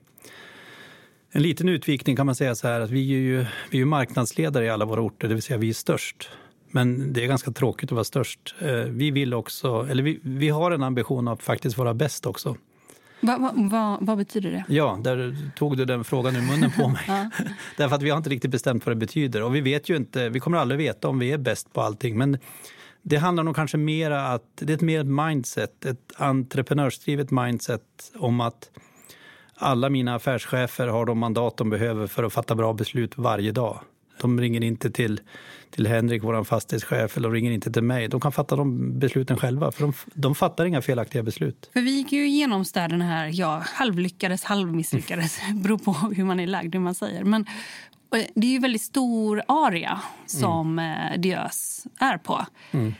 En 1.31 1.41
liten 1.41 1.69
utvikning 1.69 2.15
kan 2.15 2.25
man 2.25 2.35
säga 2.35 2.55
så 2.55 2.67
här 2.67 2.81
att 2.81 2.89
vi 2.89 3.13
är 3.13 3.19
ju, 3.19 3.45
vi 3.69 3.81
är 3.81 3.85
marknadsledare 3.85 4.65
i 4.65 4.69
alla 4.69 4.85
våra 4.85 5.01
orter, 5.01 5.27
det 5.27 5.33
vill 5.33 5.43
säga 5.43 5.57
vi 5.57 5.69
är 5.69 5.73
störst. 5.73 6.29
Men 6.71 7.13
det 7.13 7.23
är 7.23 7.27
ganska 7.27 7.51
tråkigt 7.51 7.89
att 7.89 7.95
vara 7.95 8.03
störst. 8.03 8.55
Eh, 8.59 8.71
vi 8.73 9.11
vill 9.11 9.33
också, 9.33 9.87
eller 9.89 10.03
vi, 10.03 10.19
vi 10.23 10.49
har 10.49 10.71
en 10.71 10.83
ambition 10.83 11.27
att 11.27 11.43
faktiskt 11.43 11.77
vara 11.77 11.93
bäst 11.93 12.25
också. 12.25 12.55
Va, 13.21 13.37
va, 13.37 13.53
va, 13.55 13.97
vad 14.01 14.17
betyder 14.17 14.51
det? 14.51 14.63
Ja, 14.67 14.99
där 15.03 15.35
tog 15.55 15.77
du 15.77 15.85
den 15.85 16.03
frågan 16.03 16.35
ur 16.35 16.41
munnen 16.41 16.71
på 16.71 16.87
mig. 16.87 17.03
Därför 17.77 17.95
att 17.95 18.01
vi 18.01 18.09
har 18.09 18.17
inte 18.17 18.29
riktigt 18.29 18.51
bestämt 18.51 18.85
vad 18.85 18.95
det 18.95 18.99
betyder. 18.99 19.43
Och 19.43 19.55
vi 19.55 19.61
vet 19.61 19.89
ju 19.89 19.95
inte, 19.95 20.29
vi 20.29 20.39
kommer 20.39 20.57
aldrig 20.57 20.77
veta 20.77 21.07
om 21.07 21.19
vi 21.19 21.31
är 21.31 21.37
bäst 21.37 21.73
på 21.73 21.81
allting. 21.81 22.17
Men 22.17 22.37
det 23.01 23.17
handlar 23.17 23.43
nog 23.43 23.55
kanske 23.55 23.77
mer 23.77 24.11
att, 24.11 24.43
det 24.55 24.73
är 24.73 24.75
ett 24.75 24.81
mer 24.81 25.03
mindset, 25.03 25.85
ett 25.85 26.13
entreprenörsdrivet 26.17 27.31
mindset 27.31 27.81
om 28.15 28.41
att 28.41 28.69
alla 29.55 29.89
mina 29.89 30.15
affärschefer 30.15 30.87
har 30.87 31.05
de 31.05 31.19
mandat 31.19 31.57
de 31.57 31.69
behöver 31.69 32.07
för 32.07 32.23
att 32.23 32.33
fatta 32.33 32.55
bra 32.55 32.73
beslut 32.73 33.17
varje 33.17 33.51
dag. 33.51 33.79
De 34.21 34.41
ringer 34.41 34.63
inte 34.63 34.91
till, 34.91 35.19
till 35.69 35.87
Henrik, 35.87 36.23
vår 36.23 36.43
fastighetschef, 36.43 37.17
eller 37.17 37.29
de 37.29 37.35
ringer 37.35 37.51
inte 37.51 37.71
till 37.71 37.83
mig. 37.83 38.07
De 38.07 38.21
kan 38.21 38.31
fatta 38.31 38.55
de 38.55 38.99
besluten 38.99 39.37
själva, 39.37 39.71
för 39.71 39.81
de, 39.81 39.93
de 40.13 40.35
fattar 40.35 40.65
inga 40.65 40.81
felaktiga 40.81 41.23
beslut. 41.23 41.69
För 41.73 41.81
vi 41.81 41.91
gick 41.91 42.11
ju 42.11 42.27
igenom 42.27 42.65
städerna 42.65 43.05
här, 43.05 43.29
ja, 43.33 43.63
halvlyckades, 43.65 44.43
halvmisslyckades, 44.43 45.39
beror 45.63 45.77
på 45.77 45.91
hur 45.91 46.23
man 46.23 46.39
är 46.39 46.47
lagd, 46.47 46.75
hur 46.75 46.81
man 46.81 46.95
säger. 46.95 47.23
Men 47.23 47.45
det 48.35 48.47
är 48.47 48.51
ju 48.51 48.59
väldigt 48.59 48.81
stor 48.81 49.41
area 49.47 50.01
som 50.25 50.79
mm. 50.79 51.21
Diös 51.21 51.87
är 51.99 52.17
på. 52.17 52.45
Mm. 52.71 52.93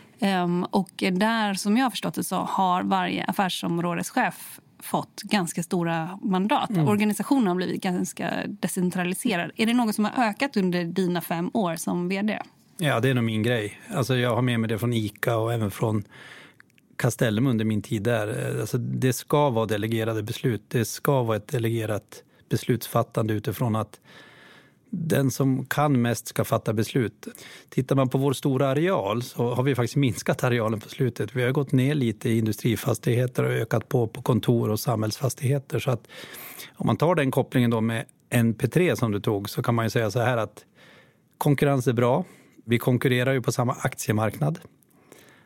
Um, 0.44 0.64
och 0.64 0.92
där, 1.12 1.54
som 1.54 1.78
jag 1.78 1.86
har 1.86 1.90
förstått 1.90 2.14
det, 2.14 2.24
så 2.24 2.36
har 2.36 2.84
varje 2.84 3.24
affärsområdeschef 3.24 4.60
fått 4.82 5.22
ganska 5.22 5.64
stora 5.64 6.20
mandat. 6.22 6.70
Mm. 6.70 6.88
Organisationen 6.88 7.48
har 7.48 7.56
blivit 7.56 7.82
ganska 7.82 8.32
decentraliserad. 8.48 9.52
Är 9.56 9.66
det 9.66 9.74
något 9.74 9.96
som 9.96 10.06
har 10.06 10.26
ökat 10.26 10.58
under 10.58 10.84
dina 10.84 11.22
fem 11.22 11.52
år 11.54 11.76
som 11.76 12.10
vd? 12.10 12.40
Ja, 12.78 13.00
det 13.00 13.10
är 13.10 13.14
nog 13.14 13.24
min 13.24 13.44
grej. 13.44 13.80
Alltså, 13.94 14.16
jag 14.16 14.36
har 14.36 14.42
med 14.42 14.60
mig 14.60 14.68
det 14.70 14.80
från 14.80 14.94
ICA 14.94 15.38
och 15.38 15.54
även 15.54 15.72
från 15.72 16.04
Castellum 16.96 17.48
under 17.48 17.66
min 17.66 17.82
tid 17.82 18.04
där. 18.04 18.60
Alltså, 18.60 18.78
det 18.78 19.14
ska 19.14 19.50
vara 19.50 19.66
delegerade 19.66 20.24
beslut. 20.24 20.64
Det 20.68 20.86
ska 20.86 21.24
vara 21.24 21.38
ett 21.38 21.48
delegerat 21.48 22.24
beslutsfattande 22.50 23.34
utifrån 23.34 23.76
att 23.76 24.00
den 24.94 25.32
som 25.32 25.66
kan 25.66 26.02
mest 26.02 26.28
ska 26.28 26.44
fatta 26.44 26.74
beslut. 26.74 27.28
Tittar 27.70 27.96
man 27.96 28.10
på 28.10 28.18
vår 28.18 28.34
stora 28.34 28.68
areal 28.68 29.24
så 29.24 29.54
har 29.54 29.64
vi 29.64 29.76
faktiskt 29.76 29.96
minskat 29.96 30.44
arealen 30.44 30.80
på 30.80 30.90
slutet. 30.90 31.36
Vi 31.36 31.44
har 31.44 31.52
gått 31.52 31.72
ner 31.72 31.96
lite 31.96 32.30
i 32.30 32.38
industrifastigheter 32.38 33.44
och 33.44 33.52
ökat 33.52 33.90
på 33.90 34.08
på 34.08 34.22
kontor 34.22 34.70
och 34.70 34.80
samhällsfastigheter. 34.80 35.80
Så 35.80 35.92
att 35.92 36.08
om 36.76 36.88
man 36.88 36.98
tar 36.98 37.16
den 37.16 37.32
kopplingen 37.32 37.72
då 37.72 37.82
med 37.82 38.06
NP3 38.30 38.96
som 38.96 39.12
du 39.12 39.20
tog 39.20 39.50
så 39.50 39.64
kan 39.64 39.76
man 39.76 39.86
ju 39.86 39.90
säga 39.90 40.12
så 40.12 40.20
här 40.20 40.38
att 40.38 40.66
konkurrens 41.38 41.88
är 41.88 41.94
bra. 41.94 42.26
Vi 42.66 42.78
konkurrerar 42.78 43.34
ju 43.34 43.42
på 43.42 43.52
samma 43.52 43.74
aktiemarknad. 43.74 44.60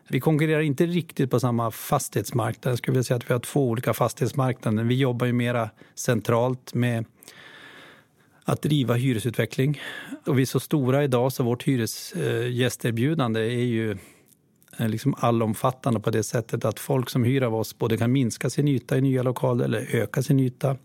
Vi 0.10 0.20
konkurrerar 0.20 0.62
inte 0.62 0.86
riktigt 0.86 1.32
på 1.32 1.40
samma 1.40 1.72
fastighetsmarknad. 1.72 2.72
Jag 2.72 2.78
skulle 2.78 2.94
vilja 2.94 3.04
säga 3.04 3.18
att 3.18 3.30
vi 3.30 3.34
har 3.34 3.40
två 3.40 3.70
olika 3.70 3.94
fastighetsmarknader. 3.94 4.84
Vi 4.84 4.96
jobbar 4.96 5.26
ju 5.26 5.34
mera 5.34 5.70
centralt 5.96 6.74
med 6.74 7.06
att 8.46 8.62
driva 8.62 8.94
hyresutveckling. 8.94 9.82
Och 10.26 10.38
vi 10.38 10.42
är 10.42 10.46
så 10.46 10.60
stora 10.60 11.04
idag 11.04 11.34
så 11.34 11.44
vårt 11.44 11.64
hyresgästerbjudande 11.64 13.40
är 13.40 13.66
ju 13.66 13.98
eh, 14.78 14.90
liksom 14.90 15.16
allomfattande 15.18 16.00
på 16.00 16.12
det 16.12 16.24
sättet 16.24 16.66
att 16.66 16.80
folk 16.80 17.10
som 17.10 17.24
hyr 17.24 17.42
av 17.42 17.56
oss 17.56 17.78
både 17.78 17.98
kan 17.98 18.12
minska 18.12 18.50
sin 18.50 18.68
yta 18.68 18.98
i 18.98 19.02
nya 19.02 19.24
lokaler 19.24 19.66
eller 19.66 19.96
öka 19.96 20.24
sin 20.24 20.40
yta. 20.40 20.78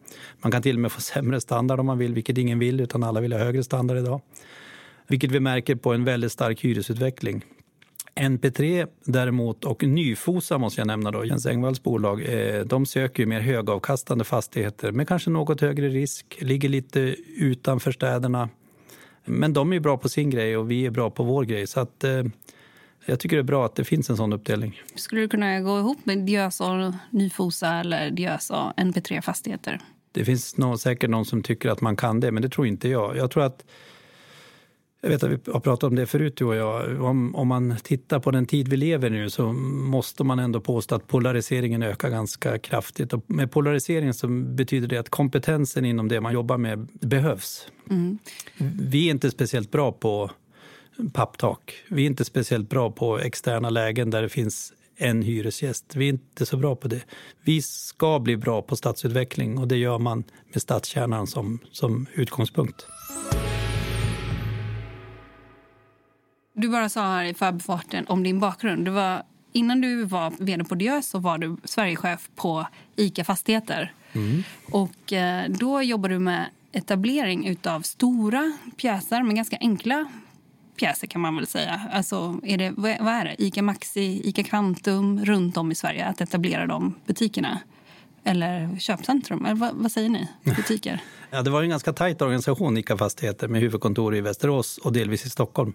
Man 0.43 0.53
kan 0.53 0.63
till 0.63 0.77
och 0.77 0.81
med 0.81 0.93
få 0.93 1.01
sämre 1.01 1.41
standard 1.41 1.81
om 1.81 1.87
man 1.87 1.99
vill, 1.99 2.15
vilket 2.15 2.39
ingen 2.39 2.59
vill, 2.59 2.81
utan 2.81 3.03
alla 3.03 3.21
vill 3.21 3.33
ha 3.33 3.41
högre 3.41 3.65
standard 3.65 3.99
idag. 3.99 4.21
Vilket 5.07 5.31
vi 5.31 5.41
märker 5.41 5.75
på 5.75 5.93
en 5.93 6.05
väldigt 6.05 6.33
stark 6.33 6.65
hyresutveckling. 6.65 7.45
NP3 8.21 8.89
däremot 9.05 9.65
och 9.65 9.83
Nyfosa 9.83 10.59
måste 10.59 10.81
jag 10.81 10.87
nämna 10.87 11.11
då, 11.11 11.25
Jens 11.25 11.47
Engvalls 11.47 11.83
bolag, 11.83 12.23
eh, 12.23 12.65
de 12.65 12.87
söker 12.87 13.23
ju 13.23 13.27
mer 13.27 13.41
högavkastande 13.41 14.25
fastigheter 14.25 14.93
med 14.93 15.09
kanske 15.09 15.31
något 15.31 15.61
högre 15.61 15.89
risk, 15.89 16.39
ligger 16.41 16.69
lite 16.69 17.01
utanför 17.37 17.93
städerna. 17.93 18.49
Men 19.25 19.53
de 19.53 19.73
är 19.73 19.81
bra 19.81 19.97
på 19.97 20.09
sin 20.09 20.31
grej 20.31 20.57
och 20.57 20.71
vi 20.71 20.87
är 20.87 20.91
bra 20.91 21.11
på 21.11 21.23
vår 21.23 21.45
grej. 21.45 21.67
Så 21.67 21.81
att, 21.81 22.05
eh, 22.05 22.23
jag 23.07 23.21
tycker 23.21 23.37
det 23.37 23.41
är 23.41 23.45
bra 23.45 23.67
att 23.67 23.75
det 23.75 23.85
finns 23.85 24.11
en 24.11 24.17
sån 24.17 24.33
uppdelning. 24.33 24.81
Skulle 24.95 25.21
du 25.21 25.29
kunna 25.29 25.61
gå 25.61 25.79
ihop 25.79 25.99
med 26.07 26.19
Diös 26.19 26.61
och 26.61 26.95
Nyfosa 27.11 27.75
eller 27.75 28.11
Diös 28.11 28.51
och 28.51 28.73
NP3 28.77 29.21
Fastigheter? 29.21 29.81
Det 30.13 30.25
finns 30.25 30.57
nog, 30.57 30.81
säkert 30.81 31.11
någon 31.11 31.25
som 31.25 31.43
tycker 31.43 31.69
att 31.69 31.81
man 31.81 31.97
kan 31.97 32.21
det, 32.21 32.33
men 32.33 32.43
det 32.43 32.49
tror 32.49 32.67
inte 32.67 32.89
jag. 32.89 33.17
Jag 33.17 33.31
tror 33.31 33.43
att 33.43 33.65
jag 35.03 35.11
vet 35.11 35.23
att 35.23 35.31
vi 35.31 35.39
har 35.53 35.61
pratat 35.61 35.89
om 35.89 35.95
det 35.95 36.07
förut 36.07 36.37
du 36.37 36.45
och 36.45 36.55
jag. 36.55 37.03
Om, 37.03 37.35
om 37.35 37.49
man 37.49 37.77
tittar 37.83 38.21
på 38.21 38.31
den 38.31 38.47
tid 38.47 38.69
vi 38.69 38.77
lever 38.77 39.11
nu 39.11 39.31
så 39.31 39.53
måste 39.53 40.25
man 40.25 40.39
ändå 40.39 40.61
påstå 40.61 40.95
att 40.95 41.07
polariseringen 41.07 41.83
ökar 41.83 42.11
ganska 42.11 42.59
kraftigt. 42.59 43.13
Och 43.13 43.25
med 43.27 43.51
polarisering 43.51 44.15
så 44.15 44.29
betyder 44.29 44.89
det 44.89 44.97
att 44.97 45.09
kompetensen 45.09 45.85
inom 45.85 46.09
det 46.09 46.21
man 46.21 46.33
jobbar 46.33 46.59
med 46.59 46.89
behövs. 47.01 47.69
Mm. 47.91 48.19
Vi 48.81 49.07
är 49.07 49.11
inte 49.11 49.31
speciellt 49.31 49.71
bra 49.71 49.93
på 49.93 50.31
papptak. 51.13 51.75
Vi 51.89 52.03
är 52.03 52.07
inte 52.07 52.25
speciellt 52.25 52.71
bra 52.71 52.91
på 52.91 53.19
externa 53.19 53.71
lägen 53.71 54.11
där 54.11 54.23
det 54.23 54.29
finns 54.29 54.73
en 54.97 55.23
hyresgäst. 55.23 55.97
Vi 55.97 56.05
är 56.05 56.09
inte 56.09 56.47
så 56.47 56.57
bra 56.57 56.77
på 56.77 56.89
det. 56.89 57.01
Vi 57.45 57.63
ska 57.63 58.19
bli 58.19 58.37
bra 58.37 58.63
på 58.63 58.77
stadsutveckling 58.77 59.59
och 59.59 59.69
det 59.69 59.77
gör 59.77 59.99
man 59.99 60.25
med 60.53 60.63
stadskärnan 60.63 61.27
som, 61.27 61.59
som 61.73 62.07
utgångspunkt. 62.15 62.87
Du 66.61 66.69
bara 66.69 66.89
sa 66.89 67.03
här 67.03 67.25
i 67.25 67.35
förbifarten 67.35 68.07
om 68.09 68.23
din 68.23 68.41
bakgrund. 68.41 68.85
Du 68.85 68.91
var, 68.91 69.23
innan 69.53 69.81
du 69.81 70.05
var 70.05 70.33
vd 70.39 70.65
på 70.65 70.75
Diös 70.75 71.09
så 71.09 71.19
var 71.19 71.39
du 71.39 71.57
Sverigechef 71.65 72.29
på 72.37 72.67
ICA 72.97 73.25
Fastigheter. 73.25 73.93
Mm. 74.13 74.43
Och 74.71 75.13
eh, 75.13 75.51
då 75.51 75.83
jobbade 75.83 76.15
du 76.15 76.19
med 76.19 76.47
etablering 76.73 77.59
av 77.65 77.81
stora 77.81 78.53
pjäser, 78.77 79.23
men 79.23 79.35
ganska 79.35 79.57
enkla 79.61 80.07
pjäser 80.77 81.07
kan 81.07 81.21
man 81.21 81.37
väl 81.37 81.47
säga. 81.47 81.81
Alltså, 81.93 82.41
är 82.43 82.59
det, 82.59 82.73
vad 82.77 83.13
är 83.13 83.25
det? 83.25 83.43
Ica 83.43 83.63
Maxi, 83.63 84.21
Ica 84.25 84.43
Kvantum 84.43 85.25
runt 85.25 85.57
om 85.57 85.73
i 85.73 85.75
Sverige, 85.75 86.07
att 86.07 86.21
etablera 86.21 86.67
de 86.67 86.95
butikerna? 87.07 87.61
Eller 88.25 88.79
köpcentrum? 88.79 89.45
Eller 89.45 89.55
vad, 89.55 89.75
vad 89.75 89.93
säger 89.93 90.09
ni? 90.09 90.29
Butiker? 90.45 91.03
ja, 91.31 91.43
det 91.43 91.51
var 91.51 91.63
en 91.63 91.69
ganska 91.69 91.93
tajt 91.93 92.23
organisation, 92.23 92.79
Ica 92.79 92.97
Fastigheter, 92.97 93.49
med 93.49 93.61
huvudkontor 93.61 94.17
i 94.17 94.21
Västerås 94.21 94.79
och 94.79 94.93
delvis 94.93 95.27
i 95.27 95.31
Stockholm 95.31 95.73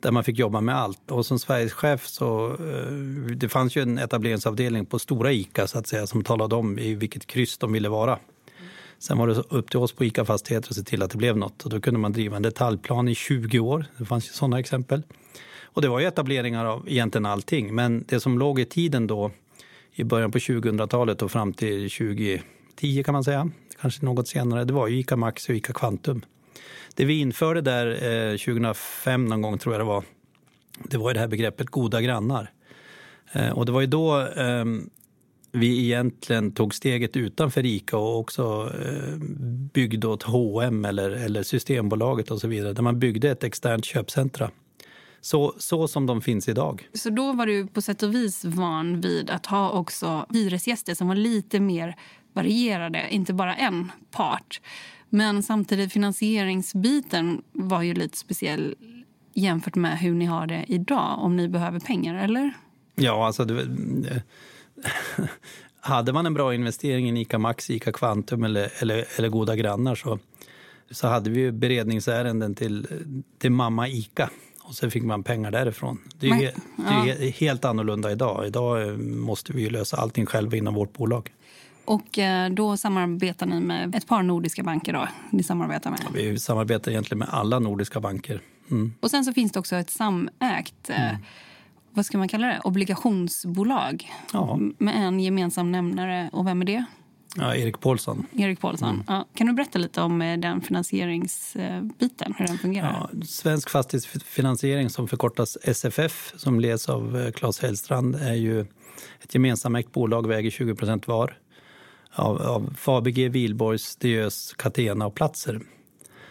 där 0.00 0.10
man 0.10 0.24
fick 0.24 0.38
jobba 0.38 0.60
med 0.60 0.76
allt. 0.76 1.10
Och 1.10 1.26
som 1.26 1.38
Sveriges 1.38 1.72
chef 1.72 2.06
så 2.06 2.48
eh, 2.48 2.92
det 3.36 3.48
fanns 3.48 3.76
ju 3.76 3.82
en 3.82 3.98
etableringsavdelning 3.98 4.86
på 4.86 4.98
stora 4.98 5.32
ICA 5.32 5.66
så 5.66 5.78
att 5.78 5.86
säga 5.86 6.06
som 6.06 6.24
talade 6.24 6.54
om 6.54 6.78
i 6.78 6.94
vilket 6.94 7.26
kryss 7.26 7.58
de 7.58 7.72
ville 7.72 7.88
vara. 7.88 8.18
Sen 8.98 9.18
var 9.18 9.26
det 9.26 9.34
upp 9.34 9.70
till 9.70 9.78
oss 9.78 9.92
på 9.92 10.04
ICA 10.04 10.24
Fastigheter 10.24 10.68
att 10.70 10.76
se 10.76 10.82
till 10.82 11.02
att 11.02 11.10
det 11.10 11.16
blev 11.16 11.36
något. 11.36 11.64
Och 11.64 11.70
då 11.70 11.80
kunde 11.80 12.00
man 12.00 12.12
driva 12.12 12.36
en 12.36 12.42
detaljplan 12.42 13.08
i 13.08 13.14
20 13.14 13.58
år. 13.58 13.84
Det 13.98 14.04
fanns 14.04 14.28
ju 14.28 14.32
sådana 14.32 14.58
exempel. 14.58 15.02
Och 15.62 15.82
det 15.82 15.88
var 15.88 16.00
ju 16.00 16.06
etableringar 16.06 16.64
av 16.64 16.88
egentligen 16.88 17.26
allting. 17.26 17.74
Men 17.74 18.04
det 18.08 18.20
som 18.20 18.38
låg 18.38 18.60
i 18.60 18.64
tiden 18.64 19.06
då 19.06 19.30
i 19.92 20.04
början 20.04 20.30
på 20.30 20.38
2000-talet 20.38 21.22
och 21.22 21.30
fram 21.30 21.52
till 21.52 21.90
2010 21.90 23.02
kan 23.04 23.12
man 23.12 23.24
säga, 23.24 23.50
kanske 23.80 24.04
något 24.04 24.28
senare, 24.28 24.64
det 24.64 24.72
var 24.72 24.88
ju 24.88 24.98
ICA 24.98 25.16
Maxi 25.16 25.52
och 25.52 25.56
ICA 25.56 25.72
Quantum. 25.72 26.22
Det 26.94 27.04
vi 27.04 27.20
införde 27.20 27.60
där 27.60 27.86
eh, 28.30 28.36
2005 28.36 29.26
någon 29.26 29.42
gång 29.42 29.58
tror 29.58 29.74
jag 29.74 29.80
det 29.80 29.84
var, 29.84 30.04
det 30.84 30.98
var 30.98 31.14
det 31.14 31.20
här 31.20 31.28
begreppet 31.28 31.66
goda 31.66 32.00
grannar. 32.00 32.50
Eh, 33.32 33.50
och 33.50 33.66
det 33.66 33.72
var 33.72 33.80
ju 33.80 33.86
då 33.86 34.20
eh, 34.20 34.64
vi 35.52 35.84
egentligen 35.84 36.52
tog 36.52 36.74
steget 36.74 37.16
utanför 37.16 37.66
ICA 37.66 37.96
och 37.96 38.18
också 38.18 38.72
eh, 38.84 39.16
byggde 39.72 40.08
åt 40.08 40.22
H&M 40.22 40.84
eller, 40.84 41.10
eller 41.10 41.42
Systembolaget 41.42 42.30
och 42.30 42.40
så 42.40 42.48
vidare. 42.48 42.72
Där 42.72 42.82
man 42.82 42.98
byggde 42.98 43.30
ett 43.30 43.44
externt 43.44 43.84
köpcentra 43.84 44.50
Så, 45.20 45.54
så 45.58 45.88
som 45.88 46.06
de 46.06 46.22
finns 46.22 46.48
idag. 46.48 46.88
Så 46.94 47.10
då 47.10 47.32
var 47.32 47.46
du 47.46 47.66
på 47.66 47.82
sätt 47.82 48.02
och 48.02 48.14
vis 48.14 48.44
van 48.44 49.00
vid 49.00 49.30
att 49.30 49.46
ha 49.46 49.70
också 49.70 50.26
hyresgäster 50.30 50.94
som 50.94 51.08
var 51.08 51.14
lite 51.14 51.60
mer 51.60 51.96
varierade, 52.32 53.08
inte 53.10 53.32
bara 53.32 53.54
en 53.54 53.92
part. 54.10 54.60
Men 55.10 55.42
samtidigt 55.42 55.92
finansieringsbiten 55.92 57.42
var 57.52 57.82
ju 57.82 57.94
lite 57.94 58.18
speciell 58.18 58.74
jämfört 59.34 59.74
med 59.74 59.98
hur 59.98 60.14
ni 60.14 60.24
har 60.24 60.46
det 60.46 60.64
idag 60.68 61.18
om 61.18 61.36
ni 61.36 61.48
behöver 61.48 61.80
pengar, 61.80 62.24
eller? 62.24 62.52
Ja, 62.94 63.26
alltså... 63.26 63.44
Det, 63.44 64.22
hade 65.80 66.12
man 66.12 66.26
en 66.26 66.34
bra 66.34 66.54
investering 66.54 67.18
i 67.18 67.20
ICA 67.20 67.38
Max, 67.38 67.70
ICA 67.70 67.92
Quantum 67.92 68.44
eller, 68.44 68.70
eller, 68.78 69.04
eller 69.16 69.28
goda 69.28 69.56
grannar 69.56 69.94
så, 69.94 70.18
så 70.90 71.08
hade 71.08 71.30
vi 71.30 71.40
ju 71.40 71.52
beredningsärenden 71.52 72.54
till, 72.54 72.86
till 73.38 73.52
mamma 73.52 73.88
ICA 73.88 74.30
och 74.62 74.74
så 74.74 74.90
fick 74.90 75.02
man 75.02 75.22
pengar 75.22 75.50
därifrån. 75.50 75.98
Det 76.20 76.28
är, 76.28 76.54
Men, 76.76 77.06
det 77.06 77.10
är 77.10 77.30
helt 77.30 77.64
annorlunda 77.64 78.12
idag. 78.12 78.46
Idag 78.46 78.88
eh, 78.88 78.96
måste 78.96 79.52
vi 79.52 79.62
ju 79.62 79.70
lösa 79.70 79.96
allting 79.96 80.26
själva 80.26 80.56
inom 80.56 80.74
vårt 80.74 80.92
bolag. 80.92 81.32
Och 81.84 82.18
eh, 82.18 82.50
då 82.50 82.76
samarbetar 82.76 83.46
ni 83.46 83.60
med 83.60 83.94
ett 83.94 84.06
par 84.06 84.22
nordiska 84.22 84.62
banker 84.62 84.92
då? 84.92 85.08
Ni 85.30 85.42
samarbetar 85.42 85.90
med. 85.90 86.00
Vi 86.14 86.38
samarbetar 86.38 86.90
egentligen 86.90 87.18
med 87.18 87.28
alla 87.30 87.58
nordiska 87.58 88.00
banker. 88.00 88.40
Mm. 88.70 88.94
Och 89.00 89.10
sen 89.10 89.24
så 89.24 89.32
finns 89.32 89.52
det 89.52 89.58
också 89.58 89.76
ett 89.76 89.90
samägt, 89.90 90.90
eh, 90.90 91.12
vad 91.92 92.06
ska 92.06 92.18
man 92.18 92.28
kalla 92.28 92.46
det, 92.46 92.60
obligationsbolag 92.64 94.12
Ja. 94.32 94.58
med 94.78 94.94
en 95.06 95.20
gemensam 95.20 95.72
nämnare. 95.72 96.30
Och 96.32 96.46
vem 96.46 96.60
är 96.62 96.66
det? 96.66 96.84
Ja, 97.36 97.54
Erik 97.56 97.80
Paulsson. 97.80 98.26
Erik 98.32 98.60
Paulsson. 98.60 99.04
Ja. 99.06 99.26
Kan 99.34 99.46
du 99.46 99.52
berätta 99.52 99.78
lite 99.78 100.00
om 100.02 100.22
eh, 100.22 100.38
den 100.38 100.60
finansieringsbiten, 100.60 102.34
hur 102.38 102.46
den 102.46 102.58
fungerar? 102.58 103.08
Ja, 103.12 103.24
Svensk 103.26 103.70
fastighetsfinansiering 103.70 104.90
som 104.90 105.08
förkortas 105.08 105.58
SFF 105.62 106.32
som 106.36 106.60
leds 106.60 106.88
av 106.88 107.30
Claes 107.32 107.60
Hellstrand 107.62 108.14
är 108.16 108.34
ju 108.34 108.60
ett 109.22 109.34
gemensamägt 109.34 109.92
bolag, 109.92 110.26
väger 110.28 110.50
20 110.50 110.74
procent 110.74 111.08
var 111.08 111.36
av, 112.12 112.42
av 112.42 112.74
Fabege, 112.78 113.28
Wihlborgs, 113.28 113.96
Diös, 113.96 114.54
Catena 114.56 115.06
och 115.06 115.14
Platser 115.14 115.60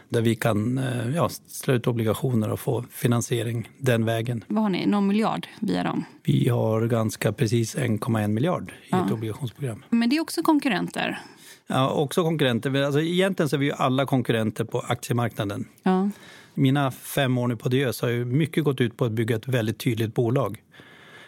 där 0.09 0.21
vi 0.21 0.35
kan 0.35 0.77
eh, 0.77 1.15
ja, 1.15 1.29
slå 1.47 1.73
ut 1.73 1.87
obligationer 1.87 2.51
och 2.51 2.59
få 2.59 2.85
finansiering 2.91 3.69
den 3.77 4.05
vägen. 4.05 4.43
Vad 4.47 4.63
har 4.63 4.69
ni? 4.69 4.85
Någon 4.85 5.07
miljard 5.07 5.47
via 5.59 5.83
dem? 5.83 6.05
Vi 6.23 6.49
har 6.49 6.87
ganska 6.87 7.33
precis 7.33 7.75
1,1 7.75 8.27
miljard 8.27 8.73
i 8.85 8.95
ett 8.95 9.11
obligationsprogram. 9.11 9.85
Men 9.89 10.09
det 10.09 10.17
är 10.17 10.21
också 10.21 10.43
konkurrenter. 10.43 11.19
Ja, 11.67 11.89
också 11.89 12.23
konkurrenter. 12.23 12.83
Alltså, 12.83 13.01
egentligen 13.01 13.49
så 13.49 13.55
är 13.55 13.57
vi 13.57 13.65
ju 13.65 13.71
alla 13.71 14.05
konkurrenter 14.05 14.63
på 14.63 14.79
aktiemarknaden. 14.79 15.65
Ja. 15.83 16.09
Mina 16.53 16.91
fem 16.91 17.37
år 17.37 17.47
nu 17.47 17.55
på 17.55 17.69
Diös 17.69 18.01
har 18.01 18.09
ju 18.09 18.25
mycket 18.25 18.63
gått 18.63 18.81
ut 18.81 18.97
på 18.97 19.05
att 19.05 19.11
bygga 19.11 19.35
ett 19.35 19.47
väldigt 19.47 19.79
tydligt 19.79 20.15
bolag. 20.15 20.63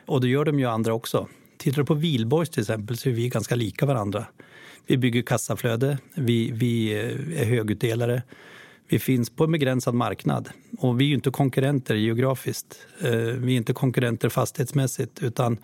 Och 0.06 0.22
det 0.22 0.28
gör 0.28 0.46
de 0.46 0.60
ju 0.60 0.66
andra 0.66 0.94
också. 0.94 1.28
Tittar 1.62 1.82
du 1.82 1.86
på 1.86 1.94
Wihlborgs 1.94 2.50
till 2.50 2.62
exempel 2.62 2.98
så 2.98 3.10
är 3.10 3.14
vi 3.14 3.30
ganska 3.30 3.56
lika 3.56 3.86
varandra. 3.86 4.26
Vi 4.88 4.98
bygger 4.98 5.22
kassaflöde, 5.22 5.98
vi, 6.16 6.52
vi 6.52 6.92
eh, 6.92 7.42
är 7.42 7.46
högutdelare. 7.46 8.24
Vi 8.88 9.00
finns 9.00 9.30
på 9.30 9.44
en 9.44 9.52
begränsad 9.52 9.94
marknad. 9.94 10.50
Och 10.78 11.02
vi 11.02 11.06
är 11.06 11.08
ju 11.08 11.16
inte 11.16 11.30
konkurrenter 11.30 11.96
geografiskt. 11.96 12.88
Eh, 13.02 13.12
vi 13.12 13.54
är 13.54 13.58
inte 13.58 13.74
konkurrenter 13.74 14.30
fastighetsmässigt. 14.30 15.24
Utan 15.24 15.58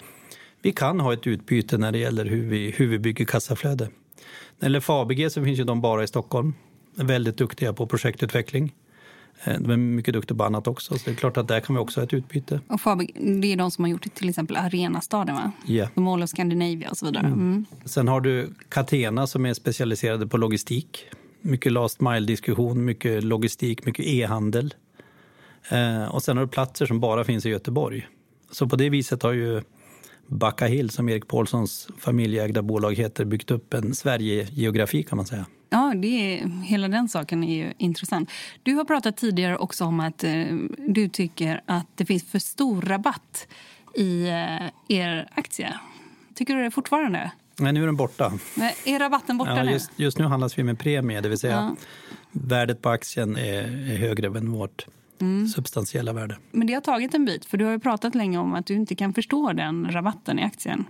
vi 0.61 0.71
kan 0.71 0.99
ha 0.99 1.13
ett 1.13 1.27
utbyte 1.27 1.77
när 1.77 1.91
det 1.91 1.99
gäller 1.99 2.25
hur 2.25 2.49
vi, 2.49 2.71
hur 2.77 2.87
vi 2.87 2.99
bygger 2.99 3.25
kassaflöde. 3.25 3.83
När 3.85 3.91
det 4.59 4.65
gäller 4.65 4.79
Fabege 4.79 5.29
så 5.29 5.43
finns 5.43 5.59
ju 5.59 5.63
de 5.63 5.81
bara 5.81 6.03
i 6.03 6.07
Stockholm. 6.07 6.53
Väldigt 6.95 7.37
duktiga 7.37 7.73
på 7.73 7.87
projektutveckling. 7.87 8.73
Eh, 9.43 9.59
De 9.59 9.71
är 9.71 9.77
mycket 9.77 10.13
duktiga 10.13 10.37
på 10.37 10.43
annat 10.43 10.67
också. 10.67 10.97
Så 10.97 11.05
det 11.05 11.11
är 11.11 11.15
klart 11.15 11.37
att 11.37 11.47
där 11.47 11.59
kan 11.59 11.75
vi 11.75 11.81
också 11.81 11.99
ha 11.99 12.05
ett 12.05 12.13
utbyte. 12.13 12.59
Och 12.67 12.81
Fabeg, 12.81 13.11
det 13.41 13.53
är 13.53 13.57
de 13.57 13.71
som 13.71 13.83
har 13.83 13.89
gjort 13.89 14.13
till 14.13 14.29
exempel 14.29 14.55
Arenastaden, 14.57 15.35
va? 15.35 15.51
Ja. 15.65 15.87
The 15.87 16.01
Mall 16.01 16.23
of 16.23 16.29
Scandinavia 16.29 16.89
och 16.89 16.97
så 16.97 17.05
vidare. 17.05 17.27
Mm. 17.27 17.65
Sen 17.85 18.07
har 18.07 18.21
du 18.21 18.53
Catena 18.69 19.27
som 19.27 19.45
är 19.45 19.53
specialiserade 19.53 20.27
på 20.27 20.37
logistik. 20.37 21.05
Mycket 21.41 21.71
last 21.71 22.01
mile-diskussion, 22.01 22.85
mycket 22.85 23.23
logistik, 23.23 23.85
mycket 23.85 24.05
e-handel. 24.05 24.73
Eh, 25.69 26.05
och 26.05 26.23
sen 26.23 26.37
har 26.37 26.45
du 26.45 26.51
platser 26.51 26.85
som 26.85 26.99
bara 26.99 27.23
finns 27.23 27.45
i 27.45 27.49
Göteborg. 27.49 28.07
Så 28.51 28.67
på 28.67 28.75
det 28.75 28.89
viset 28.89 29.23
har 29.23 29.33
ju 29.33 29.61
Backa 30.27 30.65
Hill, 30.65 30.89
som 30.89 31.09
Erik 31.09 31.27
Paulssons 31.27 31.87
familjeägda 31.99 32.61
bolag 32.61 32.93
heter, 32.95 33.25
byggt 33.25 33.51
upp 33.51 33.73
en 33.73 33.95
Sverige-geografi 33.95 35.03
kan 35.03 35.17
man 35.17 35.25
säga. 35.25 35.45
Ja, 35.69 35.93
det 35.95 36.07
är, 36.39 36.47
hela 36.63 36.87
den 36.87 37.09
saken 37.09 37.43
är 37.43 37.55
ju 37.65 37.73
intressant. 37.77 38.31
Du 38.63 38.73
har 38.73 38.83
pratat 38.85 39.17
tidigare 39.17 39.57
också 39.57 39.85
om 39.85 39.99
att 39.99 40.23
eh, 40.23 40.45
du 40.87 41.09
tycker 41.09 41.61
att 41.65 41.87
det 41.95 42.05
finns 42.05 42.23
för 42.31 42.39
stor 42.39 42.81
rabatt 42.81 43.47
i 43.95 44.27
eh, 44.27 44.97
er 44.97 45.27
aktie. 45.35 45.73
Tycker 46.35 46.55
du 46.55 46.63
det 46.63 46.71
fortfarande? 46.71 47.31
Nej, 47.59 47.73
nu 47.73 47.81
är 47.81 47.85
den 47.85 47.95
borta. 47.95 48.33
Men 48.55 48.71
Är 48.85 48.99
rabatten 48.99 49.37
borta 49.37 49.57
Ja, 49.57 49.63
nu? 49.63 49.71
just, 49.71 49.91
just 49.95 50.17
nu 50.17 50.25
handlas 50.25 50.57
vi 50.57 50.63
med 50.63 50.79
premie, 50.79 51.21
det 51.21 51.29
vill 51.29 51.37
säga 51.37 51.53
Ja. 51.55 51.75
värdet 52.31 52.81
på 52.81 52.89
aktien 52.89 53.35
är, 53.37 53.63
är 53.91 53.97
högre 53.97 54.27
än 54.27 54.51
vårt 54.51 54.85
Mm. 55.21 55.47
substantiella 55.47 56.13
värde. 56.13 56.37
Men 56.51 56.67
det 56.67 56.73
har 56.73 56.81
tagit 56.81 57.13
en 57.13 57.25
bit, 57.25 57.45
för 57.45 57.57
du 57.57 57.65
har 57.65 57.71
ju 57.71 57.79
pratat 57.79 58.15
länge 58.15 58.37
om 58.37 58.53
att 58.53 58.65
du 58.65 58.73
inte 58.73 58.95
kan 58.95 59.13
förstå 59.13 59.53
den 59.53 59.91
rabatten 59.91 60.39
i 60.39 60.43
aktien 60.43 60.85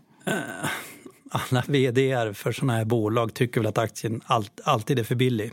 alla 1.29 1.63
vd 1.67 2.33
för 2.33 2.51
såna 2.51 2.73
här 2.73 2.85
bolag 2.85 3.33
tycker 3.33 3.61
väl 3.61 3.67
att 3.67 3.77
aktien 3.77 4.21
allt, 4.25 4.61
alltid 4.63 4.99
är 4.99 5.03
för 5.03 5.15
billig. 5.15 5.51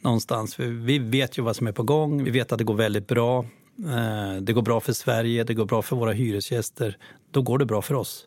Någonstans. 0.00 0.54
För 0.54 0.64
vi 0.64 0.98
vet 0.98 1.38
ju 1.38 1.42
vad 1.42 1.56
som 1.56 1.66
är 1.66 1.72
på 1.72 1.82
gång. 1.82 2.24
Vi 2.24 2.30
vet 2.30 2.52
att 2.52 2.58
det 2.58 2.64
går 2.64 2.74
väldigt 2.74 3.08
bra. 3.08 3.44
Eh, 3.78 4.36
det 4.40 4.52
går 4.52 4.62
bra 4.62 4.80
för 4.80 4.92
Sverige, 4.92 5.44
det 5.44 5.54
går 5.54 5.64
bra 5.64 5.82
för 5.82 5.96
våra 5.96 6.12
hyresgäster. 6.12 6.96
Då 7.30 7.42
går 7.42 7.58
det 7.58 7.64
bra 7.64 7.82
för 7.82 7.94
oss. 7.94 8.26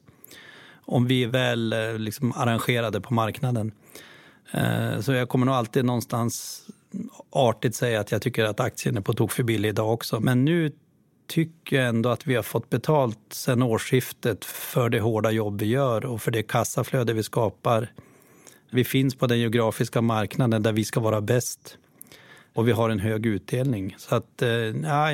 Om 0.85 1.07
vi 1.07 1.23
är 1.23 1.27
väl 1.27 1.73
eh, 1.73 1.97
liksom 1.97 2.33
arrangerade 2.35 3.01
på 3.01 3.13
marknaden. 3.13 3.71
Eh, 4.51 4.99
så 4.99 5.13
jag 5.13 5.29
kommer 5.29 5.45
nog 5.45 5.55
alltid 5.55 5.85
någonstans 5.85 6.61
artigt 7.29 7.75
säga 7.75 7.99
att 7.99 8.11
jag 8.11 8.21
tycker 8.21 8.45
att 8.45 8.59
aktien 8.59 8.97
är 8.97 9.01
på 9.01 9.13
tok 9.13 9.31
för 9.31 9.43
billig 9.43 9.69
idag 9.69 9.93
också. 9.93 10.19
Men 10.19 10.45
nu 10.45 10.71
tycker 11.27 11.81
ändå 11.81 12.09
att 12.09 12.27
vi 12.27 12.35
har 12.35 12.43
fått 12.43 12.69
betalt 12.69 13.19
sen 13.29 13.63
årsskiftet 13.63 14.45
för 14.45 14.89
det 14.89 14.99
hårda 14.99 15.31
jobb 15.31 15.61
vi 15.61 15.65
gör 15.65 16.05
och 16.05 16.21
för 16.21 16.31
det 16.31 16.43
kassaflöde 16.43 17.13
vi 17.13 17.23
skapar. 17.23 17.91
Vi 18.71 18.83
finns 18.83 19.15
på 19.15 19.27
den 19.27 19.39
geografiska 19.39 20.01
marknaden 20.01 20.63
där 20.63 20.73
vi 20.73 20.85
ska 20.85 20.99
vara 20.99 21.21
bäst 21.21 21.77
och 22.53 22.67
vi 22.67 22.71
har 22.71 22.89
en 22.89 22.99
hög 22.99 23.25
utdelning. 23.25 23.95
Så 23.97 24.15
att, 24.15 24.41
eh, 24.41 24.49
ja, 24.49 25.11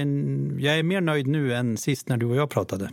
jag 0.60 0.80
är 0.80 0.84
mer 0.84 1.02
nöjd 1.02 1.28
nu 1.28 1.54
än 1.54 1.78
sist 1.78 2.10
när 2.10 2.18
du 2.18 2.26
och 2.26 2.36
jag 2.36 2.50
pratade. 2.50 2.90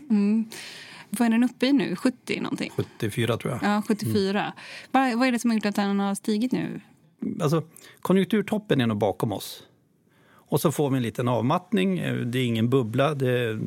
Vad 1.11 1.27
är 1.27 1.31
den 1.31 1.45
uppe 1.45 1.67
i 1.67 1.73
nu? 1.73 1.97
70 1.97 2.41
någonting? 2.41 2.71
74 2.77 3.37
tror 3.37 3.53
jag. 3.53 3.61
Ja, 3.63 3.83
74. 3.89 4.53
Vad, 4.91 5.19
vad 5.19 5.29
är 5.29 5.33
det 5.33 5.39
som 5.39 5.51
har 5.51 5.55
gjort 5.55 5.67
att 5.67 5.75
den 5.75 6.01
har 6.01 6.15
stigit 6.15 6.53
nu? 6.53 6.81
Alltså, 7.41 7.63
konjunkturtoppen 8.01 8.81
är 8.81 8.87
nog 8.87 8.99
bakom 8.99 9.33
oss. 9.33 9.63
Och 10.51 10.61
så 10.61 10.73
får 10.73 10.91
vi 10.91 10.97
en 10.97 11.03
liten 11.03 11.29
avmattning. 11.29 11.99
Eh, 11.99 12.15
det 12.15 12.39
är 12.39 12.45
ingen 12.45 12.69
bubbla. 12.69 13.15
Det, 13.15 13.59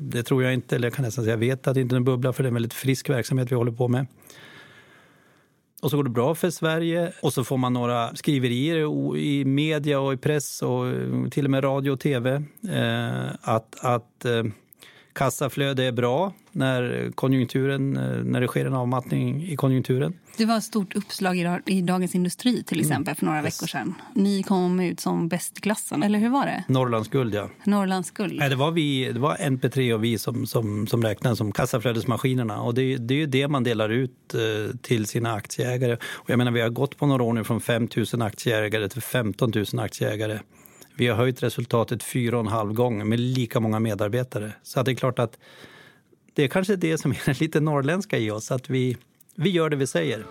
det 0.00 0.22
tror 0.22 0.42
jag 0.42 0.54
inte, 0.54 0.76
eller 0.76 0.86
jag 0.86 0.94
kan 0.94 1.04
nästan 1.04 1.24
säga 1.24 1.32
jag 1.32 1.38
vet 1.38 1.66
att 1.66 1.74
det 1.74 1.80
inte 1.80 1.94
är 1.94 1.96
en 1.96 2.04
bubbla 2.04 2.32
för 2.32 2.42
det 2.42 2.46
är 2.46 2.50
en 2.50 2.54
väldigt 2.54 2.74
frisk 2.74 3.10
verksamhet 3.10 3.52
vi 3.52 3.56
håller 3.56 3.72
på 3.72 3.88
med. 3.88 4.06
Och 5.82 5.90
så 5.90 5.96
går 5.96 6.04
det 6.04 6.10
bra 6.10 6.34
för 6.34 6.50
Sverige 6.50 7.12
och 7.22 7.32
så 7.32 7.44
får 7.44 7.56
man 7.56 7.72
några 7.72 8.16
skriverier 8.16 9.16
i 9.16 9.44
media 9.44 10.00
och 10.00 10.12
i 10.12 10.16
press 10.16 10.62
och 10.62 10.88
eh, 10.88 11.28
till 11.30 11.44
och 11.44 11.50
med 11.50 11.64
radio 11.64 11.90
och 11.90 12.00
tv 12.00 12.42
eh, 12.70 13.30
att, 13.40 13.76
att 13.80 14.26
kassaflöde 15.18 15.84
är 15.84 15.92
bra 15.92 16.32
när, 16.52 17.10
konjunkturen, 17.14 17.96
eh, 17.96 18.24
när 18.24 18.40
det 18.40 18.46
sker 18.46 18.66
en 18.66 18.74
avmattning 18.74 19.42
i 19.44 19.56
konjunkturen. 19.56 20.14
Det 20.36 20.44
var 20.44 20.56
ett 20.58 20.64
stort 20.64 20.96
uppslag 20.96 21.38
i, 21.38 21.42
Dag- 21.44 21.62
i 21.66 21.80
Dagens 21.82 22.14
Industri 22.14 22.62
till 22.62 22.80
exempel 22.80 23.14
för 23.14 23.26
några 23.26 23.42
veckor 23.42 23.66
sedan. 23.66 23.94
Ni 24.14 24.42
kom 24.42 24.80
ut 24.80 25.00
som 25.00 25.28
bäst 25.28 25.58
i 25.58 25.60
klassen, 25.60 26.02
eller 26.02 26.18
hur 26.18 26.28
var 26.28 26.46
det? 26.46 26.64
Norrlands 26.68 27.08
guld, 27.08 27.34
ja. 27.34 27.48
Norrlands 27.64 28.10
guld. 28.10 28.34
Nej, 28.38 28.48
det, 28.48 28.56
var 28.56 28.70
vi, 28.70 29.12
det 29.12 29.20
var 29.20 29.36
NP3 29.36 29.92
och 29.92 30.04
vi 30.04 30.18
som, 30.18 30.46
som, 30.46 30.86
som 30.86 31.02
räknade 31.02 31.36
som 31.36 31.52
kassaflödesmaskinerna. 31.52 32.60
Och 32.62 32.74
det, 32.74 32.96
det 32.96 33.14
är 33.14 33.18
ju 33.18 33.26
det 33.26 33.48
man 33.48 33.64
delar 33.64 33.88
ut 33.88 34.34
eh, 34.34 34.76
till 34.82 35.06
sina 35.06 35.32
aktieägare. 35.34 35.96
Och 36.02 36.30
jag 36.30 36.38
menar, 36.38 36.52
vi 36.52 36.60
har 36.60 36.68
gått 36.68 36.96
på 36.96 37.06
några 37.06 37.22
år 37.22 37.32
nu 37.32 37.44
från 37.44 37.60
5 37.60 37.88
000 38.12 38.22
aktieägare 38.22 38.88
till 38.88 39.02
15 39.02 39.52
000 39.54 39.64
aktieägare. 39.80 40.38
Vi 40.98 41.06
har 41.06 41.16
höjt 41.16 41.42
resultatet 41.42 42.02
fyra 42.02 42.36
och 42.36 42.40
en 42.40 42.52
halv 42.52 42.72
gång 42.72 43.08
med 43.08 43.20
lika 43.20 43.60
många 43.60 43.80
medarbetare. 43.80 44.52
Så 44.62 44.80
att 44.80 44.86
det 44.86 44.92
är 44.92 44.94
klart 44.94 45.18
att 45.18 45.38
det 46.34 46.44
är 46.44 46.48
kanske 46.48 46.76
det 46.76 46.98
som 46.98 47.10
är 47.10 47.22
det 47.26 47.40
lite 47.40 47.60
norrländska 47.60 48.18
i 48.18 48.30
oss, 48.30 48.50
att 48.50 48.70
vi, 48.70 48.96
vi 49.34 49.50
gör 49.50 49.70
det 49.70 49.76
vi 49.76 49.86
säger. 49.86 50.26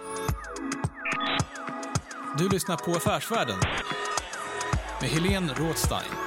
Du 2.38 2.50
lyssnar 2.50 2.78
på 2.78 2.92
Affärsvärlden 2.92 3.58
med 5.02 5.10
Helene 5.10 5.54
Rådstein. 5.54 6.27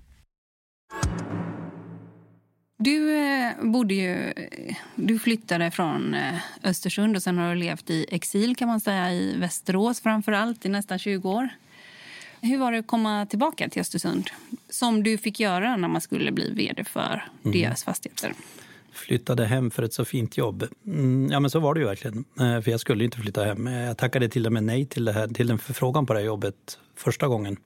Du 2.83 3.17
eh, 3.17 3.51
bodde 3.61 3.93
ju, 3.93 4.33
du 4.95 5.19
flyttade 5.19 5.71
från 5.71 6.13
eh, 6.13 6.35
Östersund 6.63 7.15
och 7.15 7.23
sen 7.23 7.37
har 7.37 7.49
du 7.49 7.55
levt 7.55 7.89
i 7.89 8.05
exil 8.09 8.55
kan 8.55 8.67
man 8.67 8.79
säga 8.79 9.13
i 9.13 9.37
Västerås 9.37 10.01
framför 10.01 10.31
allt 10.31 10.65
i 10.65 10.69
nästan 10.69 10.99
20 10.99 11.29
år. 11.29 11.49
Hur 12.41 12.57
var 12.57 12.71
det 12.71 12.77
att 12.77 12.87
komma 12.87 13.25
tillbaka 13.25 13.69
till 13.69 13.81
Östersund? 13.81 14.29
Som 14.69 15.03
du 15.03 15.17
fick 15.17 15.39
göra 15.39 15.75
när 15.77 15.87
man 15.87 16.01
skulle 16.01 16.31
bli 16.31 16.51
vd 16.53 16.83
för 16.83 17.25
mm. 17.43 17.61
deras 17.61 17.83
fastigheter. 17.83 18.33
Flyttade 18.91 19.45
hem 19.45 19.71
för 19.71 19.83
ett 19.83 19.93
så 19.93 20.05
fint 20.05 20.37
jobb. 20.37 20.67
Mm, 20.85 21.31
ja, 21.31 21.39
men 21.39 21.51
så 21.51 21.59
var 21.59 21.73
det 21.73 21.79
ju 21.79 21.85
verkligen. 21.85 22.25
Eh, 22.39 22.61
för 22.61 22.71
jag 22.71 22.79
skulle 22.79 23.03
inte 23.03 23.17
flytta 23.17 23.43
hem. 23.43 23.67
Jag 23.67 23.97
tackade 23.97 24.29
till 24.29 24.45
och 24.45 24.53
med 24.53 24.63
nej 24.63 24.85
till, 24.85 25.05
det 25.05 25.13
här, 25.13 25.27
till 25.27 25.51
en 25.51 25.59
förfrågan 25.59 26.05
på 26.05 26.13
det 26.13 26.19
här 26.19 26.25
jobbet 26.25 26.79
första 26.95 27.27
gången. 27.27 27.57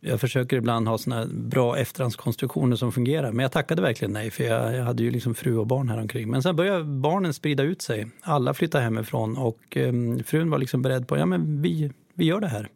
Jag 0.00 0.20
försöker 0.20 0.56
ibland 0.56 0.88
ha 0.88 0.98
såna 0.98 1.26
bra 1.26 1.78
efterhandskonstruktioner 1.78 2.76
som 2.76 2.92
fungerar. 2.92 3.32
Men 3.32 3.42
jag 3.42 3.52
tackade 3.52 3.82
verkligen 3.82 4.12
nej, 4.12 4.30
för 4.30 4.44
jag, 4.44 4.76
jag 4.76 4.84
hade 4.84 5.02
ju 5.02 5.10
liksom 5.10 5.34
fru 5.34 5.56
och 5.56 5.66
barn 5.66 5.88
här 5.88 5.98
omkring. 5.98 6.30
Men 6.30 6.42
sen 6.42 6.56
började 6.56 6.84
barnen 6.84 7.34
sprida 7.34 7.62
ut 7.62 7.82
sig. 7.82 8.06
Alla 8.20 8.54
flyttade 8.54 8.84
hemifrån 8.84 9.36
och 9.36 9.76
um, 9.76 10.24
frun 10.24 10.50
var 10.50 10.58
liksom 10.58 10.82
beredd 10.82 11.08
på 11.08 11.18
ja 11.18 11.26
men 11.26 11.62
vi, 11.62 11.92
vi 12.14 12.24
gör 12.24 12.40
det 12.40 12.48
här. 12.48 12.68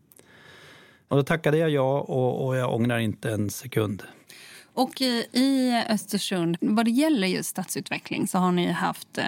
Och 1.08 1.16
då 1.16 1.22
tackade 1.22 1.58
jag 1.58 1.70
ja 1.70 2.00
och, 2.00 2.46
och 2.46 2.56
jag 2.56 2.74
ångrar 2.74 2.98
inte 2.98 3.30
en 3.30 3.50
sekund. 3.50 4.02
Och 4.74 5.00
i 5.00 5.84
Östersund, 5.88 6.56
vad 6.60 6.84
det 6.84 6.90
gäller 6.90 7.26
just 7.28 7.50
stadsutveckling 7.50 8.28
så 8.28 8.38
har 8.38 8.52
ni 8.52 8.72
haft 8.72 9.18
eh, 9.18 9.24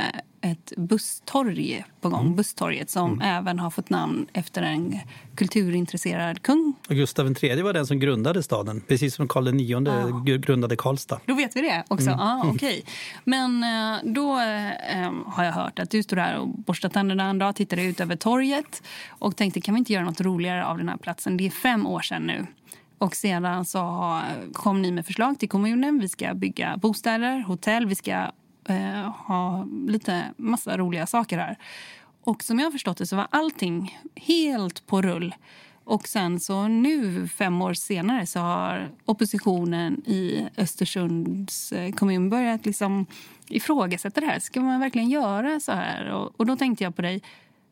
ett 0.51 0.73
busstorg 0.77 1.85
på 2.01 2.09
gång. 2.09 2.21
Mm. 2.21 2.37
Busstorget 2.37 2.91
som 2.91 3.13
mm. 3.13 3.39
även 3.39 3.59
har 3.59 3.71
fått 3.71 3.91
namn 3.91 4.27
efter 4.33 4.63
en 4.63 4.99
kulturintresserad 5.35 6.43
kung. 6.43 6.75
Och 6.89 6.95
Gustav 6.95 7.45
III 7.45 7.63
var 7.63 7.73
den 7.73 7.87
som 7.87 7.99
grundade 8.01 8.43
staden, 8.43 8.81
precis 8.81 9.15
som 9.15 9.29
Karl 9.29 9.49
IX 9.49 9.89
ah. 9.89 10.21
grundade 10.37 10.77
Karlstad. 10.77 11.21
Då 11.27 11.35
vet 11.35 11.57
vi 11.57 11.61
det 11.61 11.85
också. 11.89 12.11
Mm. 12.11 12.21
Ah, 12.21 12.51
okay. 12.51 12.83
Men 13.25 13.63
eh, 13.63 14.13
då 14.13 14.33
eh, 14.33 15.13
har 15.27 15.45
jag 15.45 15.53
hört 15.53 15.79
att 15.79 15.91
du 15.91 16.03
står 16.03 16.17
där 16.17 16.39
och 16.39 16.49
borstar 16.49 16.89
tänderna 16.89 17.25
en 17.25 17.39
dag, 17.39 17.57
tittar 17.57 17.77
ut 17.77 18.01
över 18.01 18.17
torget 18.17 18.83
och 19.09 19.37
tänkte 19.37 19.61
kan 19.61 19.75
vi 19.75 19.79
inte 19.79 19.93
göra 19.93 20.05
något 20.05 20.21
roligare 20.21 20.67
av 20.67 20.79
den 20.79 20.89
här 20.89 20.97
platsen? 20.97 21.37
Det 21.37 21.47
är 21.47 21.51
fem 21.51 21.87
år 21.87 22.01
sedan 22.01 22.23
nu. 22.23 22.47
Och 22.99 23.17
sedan 23.17 23.65
så 23.65 24.21
kom 24.53 24.83
ni 24.83 24.93
med 24.93 25.07
förslag 25.07 25.39
till 25.39 25.49
kommunen. 25.49 25.99
Vi 25.99 26.09
ska 26.09 26.35
bygga 26.35 26.77
bostäder, 26.77 27.41
hotell, 27.41 27.87
vi 27.87 27.95
ska 27.95 28.31
eh, 28.69 29.11
ha 29.27 29.67
lite 29.87 30.25
massa 30.37 30.77
roliga 30.77 31.07
saker 31.07 31.39
här. 31.39 31.59
Och 32.25 32.43
som 32.43 32.59
jag 32.59 32.67
har 32.67 32.73
förstått 32.73 32.97
det 32.99 33.07
så 33.07 33.17
var 33.17 33.27
allting 33.31 33.99
helt 34.15 34.87
på 34.87 35.03
rull. 35.03 35.35
Och 35.85 36.09
sen 36.09 36.41
så 36.41 36.69
nu, 36.69 37.29
fem 37.29 37.63
år 37.63 37.75
senare, 37.75 38.27
så 38.27 38.41
har 38.41 38.89
oppositionen 39.05 40.03
i 40.07 40.49
Östersunds 40.57 41.73
eh, 41.73 41.93
kommun 41.93 42.31
börjat 42.31 42.67
liksom 42.67 43.07
ifrågasätta 43.49 44.21
det 44.21 44.27
här. 44.27 44.39
Ska 44.39 44.61
man 44.61 44.81
verkligen 44.81 45.09
göra 45.09 45.61
så 45.61 45.73
här? 45.73 46.11
Och, 46.11 46.41
och 46.41 46.47
då 46.47 46.57
tänkte 46.57 46.85
jag 46.85 46.97
på 46.97 47.03
dig. 47.03 47.23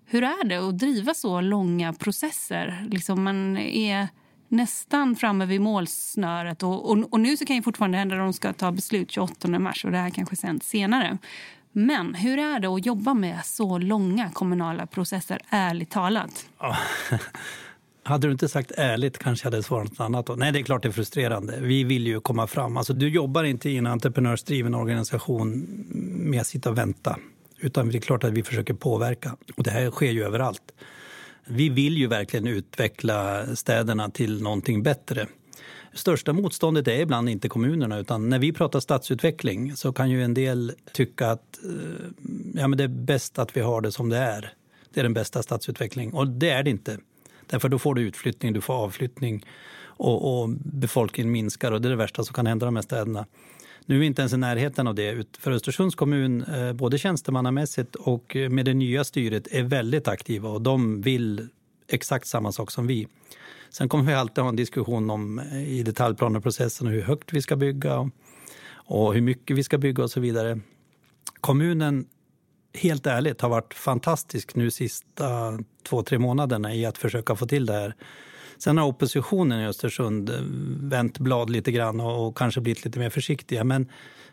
Hur 0.06 0.22
är 0.22 0.44
det 0.44 0.56
att 0.56 0.78
driva 0.78 1.14
så 1.14 1.40
långa 1.40 1.92
processer? 1.92 2.87
Liksom 2.90 3.24
man 3.24 3.56
är 3.56 4.08
nästan 4.48 5.16
framme 5.16 5.46
vid 5.46 5.61
målsnöret. 5.61 6.62
Och, 6.62 6.90
och, 6.90 7.12
och, 7.12 7.20
nu 7.20 7.37
så 7.37 7.44
kan 7.44 7.57
ju 7.57 7.62
fortfarande 7.62 7.98
hända 7.98 8.14
att 8.14 8.20
de 8.20 8.33
ska 8.33 8.52
ta 8.52 8.72
beslut 8.72 9.11
28 9.11 9.48
mars 9.48 9.85
och 9.85 9.90
det 9.90 9.98
här 9.98 10.11
kanske 10.11 10.37
sänds 10.37 10.68
senare. 10.68 11.18
Men 11.72 12.14
hur 12.14 12.38
är 12.38 12.61
det 12.61 12.68
att 12.68 12.87
jobba 12.87 13.14
med 13.14 13.44
så 13.44 13.78
långa 13.78 14.30
kommunala 14.30 14.87
processer, 14.87 15.40
ärligt 15.48 15.90
talat? 15.90 16.46
Ja. 16.59 16.76
Hade 18.07 18.26
du 18.26 18.33
inte 18.33 18.48
sagt 18.48 18.72
ärligt 18.76 19.18
kanske 19.18 19.46
jag 19.46 19.52
hade 19.52 19.62
svarat 19.62 19.90
något 19.90 20.00
annat. 20.00 20.26
Då. 20.26 20.35
Nej, 20.35 20.52
det 20.52 20.59
är 20.59 20.62
klart 20.62 20.83
det 20.83 20.88
är 20.88 20.92
frustrerande. 20.92 21.61
Vi 21.61 21.85
vill 21.85 22.07
ju 22.07 22.20
komma 22.20 22.46
fram. 22.46 22.76
Alltså, 22.76 22.92
du 22.92 23.09
jobbar 23.09 23.44
inte 23.44 23.70
i 23.70 23.76
en 23.76 23.87
entreprenörsdriven 23.87 24.74
organisation 24.74 25.66
med 26.18 26.40
att 26.40 26.46
sitta 26.46 26.70
och 26.70 26.78
vänta. 26.78 27.18
Utan 27.59 27.88
det 27.88 27.98
är 27.98 28.00
klart 28.00 28.24
att 28.24 28.33
vi 28.33 28.42
försöker 28.42 28.74
påverka. 28.74 29.37
Och 29.57 29.64
det 29.64 29.70
här 29.70 29.90
sker 29.90 30.11
ju 30.11 30.24
överallt. 30.24 30.72
Vi 31.46 31.68
vill 31.68 31.96
ju 31.96 32.07
verkligen 32.07 32.46
utveckla 32.46 33.46
städerna 33.57 34.11
till 34.11 34.42
någonting 34.42 34.83
bättre. 34.83 35.26
Största 35.92 36.33
motståndet 36.33 36.88
är 36.88 37.00
ibland 37.00 37.28
inte 37.28 37.48
kommunerna 37.48 37.98
utan 37.98 38.28
när 38.28 38.38
vi 38.38 38.52
pratar 38.52 38.80
stadsutveckling 38.80 39.76
så 39.76 39.92
kan 39.92 40.11
ju 40.11 40.22
en 40.22 40.35
del 40.35 40.72
tycka 40.92 41.30
att 41.30 41.59
eh, 41.64 42.07
ja, 42.54 42.68
men 42.68 42.78
det 42.78 42.85
är 42.85 42.88
bäst 42.88 43.38
att 43.38 43.57
vi 43.57 43.61
har 43.61 43.80
det 43.80 43.92
som 43.92 44.09
det 44.09 44.18
är. 44.18 44.52
Det 44.94 45.00
är 45.00 45.04
den 45.04 45.14
bästa 45.14 45.42
stadsutveckling 45.42 46.12
och 46.12 46.28
det 46.28 46.50
är 46.50 46.62
det 46.62 46.70
inte. 46.70 46.98
Därför 47.46 47.68
då 47.68 47.78
får 47.78 47.94
du 47.94 48.02
utflyttning, 48.02 48.52
du 48.52 48.61
får 48.61 48.74
avflyttning 48.74 49.46
och, 49.96 50.42
och 50.42 50.48
befolkningen 50.64 51.33
minskar 51.33 51.72
och 51.72 51.80
det 51.80 51.88
är 51.88 51.90
det 51.90 51.96
värsta 51.96 52.24
som 52.24 52.35
kan 52.35 52.46
hända 52.46 52.66
de 52.66 52.76
här 52.76 52.83
städerna. 52.83 53.26
Nu 53.87 53.94
är 53.94 54.01
vi 54.01 54.07
inte 54.07 54.23
ens 54.23 54.33
i 54.33 54.37
närheten 54.37 54.87
av 54.87 54.94
det. 54.94 55.37
För 55.38 55.53
Östersunds 55.53 55.94
kommun, 55.94 56.42
eh, 56.42 56.73
både 56.73 56.99
tjänstemannamässigt 56.99 57.94
och 57.94 58.37
med 58.51 58.64
det 58.64 58.75
nya 58.75 59.05
styret, 59.05 59.47
är 59.51 59.62
väldigt 59.62 60.09
aktiva 60.09 60.49
och 60.49 60.62
de 60.62 61.01
vill 61.03 61.49
exakt 61.88 62.27
samma 62.27 62.53
sak 62.53 62.70
som 62.70 62.87
vi. 62.87 63.09
Sen 63.70 63.88
kommer 63.88 64.05
vi 64.05 64.14
alltid 64.14 64.42
ha 64.42 64.49
en 64.49 64.57
diskussion 64.57 65.11
om 65.11 65.38
eh, 65.38 65.68
i 65.68 65.83
detaljplaneprocessen 65.83 66.87
hur 66.87 67.03
högt 67.03 67.33
vi 67.33 67.42
ska 67.42 67.57
bygga 67.57 68.11
och 68.73 69.14
hur 69.14 69.20
mycket 69.20 69.57
vi 69.57 69.64
ska 69.64 69.79
bygga 69.79 70.03
och 70.03 70.11
så 70.11 70.20
vidare. 70.20 70.61
Kommunen, 71.40 72.07
helt 72.75 73.07
ärligt, 73.07 73.40
har 73.40 73.49
varit 73.49 73.75
fantastisk 73.75 74.55
nu 74.55 74.70
sista 74.70 75.59
två, 75.88 76.03
tre 76.03 76.18
månaderna 76.18 76.75
i 76.75 76.87
att 76.87 76.99
försöka 76.99 77.37
få 77.37 77.47
till 77.47 77.66
det 77.66 77.73
här. 77.73 77.94
Sen 78.58 78.78
har 78.78 78.86
oppositionen 78.86 79.60
i 79.60 79.66
Östersund 79.66 80.30
eh, 80.30 80.36
vänt 80.80 81.18
blad 81.18 81.50
lite 81.50 81.72
grann 81.72 82.00
och, 82.00 82.36
kanske 82.36 82.61
blivit 82.61 82.84
lite 82.84 82.98
mer 82.98 83.11
försiktiga. 83.11 83.64
Men 83.64 83.88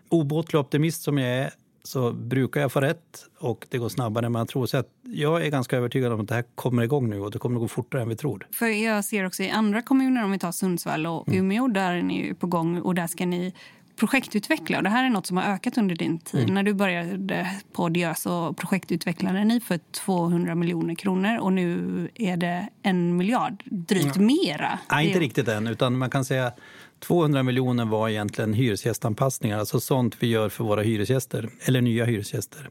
obotlig 0.09 0.59
optimist 0.59 1.03
som 1.03 1.17
jag 1.17 1.29
är 1.29 1.51
så 1.83 2.11
brukar 2.11 2.61
jag 2.61 2.71
få 2.71 2.81
rätt 2.81 3.25
och 3.39 3.67
det 3.69 3.77
går 3.77 3.89
snabbare 3.89 4.25
än 4.25 4.31
man 4.31 4.47
tror. 4.47 4.65
Så 4.65 4.83
jag 5.03 5.45
är 5.45 5.49
ganska 5.49 5.77
övertygad 5.77 6.13
om 6.13 6.21
att 6.21 6.27
det 6.27 6.35
här 6.35 6.45
kommer 6.55 6.83
igång 6.83 7.09
nu 7.09 7.19
och 7.19 7.31
det 7.31 7.39
kommer 7.39 7.55
att 7.55 7.61
gå 7.61 7.67
fortare 7.67 8.01
än 8.01 8.09
vi 8.09 8.15
tror. 8.15 8.47
För 8.51 8.65
jag 8.65 9.05
ser 9.05 9.25
också 9.25 9.43
i 9.43 9.49
andra 9.49 9.81
kommuner, 9.81 10.23
om 10.23 10.31
vi 10.31 10.39
tar 10.39 10.51
Sundsvall 10.51 11.07
och 11.07 11.27
mm. 11.27 11.39
Umeå, 11.39 11.67
där 11.67 11.93
är 11.93 12.01
ni 12.01 12.33
på 12.33 12.47
gång 12.47 12.81
och 12.81 12.95
där 12.95 13.07
ska 13.07 13.25
ni 13.25 13.53
projektutveckla. 14.01 14.77
Och 14.77 14.83
det 14.83 14.89
här 14.89 15.05
är 15.05 15.09
något 15.09 15.25
som 15.25 15.37
har 15.37 15.43
ökat 15.43 15.77
under 15.77 15.95
din 15.95 16.19
tid. 16.19 16.43
Mm. 16.43 16.53
När 16.53 16.63
du 16.63 16.73
började 16.73 17.47
på 17.73 17.89
Diö 17.89 18.13
så 18.15 18.53
projektutvecklade 18.53 19.43
ni 19.43 19.59
för 19.59 19.79
200 20.05 20.55
miljoner 20.55 20.95
kronor 20.95 21.39
och 21.39 21.53
nu 21.53 22.09
är 22.15 22.37
det 22.37 22.67
en 22.83 23.17
miljard, 23.17 23.63
drygt 23.65 24.15
ja. 24.15 24.21
mera. 24.21 24.79
Nej, 24.91 25.07
inte 25.07 25.19
riktigt 25.19 25.47
än. 25.47 25.67
Utan 25.67 25.97
man 25.97 26.09
kan 26.09 26.25
säga 26.25 26.51
200 26.99 27.43
miljoner 27.43 27.85
var 27.85 28.09
egentligen 28.09 28.53
hyresgästanpassningar, 28.53 29.59
alltså 29.59 29.79
sånt 29.79 30.15
vi 30.19 30.27
gör 30.27 30.49
för 30.49 30.63
våra 30.63 30.81
hyresgäster, 30.81 31.49
eller 31.65 31.81
nya 31.81 32.05
hyresgäster. 32.05 32.69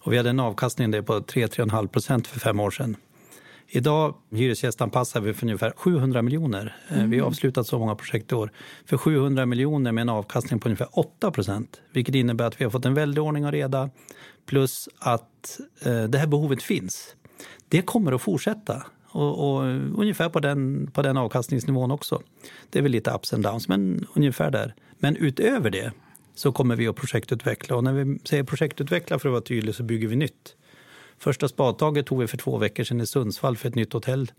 Och 0.00 0.12
vi 0.12 0.16
hade 0.16 0.30
en 0.30 0.40
avkastning 0.40 0.90
där 0.90 1.02
på 1.02 1.20
3-3,5 1.20 1.86
procent 1.86 2.26
för 2.26 2.40
fem 2.40 2.60
år 2.60 2.70
sedan. 2.70 2.96
Idag 3.70 4.14
hyresgästanpassar 4.30 5.20
vi 5.20 5.34
för 5.34 5.46
ungefär 5.46 5.72
700 5.76 6.22
miljoner. 6.22 6.76
Mm. 6.88 7.10
Vi 7.10 7.18
har 7.18 7.26
avslutat 7.26 7.66
så 7.66 7.78
många 7.78 7.94
projekt 7.94 8.32
i 8.32 8.34
år. 8.34 8.52
För 8.86 8.96
700 8.96 9.46
miljoner 9.46 9.92
med 9.92 10.02
en 10.02 10.08
avkastning 10.08 10.60
på 10.60 10.68
ungefär 10.68 10.88
8 10.92 11.30
procent. 11.30 11.80
Vilket 11.92 12.14
innebär 12.14 12.44
att 12.44 12.60
vi 12.60 12.64
har 12.64 12.70
fått 12.70 12.84
en 12.84 12.94
väldig 12.94 13.22
ordning 13.22 13.46
och 13.46 13.52
reda. 13.52 13.90
Plus 14.46 14.88
att 14.98 15.60
eh, 15.84 16.02
det 16.02 16.18
här 16.18 16.26
behovet 16.26 16.62
finns. 16.62 17.14
Det 17.68 17.82
kommer 17.82 18.12
att 18.12 18.22
fortsätta. 18.22 18.82
Och, 19.10 19.50
och, 19.50 19.62
ungefär 20.00 20.28
på 20.28 20.40
den, 20.40 20.90
på 20.90 21.02
den 21.02 21.16
avkastningsnivån 21.16 21.90
också. 21.90 22.22
Det 22.70 22.78
är 22.78 22.82
väl 22.82 22.92
lite 22.92 23.10
ups 23.10 23.32
and 23.32 23.42
downs, 23.42 23.68
men 23.68 24.06
ungefär 24.14 24.50
där. 24.50 24.74
Men 24.98 25.16
utöver 25.16 25.70
det 25.70 25.92
så 26.34 26.52
kommer 26.52 26.76
vi 26.76 26.88
att 26.88 26.96
projektutveckla. 26.96 27.76
Och 27.76 27.84
när 27.84 27.92
vi 27.92 28.18
säger 28.24 28.44
projektutveckla 28.44 29.18
för 29.18 29.28
att 29.28 29.32
vara 29.32 29.42
tydlig 29.42 29.74
så 29.74 29.82
bygger 29.82 30.08
vi 30.08 30.16
nytt. 30.16 30.54
Första 31.18 31.48
spadtaget 31.48 32.06
tog 32.06 32.20
vi 32.20 32.26
för 32.26 32.36
två 32.36 32.58
veckor 32.58 32.84
sedan 32.84 33.00
i 33.00 33.06
Sundsvall 33.06 33.56
för 33.56 33.68
ett 33.68 33.74
nytt 33.74 33.92
hotell 33.92 34.32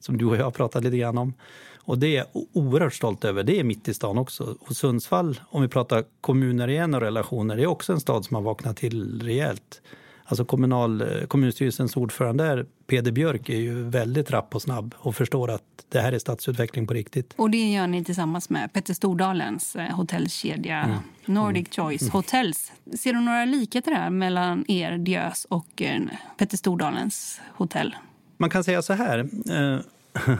som 0.00 0.18
du 0.18 0.24
och 0.24 0.36
jag 0.36 0.44
har 0.44 0.50
pratat 0.50 0.84
lite 0.84 0.96
grann 0.96 1.18
om. 1.18 1.34
Och 1.76 1.98
det 1.98 2.06
är 2.06 2.16
jag 2.16 2.46
oerhört 2.52 2.94
stolt 2.94 3.24
över. 3.24 3.42
Det 3.42 3.60
är 3.60 3.64
mitt 3.64 3.88
i 3.88 3.94
stan 3.94 4.18
också. 4.18 4.56
Och 4.60 4.76
Sundsvall, 4.76 5.40
om 5.48 5.62
vi 5.62 5.68
pratar 5.68 6.04
kommuner 6.20 6.68
igen 6.68 6.94
och 6.94 7.00
relationer, 7.00 7.56
det 7.56 7.62
är 7.62 7.66
också 7.66 7.92
en 7.92 8.00
stad 8.00 8.24
som 8.24 8.34
har 8.34 8.42
vaknat 8.42 8.76
till 8.76 9.22
rejält. 9.22 9.82
Alltså 10.28 10.44
kommunal, 10.44 11.04
kommunstyrelsens 11.28 11.96
ordförande 11.96 12.44
där, 12.44 12.66
Peder 12.86 13.12
Björk, 13.12 13.48
är 13.48 13.56
ju 13.56 13.82
väldigt 13.82 14.30
rapp 14.30 14.54
och 14.54 14.62
snabb 14.62 14.94
och 14.98 15.16
förstår 15.16 15.50
att 15.50 15.62
det 15.88 16.00
här 16.00 16.12
är 16.12 16.18
stadsutveckling 16.18 16.86
på 16.86 16.94
riktigt. 16.94 17.34
Och 17.36 17.50
det 17.50 17.72
gör 17.72 17.86
ni 17.86 18.04
tillsammans 18.04 18.50
med 18.50 18.72
Petter 18.72 18.94
Stordalens 18.94 19.76
eh, 19.76 19.96
hotellkedja 19.96 20.82
mm. 20.82 20.98
Nordic 21.24 21.68
Choice 21.76 22.02
mm. 22.02 22.12
Hotels. 22.12 22.72
Ser 22.98 23.12
du 23.12 23.20
några 23.20 23.44
likheter 23.44 23.92
här 23.92 24.10
mellan 24.10 24.64
er, 24.68 24.98
Diös, 24.98 25.46
och 25.50 25.82
eh, 25.82 26.02
Petter 26.38 26.56
Stordalens 26.56 27.40
hotell? 27.54 27.96
Man 28.36 28.50
kan 28.50 28.64
säga 28.64 28.82
så 28.82 28.92
här. 28.92 29.18
Eh, 29.50 29.80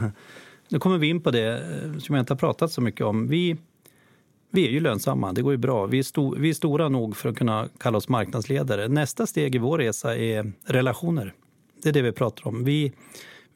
nu 0.69 0.79
kommer 0.79 0.97
vi 0.97 1.07
in 1.07 1.21
på 1.21 1.31
det 1.31 1.61
som 2.01 2.15
jag 2.15 2.21
inte 2.21 2.33
har 2.33 2.37
pratat 2.37 2.71
så 2.71 2.81
mycket 2.81 3.05
om. 3.05 3.27
Vi 3.27 3.57
vi 4.51 4.67
är 4.67 4.71
ju 4.71 4.79
lönsamma, 4.79 5.33
det 5.33 5.41
går 5.41 5.53
ju 5.53 5.57
bra. 5.57 5.85
Vi 5.85 5.99
är, 5.99 6.03
sto 6.03 6.35
vi 6.35 6.49
är 6.49 6.53
stora 6.53 6.89
nog 6.89 7.17
för 7.17 7.29
att 7.29 7.37
kunna 7.37 7.69
kalla 7.77 7.97
oss 7.97 8.09
marknadsledare. 8.09 8.87
Nästa 8.87 9.27
steg 9.27 9.55
i 9.55 9.57
vår 9.57 9.77
resa 9.77 10.17
är 10.17 10.53
relationer. 10.65 11.33
Det 11.83 11.89
är 11.89 11.93
det 11.93 12.01
vi 12.01 12.11
pratar 12.11 12.47
om. 12.47 12.63
Vi, 12.63 12.93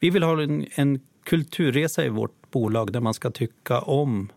vi 0.00 0.10
vill 0.10 0.22
ha 0.22 0.42
en, 0.42 0.66
en 0.74 1.00
kulturresa 1.24 2.04
i 2.04 2.08
vårt 2.08 2.50
bolag 2.50 2.92
där 2.92 3.00
man 3.00 3.14
ska 3.14 3.30
tycka 3.30 3.80
om 3.80 4.32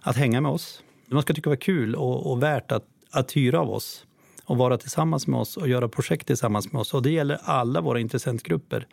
att 0.00 0.16
hänga 0.16 0.40
med 0.40 0.52
oss. 0.52 0.82
Man 1.08 1.22
ska 1.22 1.34
tycka 1.34 1.50
det 1.50 1.56
var 1.56 1.60
kul 1.60 1.94
och, 1.94 2.30
och 2.30 2.42
värt 2.42 2.72
att, 2.72 2.84
att 3.10 3.36
hyra 3.36 3.60
av 3.60 3.70
oss 3.70 4.06
och 4.44 4.56
vara 4.56 4.78
tillsammans 4.78 5.26
med 5.26 5.40
oss 5.40 5.56
och 5.56 5.68
göra 5.68 5.88
projekt 5.88 6.26
tillsammans 6.26 6.72
med 6.72 6.80
oss. 6.80 6.94
Och 6.94 7.02
det 7.02 7.10
gäller 7.10 7.38
alla 7.42 7.80
våra 7.80 8.00
intressentgrupper. 8.00 8.86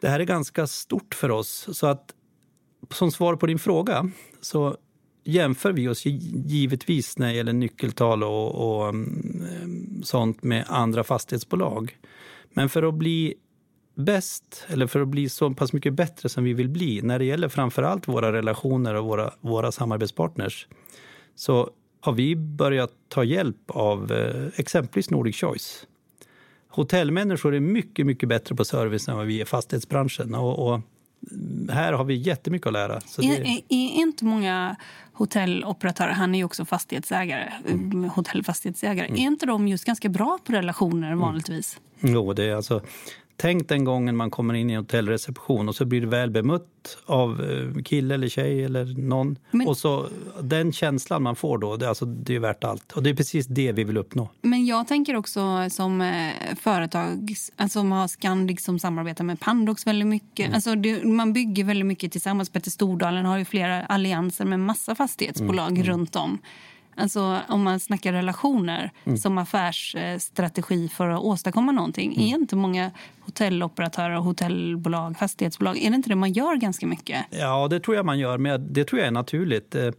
Det 0.00 0.08
här 0.08 0.20
är 0.20 0.24
ganska 0.24 0.66
stort 0.66 1.14
för 1.14 1.30
oss. 1.30 1.68
Så 1.72 1.86
att 1.86 2.14
som 2.90 3.12
svar 3.12 3.36
på 3.36 3.46
din 3.46 3.58
fråga 3.58 4.10
så 4.40 4.76
jämför 5.28 5.72
vi 5.72 5.88
oss 5.88 6.06
givetvis 6.06 7.18
när 7.18 7.28
det 7.28 7.34
gäller 7.34 7.52
nyckeltal 7.52 8.24
och, 8.24 8.54
och 8.54 8.88
um, 8.88 10.00
sånt 10.04 10.42
med 10.42 10.64
andra 10.68 11.04
fastighetsbolag. 11.04 11.96
Men 12.50 12.68
för 12.68 12.82
att 12.82 12.94
bli 12.94 13.34
bäst, 13.94 14.66
eller 14.68 14.86
för 14.86 15.00
att 15.00 15.08
bli 15.08 15.28
så 15.28 15.54
pass 15.54 15.72
mycket 15.72 15.94
bättre 15.94 16.28
som 16.28 16.44
vi 16.44 16.52
vill 16.52 16.68
bli 16.68 17.02
när 17.02 17.18
det 17.18 17.24
gäller 17.24 17.48
framför 17.48 17.82
allt 17.82 18.08
våra 18.08 18.32
relationer 18.32 18.94
och 18.94 19.04
våra, 19.04 19.30
våra 19.40 19.72
samarbetspartners 19.72 20.66
så 21.34 21.70
har 22.00 22.12
vi 22.12 22.36
börjat 22.36 22.90
ta 23.08 23.24
hjälp 23.24 23.70
av 23.70 24.12
eh, 24.12 24.46
exempelvis 24.56 25.10
Nordic 25.10 25.36
Choice. 25.36 25.86
Hotellmänniskor 26.68 27.54
är 27.54 27.60
mycket, 27.60 28.06
mycket 28.06 28.28
bättre 28.28 28.54
på 28.54 28.64
service 28.64 29.08
än 29.08 29.16
vad 29.16 29.26
vi 29.26 29.38
är 29.38 29.42
i 29.42 29.46
fastighetsbranschen. 29.46 30.34
Och, 30.34 30.68
och 30.68 30.80
här 31.70 31.92
har 31.92 32.04
vi 32.04 32.14
jättemycket 32.14 32.66
att 32.66 32.72
lära. 32.72 33.00
Så 33.00 33.20
det... 33.20 33.26
är, 33.26 33.40
är, 33.40 33.62
är 33.68 34.00
inte 34.00 34.24
många 34.24 34.76
hotelloperatörer, 35.18 36.12
han 36.12 36.34
är 36.34 36.38
ju 36.38 36.44
också 36.44 36.64
fastighetsägare, 36.64 37.52
mm. 37.68 38.04
hotellfastighetsägare, 38.04 39.06
mm. 39.06 39.20
är 39.20 39.24
inte 39.26 39.46
de 39.46 39.68
just 39.68 39.84
ganska 39.84 40.08
bra 40.08 40.38
på 40.44 40.52
relationer 40.52 41.14
vanligtvis? 41.14 41.80
Mm. 42.00 42.14
Jo, 42.14 42.32
det 42.32 42.44
är 42.44 42.54
alltså 42.54 42.82
Tänk 43.40 43.68
den 43.68 43.84
gången 43.84 44.16
man 44.16 44.30
kommer 44.30 44.54
in 44.54 44.70
i 44.70 44.72
en 44.72 44.78
hotellreception 44.78 45.68
och 45.68 45.74
så 45.74 45.84
blir 45.84 46.00
du 46.00 46.06
väl 46.06 46.30
bemött 46.30 46.98
av 47.06 47.50
eh, 47.50 47.82
kille 47.82 48.14
eller 48.14 48.28
tjej 48.28 48.64
eller 48.64 48.84
någon. 49.08 49.38
Men, 49.50 49.68
och 49.68 49.78
så 49.78 50.08
Den 50.42 50.72
känslan 50.72 51.22
man 51.22 51.36
får 51.36 51.58
då, 51.58 51.76
det, 51.76 51.88
alltså, 51.88 52.04
det 52.04 52.34
är 52.34 52.40
värt 52.40 52.64
allt. 52.64 52.92
Och 52.92 53.02
det 53.02 53.10
är 53.10 53.14
precis 53.14 53.46
det 53.46 53.72
vi 53.72 53.84
vill 53.84 53.96
uppnå. 53.96 54.28
Men 54.42 54.66
jag 54.66 54.88
tänker 54.88 55.16
också 55.16 55.70
som 55.70 56.00
eh, 56.00 56.56
företag 56.60 57.34
alltså, 57.56 57.78
som 57.78 57.92
har 57.92 58.08
Scandic 58.08 58.64
som 58.64 58.78
samarbetar 58.78 59.24
med 59.24 59.40
Pandox 59.40 59.86
väldigt 59.86 60.08
mycket. 60.08 60.46
Mm. 60.46 60.54
Alltså, 60.54 60.74
det, 60.74 61.04
man 61.04 61.32
bygger 61.32 61.64
väldigt 61.64 61.86
mycket 61.86 62.12
tillsammans. 62.12 62.50
Petter 62.50 62.70
Stordalen 62.70 63.24
har 63.24 63.38
ju 63.38 63.44
flera 63.44 63.84
allianser 63.84 64.44
med 64.44 64.60
massa 64.60 64.94
fastighetsbolag 64.94 65.70
mm. 65.70 65.82
runt 65.82 66.16
om. 66.16 66.38
Alltså 66.98 67.40
om 67.48 67.62
man 67.62 67.80
snackar 67.80 68.12
relationer 68.12 68.90
mm. 69.04 69.18
som 69.18 69.38
affärsstrategi 69.38 70.88
för 70.88 71.08
att 71.08 71.20
åstadkomma 71.20 71.72
någonting. 71.72 72.12
Mm. 72.12 72.28
Är 72.28 72.34
inte 72.34 72.56
många 72.56 72.90
hotelloperatörer, 73.20 74.16
hotellbolag, 74.16 75.18
fastighetsbolag, 75.18 75.78
är 75.78 75.90
det 75.90 75.96
inte 75.96 76.08
det 76.08 76.16
man 76.16 76.32
gör 76.32 76.56
ganska 76.56 76.86
mycket? 76.86 77.24
Ja, 77.30 77.68
det 77.68 77.80
tror 77.80 77.96
jag 77.96 78.06
man 78.06 78.18
gör, 78.18 78.38
men 78.38 78.72
det 78.72 78.84
tror 78.84 78.98
jag 78.98 79.06
är 79.06 79.12
naturligt. 79.12 79.74
Eh, 79.74 79.90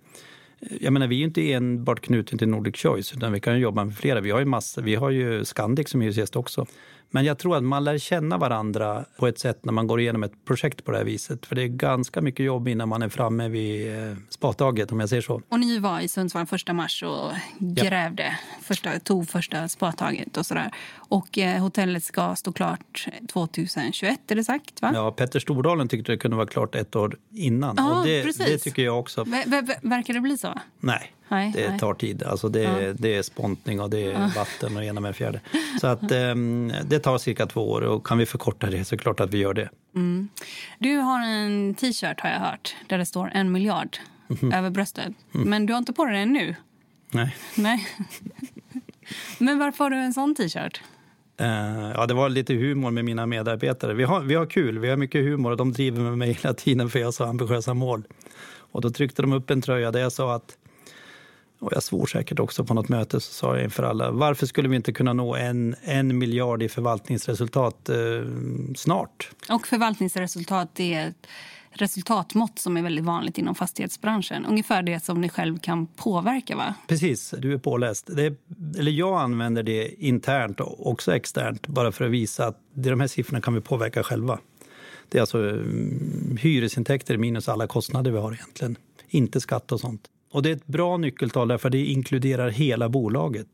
jag 0.82 0.94
menar, 0.94 1.08
vi 1.08 1.16
är 1.16 1.20
ju 1.20 1.26
inte 1.26 1.54
enbart 1.54 2.02
knutna 2.02 2.38
till 2.38 2.48
Nordic 2.48 2.76
Choice, 2.76 3.14
utan 3.14 3.34
vi 3.34 3.40
kan 3.40 3.60
jobba 3.60 3.86
med 3.86 3.98
flera. 3.98 4.22
Vi 4.22 4.32
har 4.32 4.40
ju, 4.40 4.46
massa, 4.46 4.82
vi 4.82 4.96
har 4.96 5.10
ju 5.10 5.46
Scandic 5.46 5.90
som 5.90 6.02
hyresgäst 6.02 6.36
också. 6.36 6.66
Men 7.12 7.26
jag 7.26 7.38
tror 7.38 7.58
att 7.58 7.64
man 7.64 7.84
lär 7.84 7.98
känna 7.98 8.38
varandra 8.38 9.06
på 9.18 9.28
ett 9.28 9.40
sätt 9.40 9.66
när 9.66 9.74
man 9.74 9.88
går 9.88 10.00
igenom 10.00 10.24
ett 10.24 10.46
projekt 10.46 10.86
på 10.86 10.92
det 10.92 10.98
här 10.98 11.06
viset. 11.06 11.46
För 11.46 11.56
det 11.56 11.62
är 11.62 11.68
ganska 11.68 12.22
mycket 12.22 12.46
jobb 12.46 12.68
innan 12.68 12.90
man 12.90 13.02
är 13.02 13.10
framme 13.10 13.48
vid 13.50 13.98
eh, 13.98 14.16
spataget 14.30 14.92
om 14.92 15.00
jag 15.00 15.10
säger 15.10 15.22
så. 15.22 15.42
Och 15.50 15.60
ni 15.60 15.80
var 15.80 16.00
i 16.00 16.08
Sundsvall 16.08 16.46
första 16.46 16.74
mars 16.74 17.04
och 17.04 17.32
grävde, 17.58 18.24
ja. 18.24 18.62
första, 18.62 19.00
tog 19.00 19.30
första 19.30 19.68
spataget 19.68 20.38
och 20.38 20.46
sådär. 20.46 20.72
Och 20.96 21.38
eh, 21.38 21.62
hotellet 21.62 22.04
ska 22.04 22.36
stå 22.36 22.52
klart 22.52 23.08
2021 23.32 24.32
är 24.32 24.36
det 24.36 24.44
sagt 24.44 24.82
va? 24.82 24.92
Ja, 24.94 25.12
Petter 25.12 25.40
Stordalen 25.40 25.88
tyckte 25.88 26.12
det 26.12 26.18
kunde 26.18 26.38
vara 26.38 26.48
klart 26.48 26.76
ett 26.76 26.96
år 26.96 27.18
innan. 27.34 27.76
Ja, 27.78 28.00
och 28.00 28.06
det, 28.06 28.24
precis. 28.24 28.46
det 28.46 28.58
tycker 28.58 28.82
jag 28.82 29.00
också. 29.00 29.24
Ver, 29.24 29.88
verkar 29.88 30.14
det 30.14 30.22
bli 30.22 30.38
så? 30.38 30.60
Nej. 30.80 31.14
Nej, 31.30 31.52
det 31.56 31.70
nej. 31.70 31.80
tar 31.80 31.94
tid. 31.94 32.24
Alltså 32.24 32.50
det, 32.50 32.62
ja. 32.62 32.94
det 32.94 33.16
är 33.16 33.22
spontning 33.22 33.82
och 33.82 33.90
det 33.90 34.00
är 34.00 34.12
ja. 34.12 34.32
vatten 34.36 34.78
och 34.78 34.84
ena 34.84 35.02
med 35.02 35.16
fjärde. 35.16 35.42
Så 35.82 35.88
att, 35.88 36.12
um, 36.12 36.74
det 36.86 37.00
tar 37.00 37.18
cirka 37.18 37.46
två 37.46 37.70
år 37.70 37.82
och 37.82 38.06
kan 38.06 38.18
vi 38.18 38.26
förkorta 38.26 38.70
det 38.70 38.86
så 38.86 38.96
är 38.96 38.98
det 38.98 39.04
klart 39.04 39.20
att 39.20 39.34
vi 39.34 39.38
gör 39.38 39.54
det. 39.54 39.70
Mm. 39.96 40.30
Du 40.80 40.96
har 40.96 41.28
en 41.28 41.76
t-shirt 41.76 42.20
har 42.20 42.30
jag 42.30 42.40
hört 42.40 42.76
där 42.88 42.98
det 42.98 43.06
står 43.06 43.32
en 43.34 43.52
miljard 43.52 43.98
mm. 44.42 44.54
över 44.54 44.70
bröstet. 44.70 45.14
Mm. 45.36 45.50
Men 45.50 45.66
du 45.66 45.74
har 45.74 45.78
inte 45.78 45.94
på 45.94 46.06
dig 46.06 46.20
den 46.20 46.34
nu? 46.34 46.56
Nej. 47.12 47.36
Nej. 47.58 47.88
Men 49.38 49.60
varför 49.60 49.84
har 49.84 49.92
du 49.92 49.98
en 49.98 50.14
sån 50.14 50.36
t-shirt? 50.36 50.82
Uh, 51.42 51.48
ja, 51.96 52.06
det 52.06 52.14
var 52.14 52.30
lite 52.30 52.54
humor 52.54 52.92
med 52.92 53.06
mina 53.06 53.26
medarbetare. 53.26 53.94
Vi 53.94 54.04
har, 54.04 54.22
vi 54.22 54.36
har 54.36 54.46
kul, 54.46 54.80
vi 54.80 54.90
har 54.90 54.98
mycket 54.98 55.22
humor 55.22 55.52
och 55.52 55.58
de 55.58 55.72
driver 55.72 56.02
med 56.02 56.18
mig 56.18 56.34
hela 56.42 56.54
tiden 56.54 56.90
för 56.90 57.00
jag 57.00 57.08
har 57.08 57.12
så 57.12 57.24
ambitiösa 57.24 57.74
mål. 57.74 58.04
Och 58.72 58.82
då 58.82 58.90
tryckte 58.90 59.22
de 59.22 59.34
upp 59.34 59.50
en 59.50 59.62
tröja 59.62 59.92
där 59.92 60.00
jag 60.00 60.12
sa 60.12 60.36
att 60.36 60.58
och 61.60 61.74
jag 61.74 61.84
svor 61.84 62.06
säkert 62.06 62.40
också 62.40 62.66
på 62.66 62.74
något 62.74 62.90
möte, 62.90 63.20
så 63.20 63.34
sa 63.34 63.56
jag 63.56 63.64
inför 63.64 63.84
alla, 63.84 64.12
varför 64.12 64.46
skulle 64.46 64.70
vi 64.70 64.76
inte 64.76 64.94
kunna 64.94 65.14
nå 65.14 65.36
en, 65.36 65.76
en 65.82 66.18
miljard 66.18 66.64
i 66.64 66.70
förvaltningsresultat 66.70 67.90
eh, 67.90 67.96
snart? 68.76 69.30
Och 69.50 69.68
förvaltningsresultat 69.68 70.80
är 70.80 71.08
ett 71.08 71.28
resultatmått 71.72 72.60
som 72.60 72.78
är 72.78 72.82
väldigt 72.82 73.06
vanligt 73.06 73.38
inom 73.38 73.56
fastighetsbranschen. 73.56 74.46
Ungefär 74.46 74.84
det 74.84 75.04
som 75.04 75.22
ni 75.22 75.30
själv 75.30 75.60
kan 75.60 75.88
påverka, 75.88 76.56
va? 76.56 76.74
Precis, 76.88 77.34
du 77.38 77.54
är 77.54 77.58
påläst. 77.58 78.10
Det 78.16 78.34
eller 78.78 78.92
jag 78.92 79.22
använder 79.22 79.64
det 79.64 80.04
internt 80.04 80.60
och 80.60 80.88
också 80.88 81.16
externt 81.16 81.68
bara 81.68 81.92
för 81.92 82.06
att 82.06 82.12
visa 82.12 82.48
att 82.48 82.58
de 82.74 83.00
här 83.00 83.08
siffrorna 83.08 83.42
kan 83.42 83.54
vi 83.54 83.62
påverka 83.62 84.04
själva. 84.04 84.40
Det 85.10 85.18
är 85.18 85.22
alltså 85.22 85.50
mm, 85.50 86.38
hyresintäkter 86.42 87.18
minus 87.18 87.50
alla 87.50 87.68
kostnader 87.68 88.12
vi 88.12 88.18
har 88.18 88.34
egentligen. 88.34 88.76
Inte 89.10 89.42
skatt 89.42 89.72
och 89.72 89.80
sånt. 89.80 90.02
Och 90.32 90.44
det 90.44 90.50
är 90.50 90.56
ett 90.56 90.68
bra 90.68 90.98
nyckeltal 90.98 91.48
därför 91.48 91.70
det 91.70 91.86
inkluderar 91.86 92.50
hela 92.50 92.90
bolaget. 92.90 93.48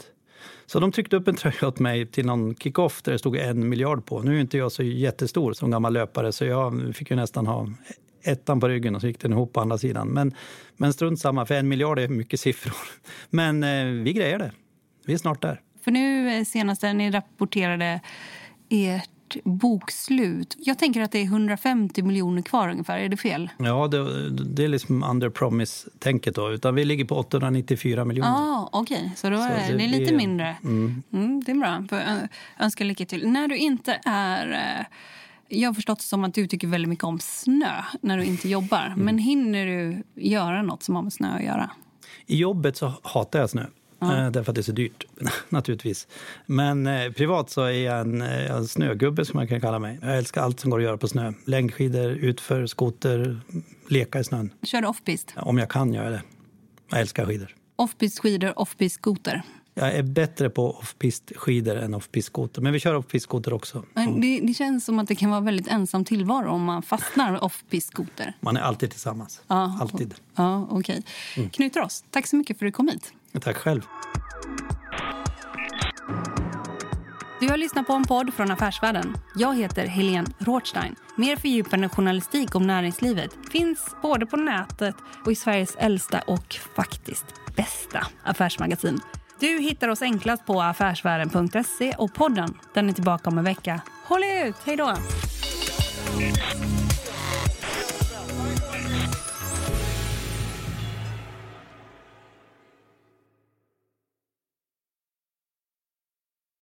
Så 0.66 0.80
de 0.80 0.92
tryckte 0.92 1.16
upp 1.16 1.28
en 1.28 1.36
tröja 1.36 1.68
åt 1.68 1.80
mig 1.80 2.06
till 2.06 2.26
någon 2.26 2.56
kickoff 2.56 3.02
där 3.02 3.12
det 3.12 3.20
stod 3.20 3.36
en 3.36 3.70
miljard 3.70 4.06
på. 4.06 4.22
Nu 4.22 4.38
är 4.38 4.42
inte 4.42 4.58
jag 4.58 4.72
så 4.72 4.84
jättestor 4.84 5.54
som 5.54 5.72
gammal 5.72 5.94
löpare 5.94 6.32
så 6.32 6.46
jag 6.46 6.96
fick 6.96 7.10
ju 7.10 7.16
nästan 7.16 7.48
ha 7.48 7.70
ettan 8.24 8.60
på 8.60 8.68
ryggen 8.68 8.96
och 8.96 9.02
så 9.02 9.08
gick 9.08 9.20
den 9.20 9.32
ihop 9.32 9.54
på 9.54 9.62
andra 9.62 9.78
sidan. 9.78 10.08
Men, 10.08 10.36
men 10.78 10.94
strunt 10.94 11.20
samma, 11.20 11.46
för 11.46 11.56
en 11.56 11.68
miljard 11.68 12.00
är 12.00 12.08
mycket 12.08 12.40
siffror. 12.40 12.76
Men 13.30 13.64
eh, 13.64 14.04
vi 14.04 14.14
grejer 14.14 14.40
det. 14.40 14.52
Vi 15.06 15.14
är 15.14 15.18
snart 15.18 15.42
där. 15.42 15.62
För 15.84 15.92
nu 15.92 16.30
eh, 16.30 16.44
senast 16.44 16.82
när 16.82 16.94
ni 16.94 17.12
rapporterade 17.12 18.02
ert 18.70 19.10
bokslut. 19.44 20.56
Jag 20.60 20.80
tänker 20.80 21.02
att 21.02 21.12
det 21.12 21.20
är 21.20 21.26
150 21.26 22.04
miljoner 22.04 22.42
kvar 22.42 22.70
ungefär. 22.70 23.00
Är 23.00 23.10
det 23.10 23.18
fel? 23.18 23.50
Ja, 23.58 23.88
det, 23.88 24.30
det 24.30 24.64
är 24.64 24.68
liksom 24.68 25.04
under 25.04 25.30
promise-tänket 25.30 26.36
då. 26.36 26.52
Utan 26.52 26.76
vi 26.76 26.86
ligger 26.86 27.06
på 27.06 27.16
894 27.16 28.06
miljoner. 28.06 28.32
Ah, 28.32 28.70
Okej, 28.72 28.98
okay. 28.98 29.10
så 29.16 29.30
då 29.30 29.36
är 29.36 29.68
så 29.68 29.78
det, 29.78 29.84
är 29.84 29.88
lite 29.88 30.14
mindre. 30.14 30.56
Mm. 30.64 31.04
Mm, 31.14 31.44
det 31.44 31.52
är 31.52 31.56
bra. 31.56 31.86
För, 31.90 32.28
önskar 32.60 32.86
lycka 32.86 33.06
till. 33.06 33.30
När 33.30 33.48
du 33.48 33.58
inte 33.58 34.00
är 34.06 34.88
Jag 35.48 35.70
har 35.70 35.74
förstått 35.74 36.02
som 36.02 36.24
att 36.24 36.34
du 36.34 36.48
tycker 36.48 36.68
väldigt 36.68 36.90
mycket 36.90 37.06
om 37.06 37.20
snö 37.20 37.84
när 38.02 38.18
du 38.18 38.26
inte 38.26 38.50
jobbar. 38.50 38.86
Mm. 38.86 39.00
Men 39.00 39.18
hinner 39.18 39.66
du 39.66 40.04
göra 40.16 40.62
något 40.62 40.84
som 40.84 40.96
har 40.96 41.02
med 41.02 41.14
snö 41.14 41.36
att 41.36 41.44
göra? 41.44 41.70
I 42.26 42.38
jobbet 42.38 42.78
så 42.78 42.94
hatar 43.04 43.40
jag 43.40 43.50
snö. 43.50 43.66
Eh, 44.02 44.32
Därför 44.32 44.52
att 44.52 44.56
det 44.56 44.62
är 44.62 44.64
så 44.64 44.72
dyrt, 44.72 45.04
naturligtvis. 45.50 46.08
Men 46.46 46.88
eh, 46.88 47.12
privat 47.12 47.50
så 47.50 47.62
är 47.62 47.72
jag 47.72 48.00
en, 48.02 48.22
eh, 48.22 48.52
en 48.52 48.68
snögubbe, 48.68 49.26
som 49.26 49.38
man 49.38 49.48
kan 49.48 49.62
kalla 49.62 49.80
mig. 49.80 50.00
Jag 50.02 50.18
älskar 50.18 50.42
allt 50.42 50.60
som 50.60 50.72
går 50.72 50.78
att 50.78 50.84
göra 50.84 50.98
på 50.98 51.08
snö. 51.08 51.34
Längdskidor, 51.46 52.10
utför, 52.12 52.66
skoter, 52.66 53.40
leka 53.90 54.20
i 54.20 54.24
snön. 54.24 54.50
Kör 54.64 54.82
du 54.82 54.88
offpist? 54.88 55.34
Om 55.38 55.58
jag 55.58 55.70
kan 55.70 55.94
göra 55.94 56.10
det. 56.10 56.22
Jag 56.90 57.00
älskar 57.00 57.26
skidor. 57.26 57.56
Offpist 57.76 58.20
skidor, 58.20 58.60
offpist 58.60 58.96
skoter. 58.96 59.42
Jag 59.78 59.92
är 59.96 60.04
bättre 60.04 60.50
på 60.50 60.72
off-pist 60.72 61.32
skidor 61.36 61.76
än 61.76 61.94
off-pist 61.94 62.28
skoter. 62.28 62.62
Men 62.62 62.74
vi 62.74 62.80
kör 62.80 62.96
off-pist 62.96 63.24
skoter 63.24 63.54
också. 63.54 63.84
Men 63.94 64.22
Det, 64.22 64.40
det 64.40 64.54
känns 64.54 64.86
som 64.86 65.00
att 65.00 65.08
det 65.08 65.16
kan 65.16 65.30
vara 65.30 65.42
väldigt 65.42 65.68
ensam 65.68 66.06
tillvaro 66.06 66.50
om 66.52 66.64
man 66.64 66.82
fastnar 66.82 67.44
offpist 67.44 67.88
skoter. 67.88 68.34
Man 68.40 68.58
är 68.58 68.62
alltid 68.62 68.92
tillsammans. 68.92 69.42
Ja. 69.48 69.78
Alltid. 69.82 70.16
Ja, 70.36 70.68
okej. 70.72 71.04
Knut 71.52 71.76
Ross, 71.76 72.04
tack 72.12 72.28
så 72.28 72.36
mycket 72.36 72.60
för 72.60 72.66
att 72.66 72.68
du 72.68 72.76
kom 72.76 72.88
hit. 72.88 73.14
Tack 73.42 73.58
själv. 73.58 73.82
Du 77.40 77.50
har 77.50 77.58
lyssnat 77.58 77.88
på 77.88 77.94
en 77.94 78.04
podd 78.04 78.34
från 78.34 78.52
Affärsvärlden. 78.52 79.18
Jag 79.36 79.58
heter 79.58 79.86
Helene 79.86 80.28
Rothstein. 80.40 80.96
Mer 81.16 81.36
fördjupande 81.36 81.90
journalistik 81.90 82.56
om 82.56 82.68
näringslivet 82.68 83.38
finns 83.52 83.96
både 84.02 84.26
på 84.26 84.38
nätet 84.38 84.96
och 85.26 85.32
i 85.32 85.36
Sveriges 85.36 85.76
äldsta 85.76 86.20
och 86.20 86.56
faktiskt 86.76 87.26
bästa 87.56 88.08
affärsmagasin. 88.24 89.00
Du 89.40 89.48
hittar 89.48 89.88
oss 89.88 90.02
enklast 90.02 90.46
på 90.46 90.62
affärsvärlden.se 90.62 91.96
och 91.98 92.14
podden 92.14 92.58
den 92.74 92.90
är 92.90 92.94
tillbaka 92.94 93.30
om 93.30 93.38
en 93.38 93.44
vecka. 93.44 93.82
Håll 94.06 94.24
ut! 94.24 94.56
Hej 94.66 94.76
då! 94.78 94.96